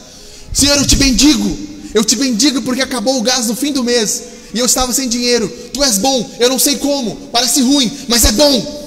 Senhor, 0.54 0.78
eu 0.78 0.88
te 0.88 0.96
bendigo. 0.96 1.68
Eu 1.94 2.04
te 2.04 2.16
bendigo 2.16 2.62
porque 2.62 2.82
acabou 2.82 3.20
o 3.20 3.22
gás 3.22 3.48
no 3.48 3.56
fim 3.56 3.72
do 3.72 3.84
mês 3.84 4.37
e 4.54 4.60
eu 4.60 4.66
estava 4.66 4.94
sem 4.94 5.08
dinheiro. 5.10 5.48
Tu 5.74 5.84
és 5.84 5.98
bom, 5.98 6.30
eu 6.40 6.50
não 6.50 6.60
sei 6.60 6.78
como, 6.78 7.16
parece 7.32 7.62
ruim, 7.62 7.92
mas 8.08 8.26
é 8.26 8.32
bom. 8.32 8.78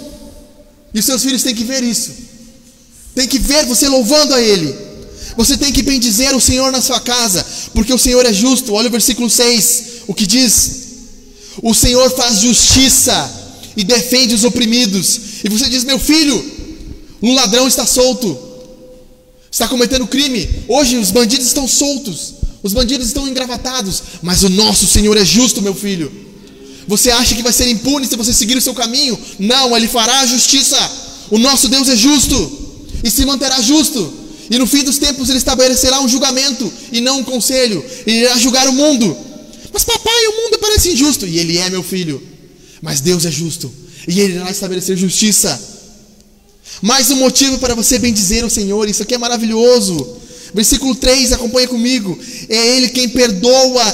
E 0.92 0.98
os 0.98 1.04
seus 1.04 1.22
filhos 1.22 1.42
têm 1.42 1.54
que 1.54 1.64
ver 1.64 1.82
isso. 1.82 2.10
Tem 3.14 3.26
que 3.26 3.38
ver 3.38 3.66
você 3.66 3.88
louvando 3.88 4.34
a 4.34 4.40
Ele. 4.40 4.74
Você 5.36 5.56
tem 5.56 5.72
que 5.72 5.82
bendizer 5.82 6.34
o 6.34 6.40
Senhor 6.40 6.72
na 6.72 6.80
sua 6.80 7.00
casa, 7.00 7.44
porque 7.72 7.92
o 7.92 7.98
Senhor 7.98 8.24
é 8.26 8.32
justo. 8.32 8.74
Olha 8.74 8.88
o 8.88 8.90
versículo 8.90 9.30
6, 9.30 9.84
o 10.06 10.14
que 10.14 10.26
diz: 10.26 10.72
O 11.62 11.74
Senhor 11.74 12.10
faz 12.10 12.40
justiça 12.40 13.40
e 13.76 13.84
defende 13.84 14.34
os 14.34 14.44
oprimidos. 14.44 15.20
E 15.44 15.48
você 15.48 15.68
diz: 15.68 15.84
Meu 15.84 15.98
filho, 15.98 16.44
um 17.22 17.34
ladrão 17.34 17.68
está 17.68 17.86
solto, 17.86 18.36
está 19.50 19.68
cometendo 19.68 20.06
crime. 20.06 20.48
Hoje 20.68 20.96
os 20.96 21.10
bandidos 21.10 21.46
estão 21.46 21.68
soltos, 21.68 22.34
os 22.62 22.72
bandidos 22.72 23.06
estão 23.06 23.26
engravatados, 23.26 24.02
mas 24.22 24.42
o 24.42 24.48
nosso 24.48 24.86
Senhor 24.86 25.16
é 25.16 25.24
justo, 25.24 25.62
meu 25.62 25.74
filho. 25.74 26.10
Você 26.86 27.10
acha 27.10 27.34
que 27.34 27.42
vai 27.42 27.52
ser 27.52 27.68
impune 27.70 28.06
se 28.06 28.16
você 28.16 28.32
seguir 28.32 28.56
o 28.56 28.60
seu 28.60 28.74
caminho? 28.74 29.18
Não, 29.38 29.76
Ele 29.76 29.88
fará 29.88 30.20
a 30.20 30.26
justiça. 30.26 30.76
O 31.30 31.38
nosso 31.38 31.68
Deus 31.68 31.88
é 31.88 31.96
justo 31.96 32.36
e 33.04 33.10
se 33.10 33.24
manterá 33.24 33.60
justo. 33.62 34.12
E 34.50 34.58
no 34.58 34.66
fim 34.66 34.82
dos 34.82 34.98
tempos 34.98 35.28
Ele 35.28 35.38
estabelecerá 35.38 36.00
um 36.00 36.08
julgamento 36.08 36.70
e 36.92 37.00
não 37.00 37.20
um 37.20 37.24
conselho. 37.24 37.84
Ele 38.06 38.24
irá 38.24 38.36
julgar 38.36 38.68
o 38.68 38.72
mundo. 38.72 39.16
Mas 39.72 39.84
papai, 39.84 40.26
o 40.26 40.42
mundo 40.42 40.58
parece 40.58 40.90
injusto. 40.90 41.26
E 41.26 41.38
Ele 41.38 41.56
é, 41.58 41.70
meu 41.70 41.82
filho. 41.82 42.20
Mas 42.82 43.00
Deus 43.00 43.24
é 43.24 43.30
justo. 43.30 43.72
E 44.08 44.20
Ele 44.20 44.34
irá 44.34 44.50
estabelecer 44.50 44.96
justiça. 44.96 45.58
Mais 46.82 47.10
um 47.10 47.16
motivo 47.16 47.58
para 47.58 47.74
você 47.74 47.98
bendizer 47.98 48.44
o 48.44 48.50
Senhor, 48.50 48.88
isso 48.88 49.02
aqui 49.02 49.14
é 49.14 49.18
maravilhoso. 49.18 50.19
Versículo 50.54 50.94
3, 50.94 51.32
acompanha 51.32 51.68
comigo. 51.68 52.18
É 52.48 52.76
Ele 52.76 52.88
quem 52.88 53.08
perdoa 53.08 53.84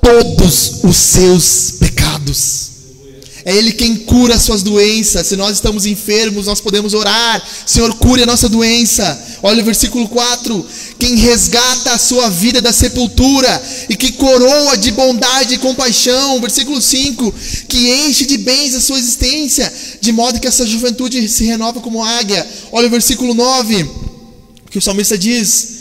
todos 0.00 0.84
os 0.84 0.96
seus 0.96 1.72
pecados. 1.78 2.74
É 3.44 3.54
Ele 3.54 3.72
quem 3.72 3.96
cura 3.96 4.36
as 4.36 4.42
suas 4.42 4.62
doenças. 4.62 5.26
Se 5.26 5.36
nós 5.36 5.54
estamos 5.56 5.84
enfermos, 5.84 6.46
nós 6.46 6.60
podemos 6.60 6.94
orar. 6.94 7.42
Senhor, 7.66 7.92
cure 7.96 8.22
a 8.22 8.26
nossa 8.26 8.48
doença. 8.48 9.22
Olha 9.42 9.60
o 9.60 9.64
versículo 9.64 10.08
4: 10.08 10.66
Quem 10.98 11.16
resgata 11.16 11.92
a 11.92 11.98
sua 11.98 12.30
vida 12.30 12.62
da 12.62 12.72
sepultura 12.72 13.62
e 13.90 13.96
que 13.96 14.12
coroa 14.12 14.78
de 14.78 14.90
bondade 14.92 15.54
e 15.54 15.58
compaixão. 15.58 16.40
Versículo 16.40 16.80
5: 16.80 17.34
Que 17.68 18.06
enche 18.06 18.24
de 18.24 18.38
bens 18.38 18.74
a 18.74 18.80
sua 18.80 18.98
existência, 18.98 19.70
de 20.00 20.10
modo 20.10 20.40
que 20.40 20.48
essa 20.48 20.66
juventude 20.66 21.28
se 21.28 21.44
renova 21.44 21.80
como 21.80 22.02
águia. 22.02 22.46
Olha 22.72 22.86
o 22.86 22.90
versículo 22.90 23.34
9: 23.34 23.86
Que 24.70 24.78
o 24.78 24.82
salmista 24.82 25.18
diz: 25.18 25.73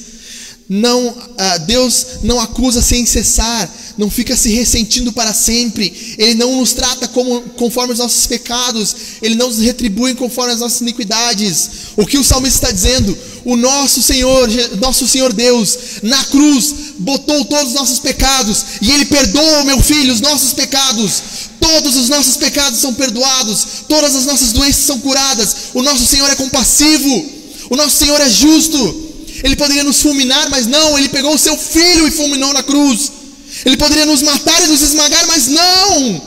não, 0.70 1.08
uh, 1.08 1.60
Deus 1.66 2.06
não 2.24 2.40
acusa 2.40 2.82
sem 2.82 3.06
cessar, 3.06 3.70
não 3.98 4.10
fica 4.10 4.36
se 4.36 4.50
ressentindo 4.50 5.12
para 5.14 5.34
sempre, 5.34 6.16
Ele 6.18 6.34
não 6.36 6.58
nos 6.58 6.74
trata 6.74 7.08
como, 7.08 7.42
conforme 7.58 7.94
os 7.94 8.00
nossos 8.00 8.26
pecados, 8.26 8.96
Ele 9.22 9.36
não 9.36 9.48
nos 9.48 9.60
retribui 9.60 10.16
conforme 10.16 10.54
as 10.54 10.60
nossas 10.60 10.82
iniquidades. 10.82 11.70
O 11.96 12.06
que 12.06 12.18
o 12.18 12.24
salmista 12.24 12.68
está 12.68 12.72
dizendo? 12.72 13.18
o 13.46 13.58
nosso 13.58 14.02
Senhor, 14.02 14.50
nosso 14.80 15.08
Senhor 15.08 15.34
Deus, 15.34 15.78
na 16.02 16.24
cruz, 16.26 16.74
botou 16.98 17.44
todos 17.46 17.70
os 17.70 17.74
nossos 17.74 18.00
pecados 18.00 18.64
e 18.82 18.92
Ele 18.92 19.06
perdoa, 19.06 19.66
meu 19.66 19.82
filho, 19.82 20.14
os 20.14 20.22
nossos 20.22 20.54
pecados. 20.54 21.22
Todos 21.60 21.96
os 21.96 22.10
nossos 22.10 22.36
pecados 22.38 22.80
são 22.80 22.94
perdoados, 22.94 23.66
todas 23.88 24.16
as 24.16 24.26
nossas 24.26 24.52
doenças 24.52 24.86
são 24.86 25.00
curadas. 25.00 25.56
O 25.74 25.82
nosso 25.82 26.06
Senhor 26.06 26.30
é 26.30 26.36
compassivo, 26.36 27.26
o 27.70 27.76
nosso 27.76 27.98
Senhor 27.98 28.20
é 28.20 28.30
justo. 28.30 29.03
Ele 29.44 29.56
poderia 29.56 29.84
nos 29.84 30.02
fulminar, 30.02 30.50
mas 30.50 30.66
não, 30.66 30.98
Ele 30.98 31.10
pegou 31.10 31.34
o 31.34 31.38
seu 31.38 31.58
filho 31.58 32.08
e 32.08 32.12
fulminou 32.12 32.54
na 32.54 32.64
cruz. 32.64 33.12
Ele 33.66 33.78
poderia 33.78 34.06
nos 34.06 34.22
matar 34.22 34.64
e 34.64 34.68
nos 34.68 34.82
esmagar, 34.82 35.28
mas 35.28 35.48
não. 35.48 36.22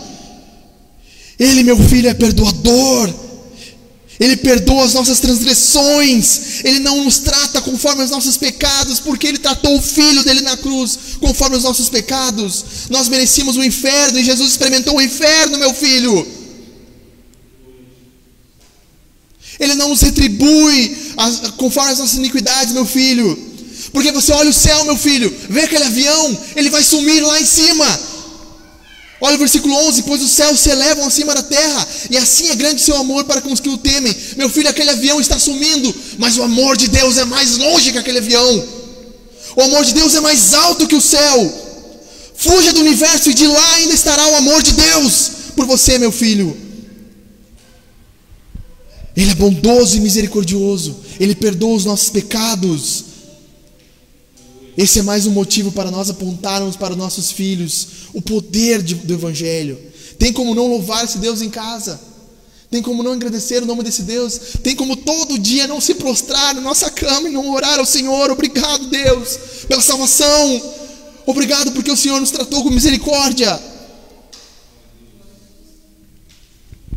Ele, 1.39 1.63
meu 1.63 1.77
filho, 1.89 2.09
é 2.09 2.15
perdoador. 2.15 3.13
Ele 4.19 4.37
perdoa 4.37 4.85
as 4.85 4.95
nossas 4.95 5.21
transgressões, 5.21 6.65
Ele 6.65 6.79
não 6.79 7.05
nos 7.05 7.19
trata 7.19 7.61
conforme 7.61 8.03
os 8.03 8.11
nossos 8.11 8.37
pecados, 8.37 8.99
porque 8.99 9.27
Ele 9.27 9.39
tratou 9.39 9.77
o 9.77 9.83
Filho 9.83 10.25
dele 10.25 10.41
na 10.41 10.57
cruz 10.57 10.99
conforme 11.21 11.57
os 11.57 11.63
nossos 11.63 11.91
pecados. 11.91 12.65
Nós 12.89 13.09
merecíamos 13.09 13.57
o 13.57 13.63
inferno 13.63 14.19
e 14.19 14.25
Jesus 14.25 14.51
experimentou 14.51 14.97
o 14.97 15.03
inferno, 15.03 15.59
meu 15.59 15.75
filho. 15.75 16.27
Ele 19.59 19.75
não 19.75 19.89
nos 19.89 20.03
retribui 20.03 20.97
as, 21.17 21.51
conforme 21.57 21.93
as 21.93 21.99
nossas 21.99 22.17
iniquidades, 22.17 22.75
meu 22.75 22.87
filho. 22.87 23.47
Porque 23.93 24.13
você 24.13 24.33
olha 24.33 24.51
o 24.51 24.53
céu, 24.53 24.85
meu 24.85 24.97
filho, 24.97 25.35
vê 25.49 25.63
aquele 25.63 25.85
avião, 25.85 26.39
ele 26.55 26.71
vai 26.71 26.83
sumir 26.83 27.23
lá 27.23 27.41
em 27.41 27.47
cima. 27.47 28.01
Olha 29.21 29.37
o 29.37 29.39
versículo 29.39 29.75
11: 29.75 30.03
Pois 30.03 30.23
os 30.23 30.31
céus 30.31 30.61
se 30.61 30.69
elevam 30.71 31.07
acima 31.07 31.35
da 31.35 31.43
terra, 31.43 31.89
e 32.11 32.17
assim 32.17 32.51
é 32.51 32.55
grande 32.55 32.83
seu 32.83 32.97
amor 32.97 33.25
para 33.25 33.41
com 33.41 33.53
os 33.53 33.61
que 33.61 33.69
o 33.69 33.79
temem. 33.79 34.15
Meu 34.37 34.51
filho, 34.51 34.69
aquele 34.69 34.91
avião 34.91 35.21
está 35.21 35.39
sumindo, 35.39 35.95
mas 36.19 36.37
o 36.37 36.43
amor 36.43 36.77
de 36.77 36.89
Deus 36.89 37.17
é 37.17 37.25
mais 37.25 37.57
longe 37.57 37.93
que 37.93 37.99
aquele 37.99 38.19
avião. 38.19 38.65
O 39.57 39.63
amor 39.63 39.85
de 39.85 39.95
Deus 39.95 40.15
é 40.15 40.21
mais 40.21 40.53
alto 40.53 40.87
que 40.87 40.95
o 40.95 41.01
céu. 41.01 41.65
Fuja 42.37 42.75
do 42.75 42.81
universo 42.81 43.31
e 43.31 43.35
de 43.35 43.47
lá 43.47 43.75
ainda 43.77 43.95
estará 43.95 44.27
o 44.29 44.37
amor 44.37 44.63
de 44.63 44.73
Deus 44.73 45.31
por 45.57 45.65
você, 45.65 45.97
meu 45.97 46.13
filho. 46.13 46.66
Ele 49.17 49.31
é 49.31 49.35
bondoso 49.35 49.97
e 49.97 50.01
misericordioso, 50.01 50.97
ele 51.19 51.35
perdoa 51.35 51.75
os 51.75 51.85
nossos 51.85 52.11
pecados. 52.11 53.05
Esse 54.77 54.99
é 54.99 55.03
mais 55.03 55.27
um 55.27 55.31
motivo 55.31 55.73
para 55.73 55.91
nós 55.91 56.11
apontarmos 56.11 56.77
para 56.77 56.93
os 56.93 56.99
nossos 56.99 57.33
filhos 57.33 57.89
o 58.13 58.21
poder 58.21 58.83
de, 58.83 58.95
do 58.95 59.15
Evangelho. 59.15 59.79
Tem 60.19 60.33
como 60.33 60.55
não 60.55 60.67
louvar 60.67 61.05
esse 61.05 61.17
Deus 61.17 61.41
em 61.41 61.49
casa? 61.49 61.99
Tem 62.71 62.83
como 62.83 63.03
não 63.03 63.13
agradecer 63.13 63.63
o 63.63 63.67
nome 63.67 63.83
desse 63.83 64.03
Deus? 64.03 64.39
Tem 64.63 64.77
como 64.77 64.97
todo 64.97 65.39
dia 65.39 65.67
não 65.67 65.81
se 65.81 65.95
prostrar 65.95 66.55
na 66.55 66.61
nossa 66.61 66.91
cama 66.91 67.29
e 67.29 67.33
não 67.33 67.51
orar 67.53 67.79
ao 67.79 67.87
Senhor? 67.87 68.31
Obrigado, 68.31 68.89
Deus, 68.89 69.39
pela 69.67 69.81
salvação. 69.81 70.63
Obrigado 71.25 71.73
porque 71.73 71.91
o 71.91 71.97
Senhor 71.97 72.21
nos 72.21 72.31
tratou 72.31 72.63
com 72.63 72.71
misericórdia. 72.71 73.59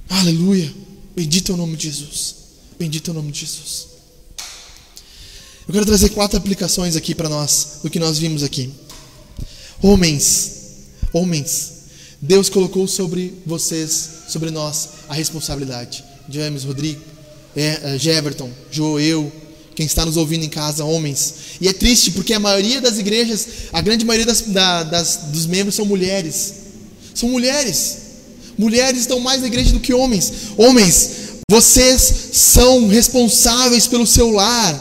Aleluia. 0.10 0.79
Bendito 1.20 1.52
é 1.52 1.56
o 1.56 1.58
nome 1.58 1.76
de 1.76 1.90
Jesus. 1.90 2.36
Bendito 2.80 3.10
é 3.10 3.12
o 3.12 3.14
nome 3.14 3.30
de 3.34 3.42
Jesus. 3.42 3.88
Eu 5.68 5.74
quero 5.74 5.86
trazer 5.86 6.08
quatro 6.12 6.38
aplicações 6.38 6.96
aqui 6.96 7.14
para 7.14 7.28
nós 7.28 7.80
do 7.84 7.90
que 7.90 8.00
nós 8.00 8.18
vimos 8.18 8.42
aqui. 8.42 8.72
Homens, 9.82 10.52
homens, 11.12 11.74
Deus 12.22 12.48
colocou 12.48 12.88
sobre 12.88 13.34
vocês, 13.46 14.10
sobre 14.30 14.50
nós, 14.50 14.92
a 15.10 15.14
responsabilidade. 15.14 16.06
James, 16.30 16.64
Rodrigo, 16.64 17.02
é, 17.54 17.96
é, 17.96 18.00
Jeverton, 18.00 18.50
Joel, 18.72 19.30
quem 19.76 19.86
está 19.86 20.06
nos 20.06 20.16
ouvindo 20.16 20.46
em 20.46 20.50
casa, 20.50 20.86
homens. 20.86 21.34
E 21.60 21.68
é 21.68 21.74
triste 21.74 22.12
porque 22.12 22.34
a 22.34 22.40
maioria 22.40 22.80
das 22.80 22.98
igrejas, 22.98 23.46
a 23.74 23.82
grande 23.82 24.06
maioria 24.06 24.26
das, 24.26 24.44
da, 24.44 24.84
das, 24.84 25.20
dos 25.34 25.46
membros 25.46 25.76
são 25.76 25.84
mulheres. 25.84 26.54
São 27.14 27.28
mulheres. 27.28 28.09
Mulheres 28.60 29.00
estão 29.00 29.22
mais 29.22 29.40
na 29.40 29.48
igreja 29.48 29.72
do 29.72 29.80
que 29.80 29.94
homens. 29.94 30.34
Homens, 30.58 31.12
vocês 31.50 32.02
são 32.34 32.90
responsáveis 32.90 33.88
pelo 33.88 34.06
seu 34.06 34.30
lar. 34.32 34.78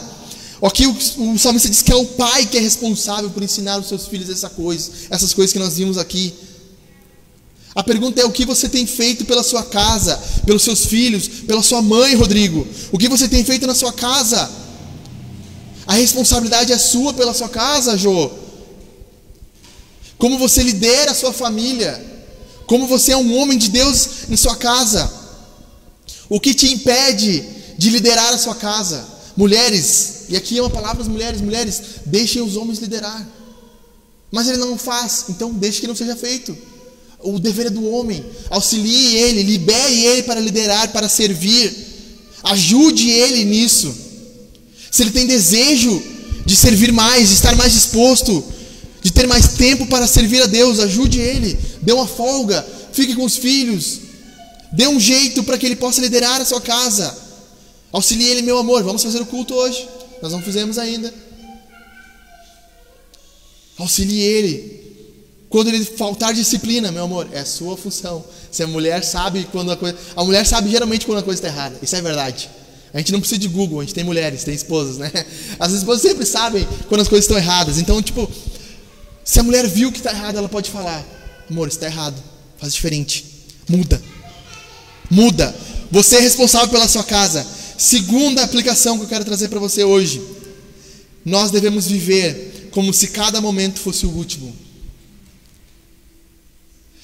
Aqui 0.61 0.85
o, 0.85 0.91
o 0.91 1.39
salmista 1.39 1.69
diz 1.69 1.81
que 1.81 1.93
é 1.93 1.95
o 1.95 2.05
pai 2.05 2.45
que 2.45 2.57
é 2.57 2.59
responsável 2.59 3.29
por 3.29 3.41
ensinar 3.41 3.79
os 3.79 3.87
seus 3.87 4.05
filhos 4.05 4.29
essa 4.29 4.49
coisa, 4.49 4.91
essas 5.09 5.33
coisas 5.33 5.53
que 5.53 5.59
nós 5.59 5.77
vimos 5.77 5.97
aqui. 5.97 6.33
A 7.73 7.81
pergunta 7.81 8.19
é 8.19 8.25
o 8.25 8.31
que 8.33 8.45
você 8.45 8.67
tem 8.67 8.85
feito 8.85 9.23
pela 9.23 9.43
sua 9.43 9.63
casa, 9.63 10.21
pelos 10.45 10.61
seus 10.61 10.85
filhos, 10.85 11.29
pela 11.47 11.63
sua 11.63 11.81
mãe, 11.81 12.15
Rodrigo? 12.15 12.67
O 12.91 12.97
que 12.97 13.07
você 13.07 13.29
tem 13.29 13.45
feito 13.45 13.65
na 13.65 13.73
sua 13.73 13.93
casa? 13.93 14.51
A 15.87 15.93
responsabilidade 15.93 16.73
é 16.73 16.77
sua 16.77 17.13
pela 17.13 17.33
sua 17.33 17.47
casa, 17.47 17.97
Jô. 17.97 18.29
Como 20.17 20.37
você 20.37 20.61
lidera 20.63 21.11
a 21.11 21.15
sua 21.15 21.31
família? 21.31 22.18
Como 22.69 22.85
você 22.85 23.13
é 23.13 23.17
um 23.17 23.35
homem 23.35 23.57
de 23.57 23.67
Deus 23.69 24.29
em 24.29 24.37
sua 24.37 24.55
casa? 24.55 25.11
O 26.29 26.39
que 26.39 26.53
te 26.53 26.71
impede 26.71 27.43
de 27.75 27.89
liderar 27.89 28.31
a 28.31 28.37
sua 28.37 28.53
casa? 28.53 29.03
Mulheres, 29.35 30.25
e 30.29 30.37
aqui 30.37 30.55
é 30.59 30.61
uma 30.61 30.69
palavra 30.69 31.01
às 31.01 31.07
mulheres: 31.07 31.41
mulheres, 31.41 31.81
deixem 32.05 32.43
os 32.43 32.55
homens 32.55 32.77
liderar. 32.77 33.27
Mas 34.31 34.47
ele 34.47 34.59
não 34.59 34.77
faz, 34.77 35.25
então 35.29 35.51
deixe 35.51 35.81
que 35.81 35.87
não 35.87 35.95
seja 35.95 36.15
feito. 36.15 36.55
O 37.21 37.39
dever 37.39 37.65
é 37.65 37.69
do 37.71 37.89
homem. 37.89 38.23
Auxilie 38.51 39.15
ele, 39.15 39.41
libere 39.41 40.05
ele 40.05 40.21
para 40.21 40.39
liderar, 40.39 40.89
para 40.89 41.09
servir. 41.09 41.75
Ajude 42.43 43.09
ele 43.09 43.45
nisso. 43.45 43.91
Se 44.91 45.01
ele 45.01 45.11
tem 45.11 45.25
desejo 45.25 46.03
de 46.45 46.55
servir 46.55 46.91
mais, 46.91 47.29
de 47.29 47.33
estar 47.33 47.55
mais 47.55 47.73
disposto, 47.73 48.43
de 49.01 49.11
ter 49.11 49.27
mais 49.27 49.53
tempo 49.53 49.87
para 49.87 50.07
servir 50.07 50.41
a 50.41 50.45
Deus, 50.45 50.79
ajude 50.79 51.19
ele. 51.19 51.57
Dê 51.81 51.91
uma 51.91 52.07
folga, 52.07 52.65
fique 52.91 53.15
com 53.15 53.23
os 53.23 53.37
filhos. 53.37 53.99
Dê 54.71 54.87
um 54.87 54.99
jeito 54.99 55.43
para 55.43 55.57
que 55.57 55.65
ele 55.65 55.75
possa 55.75 56.01
liderar 56.01 56.41
a 56.41 56.45
sua 56.45 56.61
casa. 56.61 57.15
Auxilie 57.91 58.27
ele, 58.27 58.41
meu 58.41 58.57
amor. 58.57 58.83
Vamos 58.83 59.03
fazer 59.03 59.21
o 59.21 59.25
culto 59.25 59.53
hoje. 59.55 59.87
Nós 60.21 60.31
não 60.31 60.41
fizemos 60.41 60.77
ainda. 60.77 61.13
Auxilie 63.77 64.21
ele. 64.21 64.79
Quando 65.49 65.69
ele 65.69 65.83
faltar 65.83 66.33
disciplina, 66.33 66.91
meu 66.91 67.05
amor, 67.05 67.27
é 67.31 67.43
sua 67.43 67.75
função. 67.75 68.23
Se 68.51 68.61
a 68.61 68.67
mulher 68.67 69.03
sabe 69.03 69.47
quando 69.51 69.71
a 69.71 69.77
coisa. 69.77 69.97
A 70.15 70.23
mulher 70.23 70.45
sabe 70.45 70.69
geralmente 70.69 71.05
quando 71.05 71.19
a 71.19 71.23
coisa 71.23 71.39
está 71.39 71.47
errada. 71.47 71.79
Isso 71.81 71.95
é 71.95 72.01
verdade. 72.01 72.49
A 72.93 72.97
gente 72.99 73.11
não 73.11 73.19
precisa 73.19 73.39
de 73.39 73.47
Google, 73.47 73.79
a 73.79 73.83
gente 73.83 73.93
tem 73.93 74.03
mulheres, 74.03 74.43
tem 74.43 74.53
esposas, 74.53 74.97
né? 74.97 75.11
As 75.59 75.71
esposas 75.73 76.01
sempre 76.01 76.25
sabem 76.25 76.67
quando 76.87 77.01
as 77.01 77.07
coisas 77.07 77.25
estão 77.25 77.37
erradas. 77.37 77.77
Então, 77.77 78.01
tipo, 78.01 78.29
se 79.29 79.39
a 79.39 79.43
mulher 79.43 79.67
viu 79.67 79.91
que 79.91 79.99
está 79.99 80.09
errado, 80.09 80.39
ela 80.39 80.49
pode 80.49 80.71
falar: 80.71 81.05
amor, 81.47 81.67
está 81.67 81.85
errado, 81.85 82.19
faz 82.57 82.73
diferente, 82.73 83.45
muda, 83.69 84.01
muda. 85.07 85.55
Você 85.91 86.15
é 86.15 86.19
responsável 86.19 86.69
pela 86.69 86.87
sua 86.87 87.03
casa. 87.03 87.45
Segunda 87.77 88.41
aplicação 88.41 88.97
que 88.97 89.03
eu 89.03 89.07
quero 89.07 89.23
trazer 89.23 89.47
para 89.47 89.59
você 89.59 89.83
hoje. 89.83 90.19
Nós 91.23 91.51
devemos 91.51 91.85
viver 91.85 92.69
como 92.71 92.91
se 92.91 93.09
cada 93.09 93.39
momento 93.39 93.79
fosse 93.79 94.07
o 94.07 94.09
último. 94.09 94.51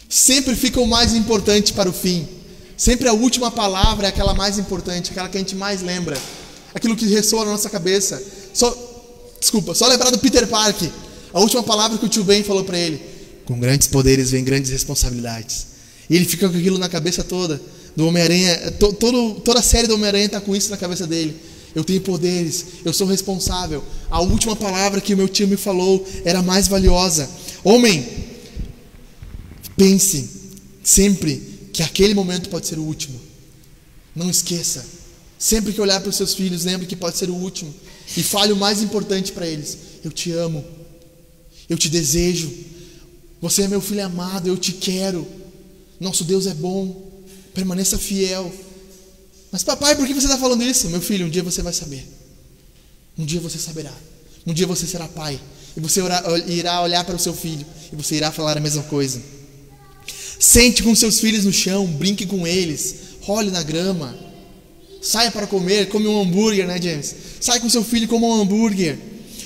Sempre 0.10 0.56
fica 0.56 0.82
o 0.82 0.88
mais 0.88 1.14
importante 1.14 1.74
para 1.74 1.88
o 1.88 1.94
fim. 1.94 2.28
Sempre 2.76 3.08
a 3.08 3.14
última 3.14 3.52
palavra 3.52 4.08
é 4.08 4.10
aquela 4.10 4.34
mais 4.34 4.58
importante, 4.58 5.12
aquela 5.12 5.30
que 5.30 5.38
a 5.38 5.42
gente 5.42 5.56
mais 5.56 5.84
lembra. 5.84 6.20
Aquilo 6.74 6.96
que 6.96 7.06
ressoa 7.06 7.46
na 7.46 7.52
nossa 7.52 7.70
cabeça. 7.70 8.20
Só, 8.52 8.76
desculpa, 9.40 9.76
só 9.76 9.86
lembrar 9.88 10.10
do 10.10 10.18
Peter 10.18 10.48
Parker. 10.48 10.90
A 11.36 11.42
última 11.42 11.62
palavra 11.62 11.98
que 11.98 12.06
o 12.06 12.10
tio 12.10 12.24
Ben 12.24 12.42
falou 12.44 12.64
para 12.64 12.80
ele: 12.80 13.02
Com 13.44 13.60
grandes 13.60 13.90
poderes 13.90 14.32
vem 14.32 14.42
grandes 14.42 14.72
responsabilidades. 14.72 15.68
E 16.10 16.16
ele 16.16 16.24
fica 16.24 16.48
com 16.48 16.58
aquilo 16.58 16.78
na 16.78 16.88
cabeça 16.88 17.26
toda 17.26 17.62
do 17.94 18.08
Homem-Aranha, 18.08 18.72
to, 18.72 18.94
toda 19.44 19.60
a 19.60 19.64
série 19.64 19.86
do 19.86 19.96
Homem-Aranha 19.96 20.28
está 20.28 20.40
com 20.40 20.56
isso 20.56 20.70
na 20.70 20.78
cabeça 20.78 21.06
dele. 21.06 21.36
Eu 21.74 21.84
tenho 21.84 22.00
poderes, 22.00 22.66
eu 22.86 22.94
sou 22.94 23.06
responsável. 23.06 23.84
A 24.10 24.22
última 24.22 24.56
palavra 24.56 25.02
que 25.02 25.14
o 25.14 25.18
meu 25.18 25.28
tio 25.28 25.46
me 25.46 25.58
falou 25.58 26.08
era 26.24 26.42
mais 26.42 26.70
valiosa. 26.70 27.30
Homem, 27.66 28.06
pense 29.76 30.30
sempre 30.82 31.70
que 31.74 31.84
aquele 31.84 32.14
momento 32.14 32.50
pode 32.50 32.66
ser 32.66 32.80
o 32.80 32.84
último. 32.84 33.20
Não 34.16 34.30
esqueça. 34.30 34.86
Sempre 35.38 35.74
que 35.74 35.82
olhar 35.82 36.00
para 36.00 36.10
os 36.10 36.16
seus 36.16 36.34
filhos, 36.34 36.64
lembre 36.64 36.88
que 36.88 36.96
pode 36.96 37.18
ser 37.18 37.30
o 37.30 37.36
último. 37.36 37.74
E 38.16 38.24
fale 38.24 38.54
o 38.54 38.58
mais 38.58 38.82
importante 38.82 39.34
para 39.34 39.46
eles: 39.46 39.78
Eu 40.02 40.14
te 40.14 40.32
amo. 40.32 40.64
Eu 41.70 41.78
te 41.78 41.89
desejo. 41.89 42.51
Você 43.41 43.63
é 43.63 43.68
meu 43.68 43.82
filho 43.82 44.05
amado, 44.05 44.47
eu 44.47 44.57
te 44.57 44.74
quero. 44.74 45.28
Nosso 45.99 46.24
Deus 46.24 46.47
é 46.47 46.53
bom. 46.53 47.11
Permaneça 47.53 47.97
fiel. 47.97 48.51
Mas, 49.51 49.63
papai, 49.63 49.95
por 49.95 50.05
que 50.05 50.13
você 50.13 50.26
está 50.26 50.38
falando 50.38 50.63
isso? 50.63 50.89
Meu 50.89 51.01
filho, 51.01 51.26
um 51.26 51.30
dia 51.30 51.43
você 51.43 51.61
vai 51.61 51.74
saber. 51.74 52.05
Um 53.18 53.26
dia 53.26 53.39
você 53.39 53.57
saberá. 53.57 53.93
Um 54.45 54.53
dia 54.53 54.68
você 54.68 54.86
será 54.86 55.07
pai. 55.07 55.39
E 55.76 55.80
você 55.80 56.01
irá 56.47 56.82
olhar 56.82 57.03
para 57.03 57.16
o 57.16 57.20
seu 57.20 57.34
filho. 57.34 57.66
E 57.91 57.95
você 57.95 58.16
irá 58.16 58.32
falar 58.32 58.57
a 58.57 58.61
mesma 58.61 58.84
coisa. 58.84 59.22
Sente 60.39 60.84
com 60.84 60.93
seus 60.93 61.20
filhos 61.20 61.45
no 61.45 61.53
chão. 61.53 61.86
Brinque 61.88 62.26
com 62.26 62.45
eles. 62.45 62.95
Role 63.22 63.51
na 63.51 63.63
grama. 63.63 64.26
Saia 65.01 65.32
para 65.32 65.45
comer, 65.45 65.89
come 65.89 66.07
um 66.07 66.20
hambúrguer, 66.20 66.66
né, 66.66 66.82
James? 66.82 67.16
Sai 67.39 67.59
com 67.59 67.70
seu 67.70 67.84
filho 67.84 68.07
coma 68.07 68.26
um 68.26 68.41
hambúrguer. 68.41 68.97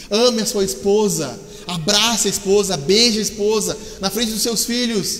Ame 0.09 0.41
a 0.41 0.45
sua 0.45 0.63
esposa. 0.63 1.37
Abraça 1.69 2.27
a 2.27 2.31
esposa, 2.31 2.75
beije 2.75 3.19
a 3.19 3.21
esposa 3.21 3.77
na 4.01 4.09
frente 4.09 4.31
dos 4.31 4.41
seus 4.41 4.65
filhos. 4.65 5.19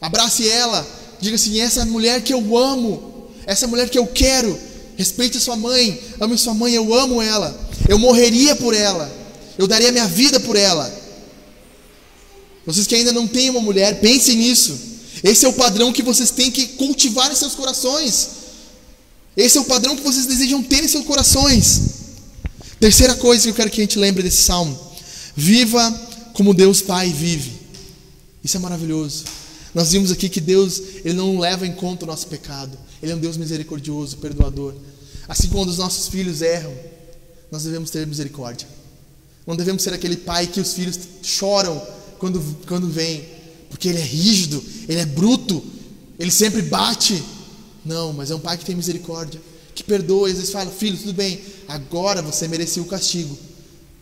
Abrace 0.00 0.48
ela. 0.48 0.86
Diga 1.20 1.34
assim: 1.34 1.60
essa 1.60 1.80
é 1.80 1.84
mulher 1.84 2.22
que 2.22 2.32
eu 2.32 2.56
amo, 2.56 3.28
essa 3.44 3.64
é 3.64 3.68
mulher 3.68 3.88
que 3.88 3.98
eu 3.98 4.06
quero. 4.06 4.56
Respeite 4.96 5.40
sua 5.40 5.56
mãe, 5.56 6.00
ame 6.20 6.38
sua 6.38 6.54
mãe, 6.54 6.72
eu 6.72 6.94
amo 6.94 7.20
ela. 7.20 7.58
Eu 7.88 7.98
morreria 7.98 8.54
por 8.54 8.72
ela. 8.72 9.10
Eu 9.58 9.66
daria 9.66 9.90
minha 9.90 10.06
vida 10.06 10.38
por 10.38 10.54
ela. 10.54 10.92
Vocês 12.64 12.86
que 12.86 12.94
ainda 12.94 13.12
não 13.12 13.26
têm 13.26 13.50
uma 13.50 13.60
mulher, 13.60 14.00
pensem 14.00 14.36
nisso. 14.36 14.78
Esse 15.24 15.44
é 15.44 15.48
o 15.48 15.54
padrão 15.54 15.92
que 15.92 16.04
vocês 16.04 16.30
têm 16.30 16.52
que 16.52 16.66
cultivar 16.68 17.32
em 17.32 17.34
seus 17.34 17.54
corações. 17.54 18.28
Esse 19.36 19.58
é 19.58 19.60
o 19.60 19.64
padrão 19.64 19.96
que 19.96 20.02
vocês 20.02 20.26
desejam 20.26 20.62
ter 20.62 20.84
em 20.84 20.88
seus 20.88 21.04
corações. 21.04 21.80
Terceira 22.78 23.16
coisa 23.16 23.42
que 23.42 23.48
eu 23.48 23.54
quero 23.54 23.70
que 23.70 23.80
a 23.80 23.84
gente 23.84 23.98
lembre 23.98 24.22
desse 24.22 24.42
salmo: 24.42 24.78
viva 25.36 25.90
como 26.32 26.54
Deus 26.54 26.80
Pai 26.80 27.10
vive. 27.10 27.52
Isso 28.42 28.56
é 28.56 28.60
maravilhoso. 28.60 29.24
Nós 29.74 29.90
vimos 29.90 30.10
aqui 30.10 30.28
que 30.28 30.40
Deus, 30.40 30.80
ele 31.04 31.14
não 31.14 31.38
leva 31.38 31.66
em 31.66 31.72
conta 31.72 32.04
o 32.04 32.08
nosso 32.08 32.26
pecado. 32.28 32.78
Ele 33.02 33.12
é 33.12 33.14
um 33.14 33.18
Deus 33.18 33.36
misericordioso, 33.36 34.18
perdoador. 34.18 34.74
Assim 35.26 35.48
como 35.48 35.68
os 35.68 35.78
nossos 35.78 36.08
filhos 36.08 36.42
erram, 36.42 36.72
nós 37.50 37.64
devemos 37.64 37.90
ter 37.90 38.06
misericórdia. 38.06 38.68
Não 39.46 39.56
devemos 39.56 39.82
ser 39.82 39.92
aquele 39.92 40.16
pai 40.16 40.46
que 40.46 40.60
os 40.60 40.72
filhos 40.72 40.98
choram 41.22 41.80
quando 42.18 42.40
quando 42.66 42.88
vem, 42.88 43.24
porque 43.68 43.88
ele 43.88 43.98
é 43.98 44.04
rígido, 44.04 44.62
ele 44.88 45.00
é 45.00 45.06
bruto, 45.06 45.62
ele 46.18 46.30
sempre 46.30 46.62
bate. 46.62 47.22
Não, 47.84 48.12
mas 48.12 48.30
é 48.30 48.34
um 48.34 48.40
pai 48.40 48.56
que 48.56 48.64
tem 48.64 48.74
misericórdia, 48.74 49.40
que 49.74 49.84
perdoa, 49.84 50.28
e 50.28 50.32
às 50.32 50.38
vezes 50.38 50.52
fala: 50.52 50.70
"Filho, 50.70 50.96
tudo 50.96 51.12
bem, 51.12 51.40
agora 51.68 52.22
você 52.22 52.48
merecia 52.48 52.82
o 52.82 52.86
castigo, 52.86 53.36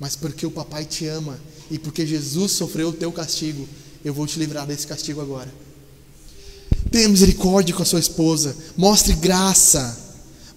mas 0.02 0.16
porque 0.16 0.44
o 0.44 0.50
papai 0.50 0.84
te 0.84 1.06
ama 1.06 1.38
e 1.70 1.78
porque 1.78 2.04
Jesus 2.04 2.50
sofreu 2.50 2.88
o 2.88 2.92
teu 2.92 3.12
castigo, 3.12 3.68
eu 4.04 4.12
vou 4.12 4.26
te 4.26 4.36
livrar 4.36 4.66
desse 4.66 4.84
castigo 4.84 5.20
agora. 5.20 5.48
Tenha 6.90 7.08
misericórdia 7.08 7.72
com 7.72 7.84
a 7.84 7.86
sua 7.86 8.00
esposa, 8.00 8.56
mostre 8.76 9.12
graça, 9.12 9.96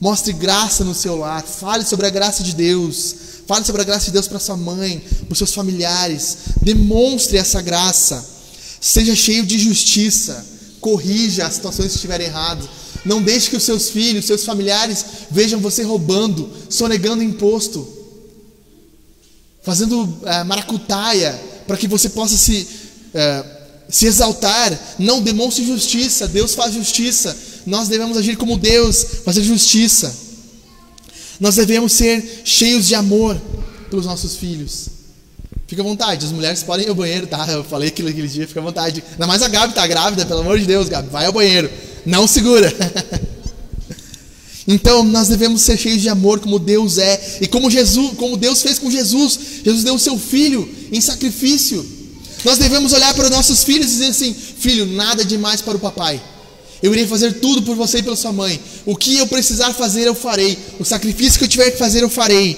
mostre 0.02 0.34
graça 0.34 0.84
no 0.84 0.96
seu 0.96 1.16
lar, 1.16 1.44
fale 1.44 1.86
sobre 1.86 2.08
a 2.08 2.10
graça 2.10 2.42
de 2.42 2.56
Deus, 2.56 3.16
fale 3.46 3.64
sobre 3.64 3.84
a 3.84 3.86
graça 3.86 4.06
de 4.06 4.14
Deus 4.14 4.28
para 4.28 4.40
sua 4.40 4.58
mãe, 4.58 5.00
para 5.28 5.38
seus 5.38 5.54
familiares, 5.54 6.38
demonstre 6.64 7.38
essa 7.38 7.62
graça, 7.62 8.28
seja 8.82 9.16
cheio 9.16 9.46
de 9.46 9.60
justiça, 9.60 10.44
corrija 10.82 11.46
as 11.46 11.54
situações 11.54 11.90
que 11.90 11.98
estiverem 11.98 12.26
erradas, 12.26 12.68
não 13.06 13.22
deixe 13.22 13.52
que 13.52 13.58
os 13.58 13.64
seus 13.64 13.92
filhos, 13.92 14.26
seus 14.26 14.44
familiares 14.44 15.06
vejam 15.30 15.60
você 15.60 15.84
roubando, 15.84 16.50
sonegando 16.68 17.22
imposto, 17.22 17.95
fazendo 19.66 20.04
uh, 20.04 20.46
maracutaia, 20.46 21.38
para 21.68 21.76
que 21.76 21.88
você 21.88 22.08
possa 22.10 22.38
se 22.38 22.68
é, 23.16 23.46
se 23.88 24.08
exaltar, 24.08 24.78
não 25.00 25.22
demonstre 25.22 25.66
justiça. 25.66 26.28
Deus 26.28 26.54
faz 26.54 26.74
justiça. 26.74 27.36
Nós 27.66 27.88
devemos 27.88 28.18
agir 28.18 28.36
como 28.36 28.58
Deus, 28.58 29.06
fazer 29.24 29.42
justiça. 29.42 30.14
Nós 31.40 31.56
devemos 31.56 31.94
ser 31.94 32.42
cheios 32.44 32.88
de 32.88 32.96
amor 32.96 33.40
pelos 33.90 34.06
nossos 34.06 34.36
filhos. 34.36 34.90
Fica 35.68 35.82
à 35.82 35.86
vontade, 35.86 36.26
as 36.26 36.32
mulheres 36.32 36.62
podem 36.62 36.86
ir 36.86 36.90
ao 36.90 36.96
banheiro, 36.96 37.26
tá? 37.26 37.46
Eu 37.50 37.64
falei 37.64 37.88
aquilo 37.88 38.10
aquele 38.10 38.28
dia, 38.28 38.48
fica 38.48 38.60
à 38.60 38.64
vontade. 38.64 39.04
Ainda 39.14 39.26
mais 39.26 39.42
a 39.42 39.48
Gabi 39.48 39.74
tá 39.74 39.88
grávida, 39.88 40.26
pelo 40.26 40.42
amor 40.42 40.60
de 40.60 40.66
Deus, 40.66 40.88
Gabi, 40.88 41.10
vai 41.10 41.26
ao 41.26 41.34
banheiro. 41.34 41.70
Não 42.06 42.28
segura. 42.28 42.72
Então 44.68 45.04
nós 45.04 45.28
devemos 45.28 45.62
ser 45.62 45.78
cheios 45.78 46.02
de 46.02 46.10
amor 46.10 46.40
como 46.40 46.58
Deus 46.58 46.98
é 46.98 47.40
e 47.42 47.48
como 47.48 47.70
Jesus, 47.70 48.14
como 48.18 48.36
Deus 48.36 48.62
fez 48.62 48.80
com 48.80 48.90
Jesus. 48.90 49.40
Jesus 49.64 49.84
deu 49.84 49.96
o 49.96 50.00
seu 50.00 50.18
filho 50.18 50.68
em 50.92 51.00
sacrifício. 51.00 51.86
Nós 52.44 52.58
devemos 52.58 52.94
olhar 52.94 53.14
para 53.14 53.26
os 53.26 53.32
nossos 53.32 53.64
filhos 53.64 53.88
e 53.88 53.90
dizer 53.92 54.08
assim: 54.08 54.34
Filho, 54.34 54.86
nada 54.86 55.24
demais 55.24 55.62
para 55.62 55.78
o 55.78 55.80
papai. 55.80 56.22
Eu 56.82 56.94
irei 56.94 57.08
fazer 57.08 57.40
tudo 57.40 57.64
por 57.64 57.76
você 57.76 58.00
e 58.00 58.04
pela 58.04 58.16
sua 58.16 58.32
mãe. 58.32 58.60
O 58.86 58.96
que 58.96 59.18
eu 59.18 59.28
precisar 59.28 59.74
fazer, 59.74 60.06
eu 60.06 60.16
farei. 60.16 60.58
O 60.80 60.86
sacrifício 60.86 61.40
que 61.40 61.46
eu 61.46 61.50
tiver 61.50 61.72
que 61.72 61.78
fazer, 61.78 62.04
eu 62.04 62.10
farei. 62.10 62.58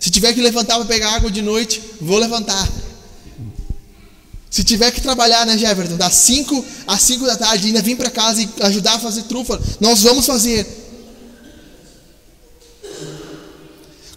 Se 0.00 0.10
tiver 0.10 0.32
que 0.32 0.40
levantar 0.40 0.76
para 0.76 0.84
pegar 0.84 1.14
água 1.14 1.30
de 1.30 1.42
noite, 1.42 1.80
vou 2.00 2.18
levantar. 2.18 2.68
Se 4.50 4.64
tiver 4.64 4.90
que 4.90 5.00
trabalhar, 5.00 5.44
né, 5.44 5.58
Jefferson, 5.58 5.96
das 5.96 6.14
5 6.14 6.64
às 6.86 7.02
5 7.02 7.26
da 7.26 7.36
tarde, 7.36 7.66
ainda 7.66 7.82
vir 7.82 7.96
para 7.96 8.10
casa 8.10 8.40
e 8.42 8.48
ajudar 8.60 8.94
a 8.94 8.98
fazer 8.98 9.22
trufa, 9.24 9.60
nós 9.80 10.02
vamos 10.02 10.24
fazer. 10.24 10.66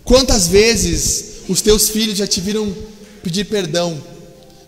Quantas 0.10 0.48
vezes 0.48 1.44
os 1.48 1.62
teus 1.62 1.90
filhos 1.90 2.18
já 2.18 2.26
te 2.26 2.42
viram 2.42 2.76
pedir 3.22 3.46
perdão 3.46 4.02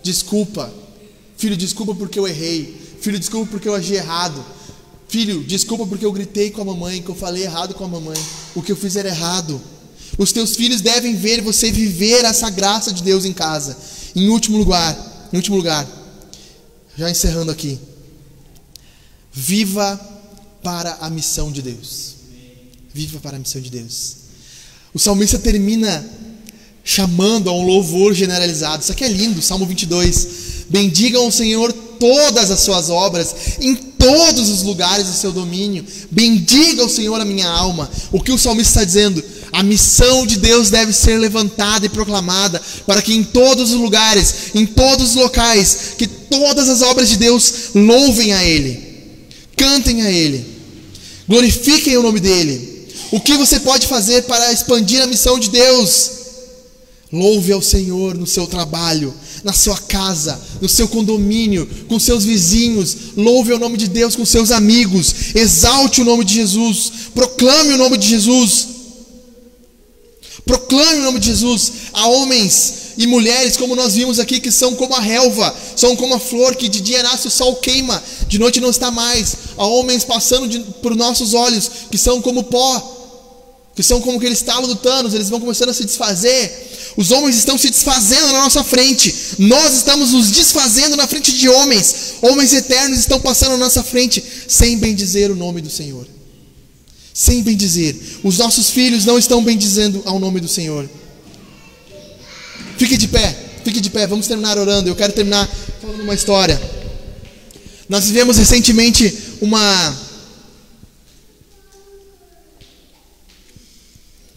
desculpa. 0.03 0.71
Filho, 1.35 1.57
desculpa 1.57 1.95
porque 1.95 2.19
eu 2.19 2.27
errei. 2.27 2.79
Filho, 3.01 3.17
desculpa 3.17 3.49
porque 3.49 3.67
eu 3.67 3.73
agi 3.73 3.95
errado. 3.95 4.45
Filho, 5.07 5.43
desculpa 5.43 5.87
porque 5.87 6.05
eu 6.05 6.11
gritei 6.11 6.51
com 6.51 6.61
a 6.61 6.65
mamãe, 6.65 7.01
que 7.01 7.09
eu 7.09 7.15
falei 7.15 7.41
errado 7.41 7.73
com 7.73 7.83
a 7.83 7.87
mamãe. 7.87 8.17
O 8.53 8.61
que 8.61 8.71
eu 8.71 8.75
fiz 8.75 8.95
era 8.95 9.09
errado. 9.09 9.59
Os 10.15 10.31
teus 10.31 10.55
filhos 10.55 10.79
devem 10.79 11.15
ver 11.15 11.41
você 11.41 11.71
viver 11.71 12.23
essa 12.23 12.47
graça 12.51 12.93
de 12.93 13.01
Deus 13.01 13.25
em 13.25 13.33
casa. 13.33 13.75
Em 14.15 14.29
último 14.29 14.59
lugar, 14.59 14.95
em 15.33 15.37
último 15.37 15.57
lugar, 15.57 15.87
já 16.95 17.09
encerrando 17.09 17.51
aqui. 17.51 17.79
Viva 19.33 19.99
para 20.61 20.99
a 21.01 21.09
missão 21.09 21.51
de 21.51 21.63
Deus. 21.63 22.13
Viva 22.93 23.19
para 23.19 23.37
a 23.37 23.39
missão 23.39 23.59
de 23.59 23.71
Deus. 23.71 24.20
O 24.93 24.99
salmista 24.99 25.39
termina 25.39 26.05
chamando 26.83 27.49
a 27.49 27.53
um 27.53 27.65
louvor 27.65 28.13
generalizado. 28.13 28.83
Isso 28.83 28.91
aqui 28.91 29.03
é 29.03 29.07
lindo, 29.07 29.41
Salmo 29.41 29.65
22. 29.65 30.27
Bendigam 30.69 31.27
o 31.27 31.31
Senhor 31.31 31.71
todas 31.99 32.49
as 32.49 32.61
suas 32.61 32.89
obras, 32.89 33.35
em 33.59 33.75
todos 33.75 34.49
os 34.49 34.63
lugares 34.63 35.05
do 35.07 35.13
seu 35.13 35.31
domínio. 35.31 35.85
Bendiga 36.09 36.83
o 36.83 36.89
Senhor 36.89 37.19
a 37.21 37.25
minha 37.25 37.47
alma. 37.47 37.89
O 38.11 38.21
que 38.21 38.31
o 38.31 38.37
salmista 38.37 38.79
está 38.79 38.83
dizendo? 38.83 39.23
A 39.51 39.61
missão 39.61 40.25
de 40.25 40.37
Deus 40.37 40.69
deve 40.69 40.93
ser 40.93 41.17
levantada 41.17 41.85
e 41.85 41.89
proclamada, 41.89 42.61
para 42.87 43.01
que 43.01 43.13
em 43.13 43.23
todos 43.23 43.71
os 43.71 43.79
lugares, 43.79 44.55
em 44.55 44.65
todos 44.65 45.09
os 45.09 45.15
locais, 45.15 45.93
que 45.97 46.07
todas 46.07 46.69
as 46.69 46.81
obras 46.81 47.09
de 47.09 47.17
Deus 47.17 47.53
louvem 47.75 48.33
a 48.33 48.43
Ele, 48.43 48.79
cantem 49.55 50.01
a 50.01 50.09
Ele, 50.09 50.43
glorifiquem 51.27 51.97
o 51.97 52.03
nome 52.03 52.19
dEle. 52.19 52.70
O 53.12 53.20
que 53.20 53.38
você 53.38 53.59
pode 53.59 53.88
fazer 53.88 54.24
para 54.24 54.53
expandir 54.53 55.01
a 55.01 55.07
missão 55.07 55.38
de 55.38 55.49
Deus? 55.49 56.12
Louve 57.12 57.51
ao 57.51 57.62
Senhor 57.62 58.16
no 58.16 58.26
seu 58.26 58.47
trabalho, 58.47 59.14
na 59.43 59.51
sua 59.51 59.78
casa, 59.78 60.39
no 60.62 60.70
seu 60.70 60.88
condomínio, 60.88 61.70
com 61.89 61.99
seus 61.99 62.24
vizinhos. 62.24 62.95
Louve 63.18 63.51
o 63.51 63.59
nome 63.59 63.78
de 63.78 63.89
Deus 63.89 64.16
com 64.16 64.26
seus 64.26 64.49
amigos. 64.49 65.36
Exalte 65.36 66.01
o 66.01 66.05
nome 66.05 66.24
de 66.24 66.36
Jesus. 66.36 66.91
Proclame 67.14 67.74
o 67.74 67.78
nome 67.78 67.97
de 67.97 68.07
Jesus. 68.07 68.68
Proclame 70.45 71.01
o 71.01 71.03
nome 71.03 71.20
de 71.20 71.28
Jesus 71.28 71.72
a 71.91 72.07
homens 72.07 72.74
e 72.97 73.05
mulheres, 73.05 73.57
como 73.57 73.76
nós 73.76 73.95
vimos 73.95 74.20
aqui, 74.20 74.39
que 74.39 74.51
são 74.51 74.76
como 74.76 74.95
a 74.95 74.99
relva, 74.99 75.53
são 75.76 75.95
como 75.97 76.14
a 76.14 76.20
flor 76.20 76.55
que 76.55 76.70
de 76.70 76.80
dia 76.80 77.03
nasce 77.03 77.28
o 77.28 77.32
sol 77.32 77.55
queima, 77.57 78.01
de 78.28 78.39
noite 78.39 78.62
não 78.62 78.70
está 78.70 78.89
mais. 78.89 79.36
A 79.57 79.66
homens 79.66 80.05
passando 80.05 80.47
de, 80.47 80.59
por 80.82 80.95
nossos 80.95 81.34
olhos, 81.34 81.70
que 81.89 81.97
são 81.97 82.22
como 82.22 82.43
pó, 82.43 83.01
que 83.76 83.84
são 83.84 84.01
como 84.01 84.17
aquele 84.17 84.34
estalo 84.34 84.67
do 84.67 84.76
Thanos, 84.76 85.13
eles 85.13 85.30
vão 85.30 85.39
começando 85.39 85.69
a 85.69 85.74
se 85.74 85.86
desfazer 85.86 86.72
os 86.97 87.11
homens 87.11 87.38
estão 87.38 87.57
se 87.57 87.69
desfazendo 87.69 88.28
na 88.28 88.43
nossa 88.43 88.63
frente. 88.63 89.13
Nós 89.39 89.76
estamos 89.76 90.11
nos 90.11 90.30
desfazendo 90.30 90.95
na 90.95 91.07
frente 91.07 91.32
de 91.32 91.47
homens. 91.47 92.15
Homens 92.22 92.53
eternos 92.53 92.99
estão 92.99 93.19
passando 93.19 93.51
na 93.51 93.57
nossa 93.57 93.84
frente 93.84 94.24
sem 94.47 94.78
bendizer 94.78 95.32
o 95.32 95.36
nome 95.36 95.61
do 95.61 95.69
Senhor. 95.69 96.07
Sem 97.13 97.41
bendizer. 97.43 97.95
Os 98.24 98.38
nossos 98.38 98.69
filhos 98.69 99.05
não 99.05 99.17
estão 99.17 99.43
bendizendo 99.43 100.01
ao 100.05 100.19
nome 100.19 100.39
do 100.39 100.47
Senhor. 100.47 100.89
Fique 102.78 102.97
de 102.97 103.07
pé. 103.07 103.36
Fique 103.63 103.80
de 103.80 103.89
pé. 103.89 104.05
Vamos 104.07 104.28
terminar 104.28 104.57
orando. 104.57 104.89
Eu 104.89 104.95
quero 104.95 105.13
terminar 105.13 105.49
falando 105.82 106.01
uma 106.01 106.15
história. 106.15 106.61
Nós 107.88 108.05
vivemos 108.05 108.38
recentemente 108.38 109.13
uma 109.41 110.11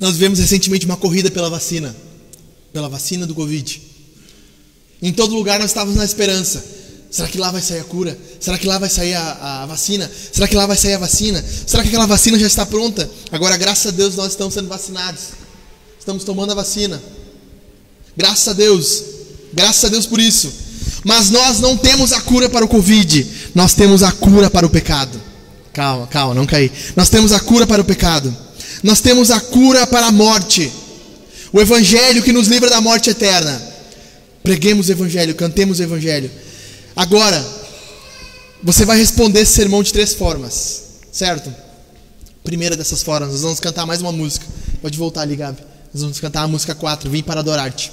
Nós 0.05 0.13
vivemos 0.13 0.39
recentemente 0.39 0.85
uma 0.85 0.99
corrida 0.99 1.31
pela 1.31 1.49
vacina 1.49 1.97
pela 2.75 2.89
vacina 2.89 3.25
do 3.25 3.35
Covid. 3.35 3.81
Em 5.01 5.13
todo 5.13 5.35
lugar 5.35 5.61
nós 5.61 5.71
estávamos 5.71 5.97
na 5.97 6.05
esperança. 6.05 6.63
Será 7.09 7.29
que 7.29 7.39
lá 7.39 7.53
vai 7.53 7.63
sair 7.63 7.79
a 7.79 7.85
cura? 7.85 8.19
Será 8.41 8.59
que 8.59 8.67
lá 8.67 8.79
vai 8.79 8.91
sair 8.91 9.15
a, 9.15 9.63
a, 9.63 9.67
vacina? 9.67 10.11
Será 10.33 10.49
que 10.49 10.57
lá 10.57 10.67
vai 10.67 10.77
sair 10.77 10.95
a 10.95 10.99
vacina? 10.99 11.43
Será 11.67 11.85
que 11.85 11.89
aquela 11.89 12.07
vacina 12.07 12.37
já 12.37 12.49
está 12.49 12.67
pronta? 12.67 13.09
Agora, 13.31 13.57
graças 13.57 13.87
a 13.87 13.97
Deus, 13.97 14.17
nós 14.17 14.33
estamos 14.33 14.53
sendo 14.53 14.69
vacinados. 14.69 15.23
Estamos 15.99 16.25
tomando 16.25 16.51
a 16.51 16.55
vacina. 16.57 17.01
Graças 18.17 18.49
a 18.49 18.53
Deus. 18.53 19.03
Graças 19.53 19.85
a 19.85 19.89
Deus 19.89 20.05
por 20.05 20.19
isso. 20.19 20.53
Mas 21.05 21.31
nós 21.31 21.61
não 21.61 21.77
temos 21.77 22.13
a 22.13 22.21
cura 22.21 22.49
para 22.49 22.65
o 22.65 22.69
Covid. 22.69 23.25
Nós 23.55 23.73
temos 23.73 24.03
a 24.03 24.11
cura 24.11 24.51
para 24.51 24.67
o 24.67 24.71
pecado. 24.71 25.19
Calma, 25.73 26.09
calma, 26.09 26.35
não 26.35 26.45
caí. 26.45 26.73
Nós 26.97 27.09
temos 27.09 27.31
a 27.31 27.39
cura 27.39 27.67
para 27.67 27.81
o 27.81 27.85
pecado. 27.85 28.37
Nós 28.85 29.01
temos 29.01 29.31
a 29.31 29.41
cura 29.41 29.87
para 29.87 30.09
a 30.09 30.13
morte. 30.13 30.71
O 31.51 31.59
evangelho 31.59 32.23
que 32.23 32.35
nos 32.35 32.49
livra 32.49 32.69
da 32.69 32.83
morte 32.83 33.09
eterna. 33.09 33.61
Preguemos 34.43 34.91
o 34.91 34.93
evangelho, 34.93 35.35
cantemos 35.35 35.79
o 35.79 35.83
evangelho. 35.83 36.31
Agora, 36.95 37.43
você 38.63 38.85
vai 38.85 38.99
responder 38.99 39.41
esse 39.41 39.55
sermão 39.55 39.83
de 39.83 39.91
três 39.91 40.13
formas, 40.13 40.83
certo? 41.11 41.51
Primeira 42.45 42.77
dessas 42.77 43.03
formas, 43.03 43.33
nós 43.33 43.41
vamos 43.41 43.59
cantar 43.59 43.87
mais 43.87 44.03
uma 44.03 44.13
música. 44.13 44.45
Pode 44.83 44.99
voltar 44.99 45.23
ali, 45.23 45.37
Gabi. 45.37 45.63
Nós 45.95 46.03
vamos 46.03 46.21
cantar 46.21 46.43
a 46.43 46.49
música 46.49 46.75
4, 46.75 47.09
Vim 47.09 47.23
para 47.23 47.41
adorar-te. 47.41 47.91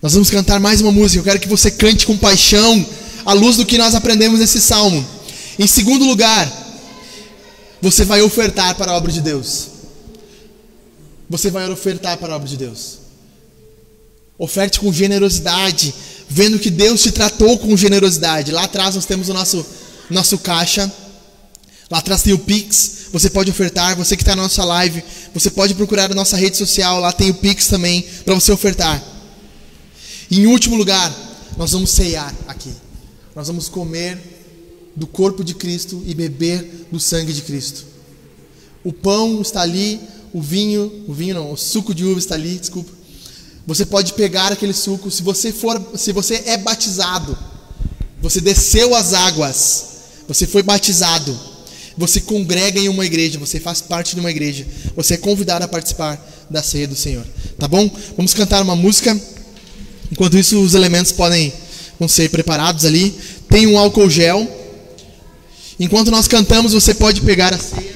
Nós 0.00 0.14
vamos 0.14 0.30
cantar 0.30 0.58
mais 0.58 0.80
uma 0.80 0.90
música. 0.90 1.20
Eu 1.20 1.24
quero 1.24 1.38
que 1.38 1.48
você 1.48 1.70
cante 1.70 2.06
com 2.06 2.16
paixão, 2.16 2.86
à 3.26 3.34
luz 3.34 3.58
do 3.58 3.66
que 3.66 3.76
nós 3.76 3.94
aprendemos 3.94 4.40
nesse 4.40 4.58
salmo. 4.58 5.06
Em 5.58 5.66
segundo 5.66 6.06
lugar, 6.06 6.63
você 7.84 8.02
vai 8.02 8.22
ofertar 8.22 8.74
para 8.76 8.92
a 8.92 8.96
obra 8.96 9.12
de 9.12 9.20
Deus. 9.20 9.68
Você 11.28 11.50
vai 11.50 11.68
ofertar 11.68 12.16
para 12.16 12.32
a 12.32 12.36
obra 12.36 12.48
de 12.48 12.56
Deus. 12.56 13.00
Oferte 14.38 14.80
com 14.80 14.90
generosidade, 14.90 15.94
vendo 16.26 16.58
que 16.58 16.70
Deus 16.70 17.02
te 17.02 17.12
tratou 17.12 17.58
com 17.58 17.76
generosidade. 17.76 18.52
Lá 18.52 18.64
atrás 18.64 18.94
nós 18.94 19.04
temos 19.04 19.28
o 19.28 19.34
nosso, 19.34 19.66
nosso 20.08 20.38
caixa. 20.38 20.90
Lá 21.90 21.98
atrás 21.98 22.22
tem 22.22 22.32
o 22.32 22.38
Pix. 22.38 23.08
Você 23.12 23.28
pode 23.28 23.50
ofertar. 23.50 23.94
Você 23.96 24.16
que 24.16 24.22
está 24.22 24.34
na 24.34 24.44
nossa 24.44 24.64
live, 24.64 25.04
você 25.34 25.50
pode 25.50 25.74
procurar 25.74 26.10
a 26.10 26.14
nossa 26.14 26.38
rede 26.38 26.56
social. 26.56 27.00
Lá 27.00 27.12
tem 27.12 27.28
o 27.28 27.34
Pix 27.34 27.66
também 27.66 28.00
para 28.24 28.34
você 28.34 28.50
ofertar. 28.50 29.02
E 30.30 30.40
em 30.40 30.46
último 30.46 30.74
lugar, 30.74 31.14
nós 31.58 31.72
vamos 31.72 31.90
ceiar 31.90 32.34
aqui. 32.48 32.72
Nós 33.36 33.46
vamos 33.46 33.68
comer 33.68 34.18
do 34.94 35.06
corpo 35.06 35.42
de 35.42 35.54
Cristo 35.54 36.02
e 36.06 36.14
beber 36.14 36.86
do 36.90 37.00
sangue 37.00 37.32
de 37.32 37.42
Cristo. 37.42 37.84
O 38.82 38.92
pão 38.92 39.40
está 39.40 39.62
ali, 39.62 40.00
o 40.32 40.40
vinho, 40.40 41.04
o 41.08 41.12
vinho 41.12 41.34
não, 41.34 41.52
o 41.52 41.56
suco 41.56 41.94
de 41.94 42.04
uva 42.04 42.18
está 42.18 42.34
ali, 42.34 42.58
desculpa. 42.58 42.90
Você 43.66 43.86
pode 43.86 44.12
pegar 44.12 44.52
aquele 44.52 44.74
suco, 44.74 45.10
se 45.10 45.22
você 45.22 45.52
for, 45.52 45.80
se 45.96 46.12
você 46.12 46.42
é 46.46 46.56
batizado, 46.56 47.36
você 48.20 48.40
desceu 48.40 48.94
as 48.94 49.14
águas, 49.14 49.86
você 50.28 50.46
foi 50.46 50.62
batizado, 50.62 51.38
você 51.96 52.20
congrega 52.20 52.78
em 52.78 52.88
uma 52.88 53.06
igreja, 53.06 53.38
você 53.38 53.58
faz 53.58 53.80
parte 53.80 54.14
de 54.14 54.20
uma 54.20 54.30
igreja, 54.30 54.66
você 54.94 55.14
é 55.14 55.16
convidado 55.16 55.64
a 55.64 55.68
participar 55.68 56.22
da 56.50 56.62
ceia 56.62 56.86
do 56.86 56.94
Senhor, 56.94 57.26
tá 57.58 57.66
bom? 57.66 57.90
Vamos 58.16 58.34
cantar 58.34 58.62
uma 58.62 58.76
música. 58.76 59.18
Enquanto 60.12 60.36
isso, 60.36 60.60
os 60.60 60.74
elementos 60.74 61.10
podem 61.10 61.52
vão 61.98 62.08
ser 62.08 62.28
preparados 62.30 62.84
ali. 62.84 63.14
Tem 63.48 63.66
um 63.66 63.78
álcool 63.78 64.10
gel. 64.10 64.46
Enquanto 65.78 66.10
nós 66.10 66.28
cantamos, 66.28 66.72
você 66.72 66.94
pode 66.94 67.20
pegar 67.22 67.52
a 67.52 67.58
ceia. 67.58 67.93